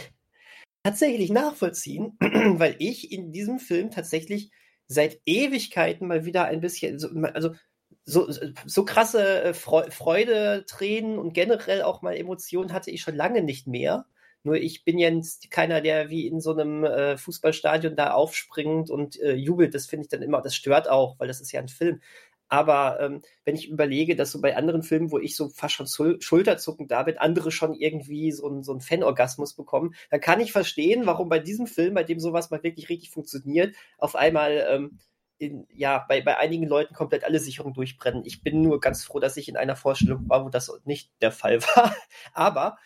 [0.85, 4.51] tatsächlich nachvollziehen, weil ich in diesem Film tatsächlich
[4.87, 7.55] seit Ewigkeiten mal wieder ein bisschen, also
[8.03, 8.29] so,
[8.67, 13.65] so krasse äh, Freude, Tränen und generell auch mal Emotionen hatte ich schon lange nicht
[13.65, 14.05] mehr.
[14.43, 19.19] Nur ich bin jetzt keiner, der wie in so einem äh, Fußballstadion da aufspringt und
[19.19, 19.73] äh, jubelt.
[19.73, 21.99] Das finde ich dann immer, das stört auch, weil das ist ja ein Film.
[22.47, 25.87] Aber ähm, wenn ich überlege, dass so bei anderen Filmen, wo ich so fast schon
[26.19, 30.51] Schulterzucken da bin, andere schon irgendwie so, ein, so einen Fanorgasmus bekommen, dann kann ich
[30.51, 34.99] verstehen, warum bei diesem Film, bei dem sowas mal wirklich richtig funktioniert, auf einmal ähm,
[35.37, 38.23] in, ja, bei, bei einigen Leuten komplett alle Sicherungen durchbrennen.
[38.25, 41.31] Ich bin nur ganz froh, dass ich in einer Vorstellung war, wo das nicht der
[41.31, 41.95] Fall war.
[42.33, 42.77] Aber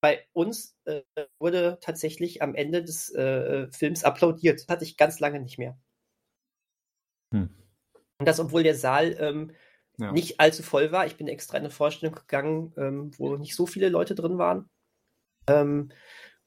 [0.00, 1.02] bei uns äh,
[1.38, 4.60] wurde tatsächlich am Ende des äh, Films applaudiert.
[4.60, 5.78] Das hatte ich ganz lange nicht mehr.
[7.32, 7.63] Hm.
[8.18, 9.52] Und das, obwohl der Saal ähm,
[9.98, 10.12] ja.
[10.12, 11.06] nicht allzu voll war.
[11.06, 14.68] Ich bin extra in eine Vorstellung gegangen, ähm, wo nicht so viele Leute drin waren.
[15.48, 15.90] Ähm,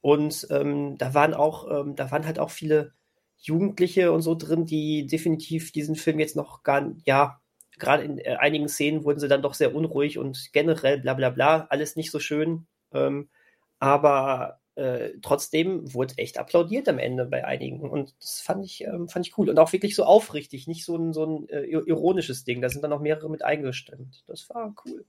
[0.02, 2.94] und ähm, da waren auch, ähm, da waren halt auch viele
[3.38, 7.40] Jugendliche und so drin, die definitiv diesen Film jetzt noch gar, ja,
[7.78, 11.30] gerade in äh, einigen Szenen wurden sie dann doch sehr unruhig und generell bla bla
[11.30, 12.68] bla, alles nicht so schön.
[12.94, 13.30] Ähm,
[13.80, 17.82] aber äh, trotzdem wurde echt applaudiert am Ende bei einigen.
[17.90, 19.50] Und das fand ich, ähm, fand ich cool.
[19.50, 22.62] Und auch wirklich so aufrichtig, nicht so ein, so ein äh, ironisches Ding.
[22.62, 24.24] Da sind dann noch mehrere mit eingestimmt.
[24.28, 25.04] Das war cool.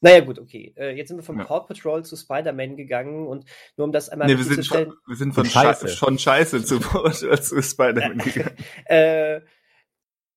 [0.00, 0.74] Naja, gut, okay.
[0.76, 1.44] Äh, jetzt sind wir vom ja.
[1.44, 3.46] Paw Patrol zu Spider-Man gegangen und
[3.76, 5.88] nur um das einmal nee, wir sind, von, wir sind von Scheiße.
[5.88, 8.56] schon Scheiße zu, zu Spider-Man gegangen.
[8.84, 9.40] äh,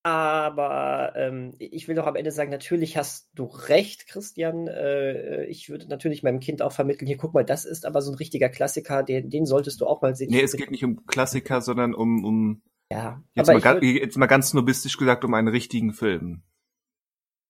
[0.03, 4.67] aber ähm, ich will doch am Ende sagen, natürlich hast du recht, Christian.
[4.67, 8.11] Äh, ich würde natürlich meinem Kind auch vermitteln, hier guck mal, das ist aber so
[8.11, 10.31] ein richtiger Klassiker, den, den solltest du auch mal sehen.
[10.31, 12.61] Nee, es geht nicht um Klassiker, sondern um, um
[12.91, 16.43] ja, jetzt, mal, würd, jetzt mal ganz snobistisch gesagt, um einen richtigen Film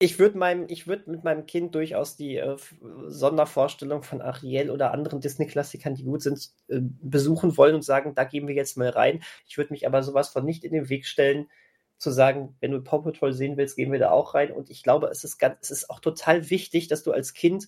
[0.01, 2.57] ich würde meinem, ich würde mit meinem Kind durchaus die äh,
[3.05, 8.23] Sondervorstellung von Ariel oder anderen Disney-Klassikern, die gut sind, äh, besuchen wollen und sagen, da
[8.23, 9.21] gehen wir jetzt mal rein.
[9.45, 11.47] Ich würde mich aber sowas von nicht in den Weg stellen,
[12.01, 14.51] zu sagen, wenn du Paw Patrol sehen willst, gehen wir da auch rein.
[14.51, 17.67] Und ich glaube, es ist ganz, es ist auch total wichtig, dass du als Kind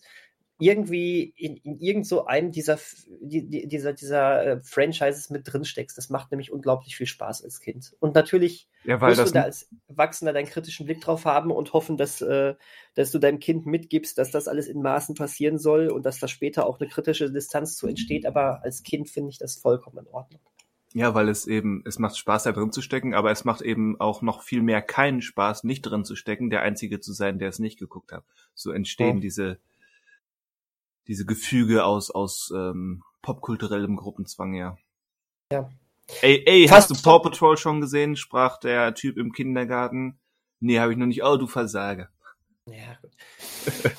[0.60, 2.80] irgendwie in, in irgend so einem dieser,
[3.22, 5.98] die, dieser, dieser äh, Franchises mit drin steckst.
[6.00, 7.96] Das macht nämlich unglaublich viel Spaß als Kind.
[8.00, 11.98] Und natürlich ja, musst du da als Erwachsener deinen kritischen Blick drauf haben und hoffen,
[11.98, 12.56] dass, äh,
[12.96, 16.28] dass du deinem Kind mitgibst, dass das alles in Maßen passieren soll und dass da
[16.28, 18.26] später auch eine kritische Distanz zu entsteht.
[18.26, 20.42] Aber als Kind finde ich das vollkommen in Ordnung.
[20.94, 24.00] Ja, weil es eben, es macht Spaß, da drin zu stecken, aber es macht eben
[24.00, 27.50] auch noch viel mehr keinen Spaß, nicht drin zu stecken, der Einzige zu sein, der
[27.50, 28.24] es nicht geguckt hat.
[28.54, 29.22] So entstehen ja.
[29.22, 29.60] diese,
[31.08, 34.78] diese Gefüge aus, aus ähm, popkulturellem Gruppenzwang, ja.
[35.52, 35.70] Ja.
[36.22, 38.16] Ey, ey, Fast hast du Paw Patrol schon gesehen?
[38.16, 40.20] sprach der Typ im Kindergarten.
[40.60, 41.24] Nee, habe ich noch nicht.
[41.24, 42.10] Oh, du Versager.
[42.66, 43.12] Ja, gut.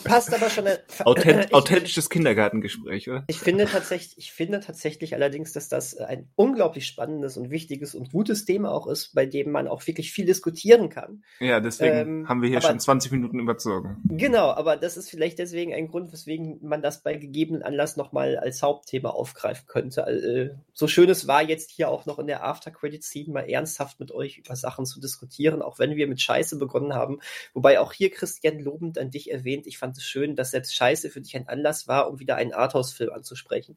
[0.04, 0.66] Passt aber schon.
[0.66, 3.24] Eine, Authent, ich, authentisches Kindergartengespräch, oder?
[3.26, 8.12] Ich finde tatsächlich, ich finde tatsächlich allerdings, dass das ein unglaublich spannendes und wichtiges und
[8.12, 11.24] gutes Thema auch ist, bei dem man auch wirklich viel diskutieren kann.
[11.40, 13.98] Ja, deswegen ähm, haben wir hier aber, schon 20 Minuten überzogen.
[14.04, 18.38] Genau, aber das ist vielleicht deswegen ein Grund, weswegen man das bei gegebenen Anlass nochmal
[18.38, 20.00] als Hauptthema aufgreifen könnte.
[20.00, 24.10] Äh, so schön es war, jetzt hier auch noch in der After-Credit-Scene mal ernsthaft mit
[24.10, 27.20] euch über Sachen zu diskutieren, auch wenn wir mit Scheiße begonnen haben.
[27.52, 30.74] Wobei auch hier Christian lobend an dich erwähnt, erwähnt, ich fand es schön, dass selbst
[30.74, 33.76] Scheiße für dich ein Anlass war, um wieder einen Arthouse-Film anzusprechen.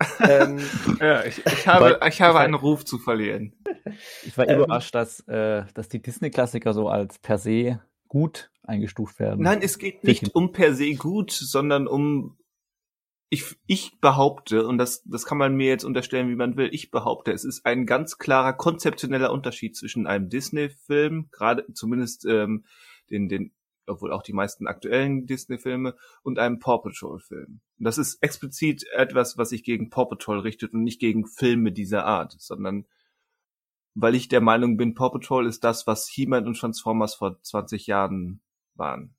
[0.20, 0.60] ähm,
[1.00, 3.54] ja, ich, ich habe, ich habe einen Ruf zu verlieren.
[4.24, 9.18] Ich war ähm, überrascht, dass, äh, dass die Disney-Klassiker so als per se gut eingestuft
[9.18, 9.42] werden.
[9.42, 12.38] Nein, es geht nicht um per se gut, sondern um
[13.28, 16.92] ich, ich behaupte, und das, das kann man mir jetzt unterstellen, wie man will, ich
[16.92, 22.64] behaupte, es ist ein ganz klarer konzeptioneller Unterschied zwischen einem Disney-Film, gerade zumindest ähm,
[23.10, 23.55] den, den
[23.86, 27.60] obwohl auch die meisten aktuellen Disney-Filme, und einem Paw Patrol-Film.
[27.78, 32.04] Das ist explizit etwas, was sich gegen Paw Patrol richtet und nicht gegen Filme dieser
[32.04, 32.86] Art, sondern
[33.94, 37.86] weil ich der Meinung bin, Paw Patrol ist das, was He-Man und Transformers vor 20
[37.86, 38.42] Jahren
[38.74, 39.16] waren.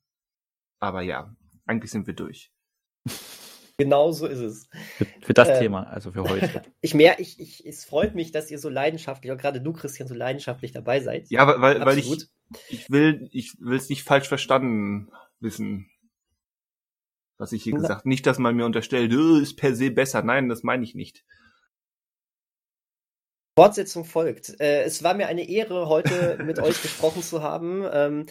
[0.78, 1.34] Aber ja,
[1.66, 2.52] eigentlich sind wir durch.
[3.80, 4.68] Genau so ist es.
[4.96, 6.64] Für, für das äh, Thema, also für heute.
[6.80, 10.08] ich mehr, ich, ich, es freut mich, dass ihr so leidenschaftlich, und gerade du, Christian,
[10.08, 11.30] so leidenschaftlich dabei seid.
[11.30, 12.28] Ja, weil, weil ich,
[12.68, 15.10] ich will, ich will es nicht falsch verstanden
[15.40, 15.90] wissen,
[17.38, 17.80] was ich hier Na.
[17.80, 18.06] gesagt.
[18.06, 20.22] Nicht, dass man mir unterstellt, oh, ist per se besser.
[20.22, 21.24] Nein, das meine ich nicht.
[23.56, 24.60] Fortsetzung folgt.
[24.60, 27.84] Äh, es war mir eine Ehre, heute mit euch gesprochen zu haben.
[27.92, 28.26] Ähm,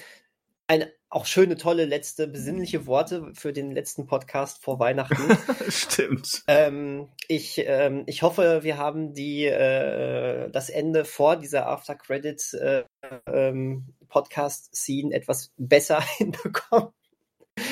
[0.68, 5.38] eine auch schöne, tolle letzte besinnliche Worte für den letzten Podcast vor Weihnachten.
[5.69, 6.44] Stimmt.
[6.48, 12.53] Ähm, ich, ähm, ich hoffe, wir haben die, äh, das Ende vor dieser After Credit
[12.56, 12.84] äh,
[13.26, 16.89] ähm, Podcast Scene etwas besser hinbekommen.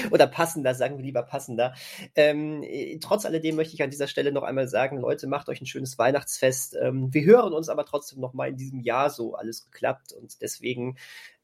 [0.09, 1.75] Oder passender, sagen wir lieber passender.
[2.15, 2.63] Ähm,
[3.01, 5.99] trotz alledem möchte ich an dieser Stelle noch einmal sagen, Leute, macht euch ein schönes
[5.99, 6.75] Weihnachtsfest.
[6.81, 10.41] Ähm, wir hören uns aber trotzdem noch mal in diesem Jahr so alles geklappt und
[10.41, 10.97] deswegen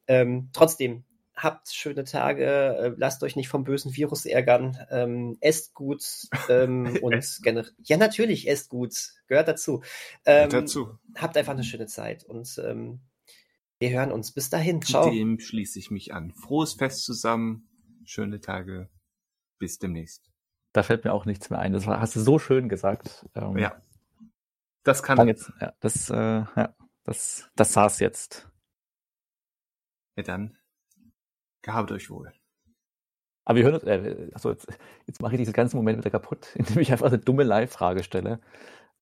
[0.08, 1.04] ähm, trotzdem
[1.36, 6.04] habt schöne Tage, äh, lasst euch nicht vom bösen Virus ärgern, ähm, esst gut
[6.50, 7.72] ähm, und generell.
[7.84, 8.94] Ja, natürlich, esst gut,
[9.28, 9.82] gehört dazu.
[10.26, 10.98] Ähm, dazu.
[11.16, 13.02] Habt einfach eine schöne Zeit und ähm,
[13.82, 14.32] wir hören uns.
[14.32, 14.82] Bis dahin.
[14.82, 15.10] Ciao.
[15.10, 16.32] Dem schließe ich mich an.
[16.32, 17.68] Frohes Fest zusammen,
[18.06, 18.90] schöne Tage,
[19.60, 20.32] bis demnächst.
[20.74, 21.74] Da fällt mir auch nichts mehr ein.
[21.74, 23.28] Das hast du so schön gesagt.
[23.36, 23.82] Ähm, ja.
[24.84, 25.28] Das kann.
[25.28, 28.50] Jetzt, ja, das, äh, ja, das, das saß jetzt.
[30.16, 30.58] Ja, dann
[31.62, 32.32] Gehabt euch wohl.
[33.46, 34.68] Aber wir hören uns, äh, achso, jetzt,
[35.08, 38.40] jetzt mache ich diesen ganzen Moment wieder kaputt, indem ich einfach eine dumme Live-Frage stelle,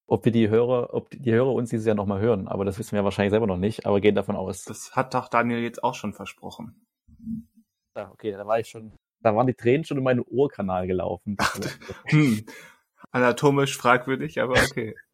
[0.09, 2.47] ob wir die Hörer, ob die Hörer uns dieses Jahr nochmal hören.
[2.47, 4.63] Aber das wissen wir wahrscheinlich selber noch nicht, aber gehen davon aus.
[4.63, 6.85] Das hat doch Daniel jetzt auch schon versprochen.
[7.95, 11.37] Ja, okay, da war ich schon, da waren die Tränen schon in meinen Ohrkanal gelaufen.
[12.05, 12.45] hm.
[13.11, 14.95] Anatomisch fragwürdig, aber okay.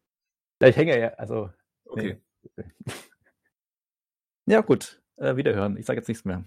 [0.62, 1.50] Ja, ich hänge ja, also.
[1.84, 2.18] Okay.
[2.56, 2.64] Nee.
[4.48, 5.02] Ja, gut.
[5.16, 5.76] Äh, wiederhören.
[5.76, 6.44] Ich sage jetzt nichts mehr.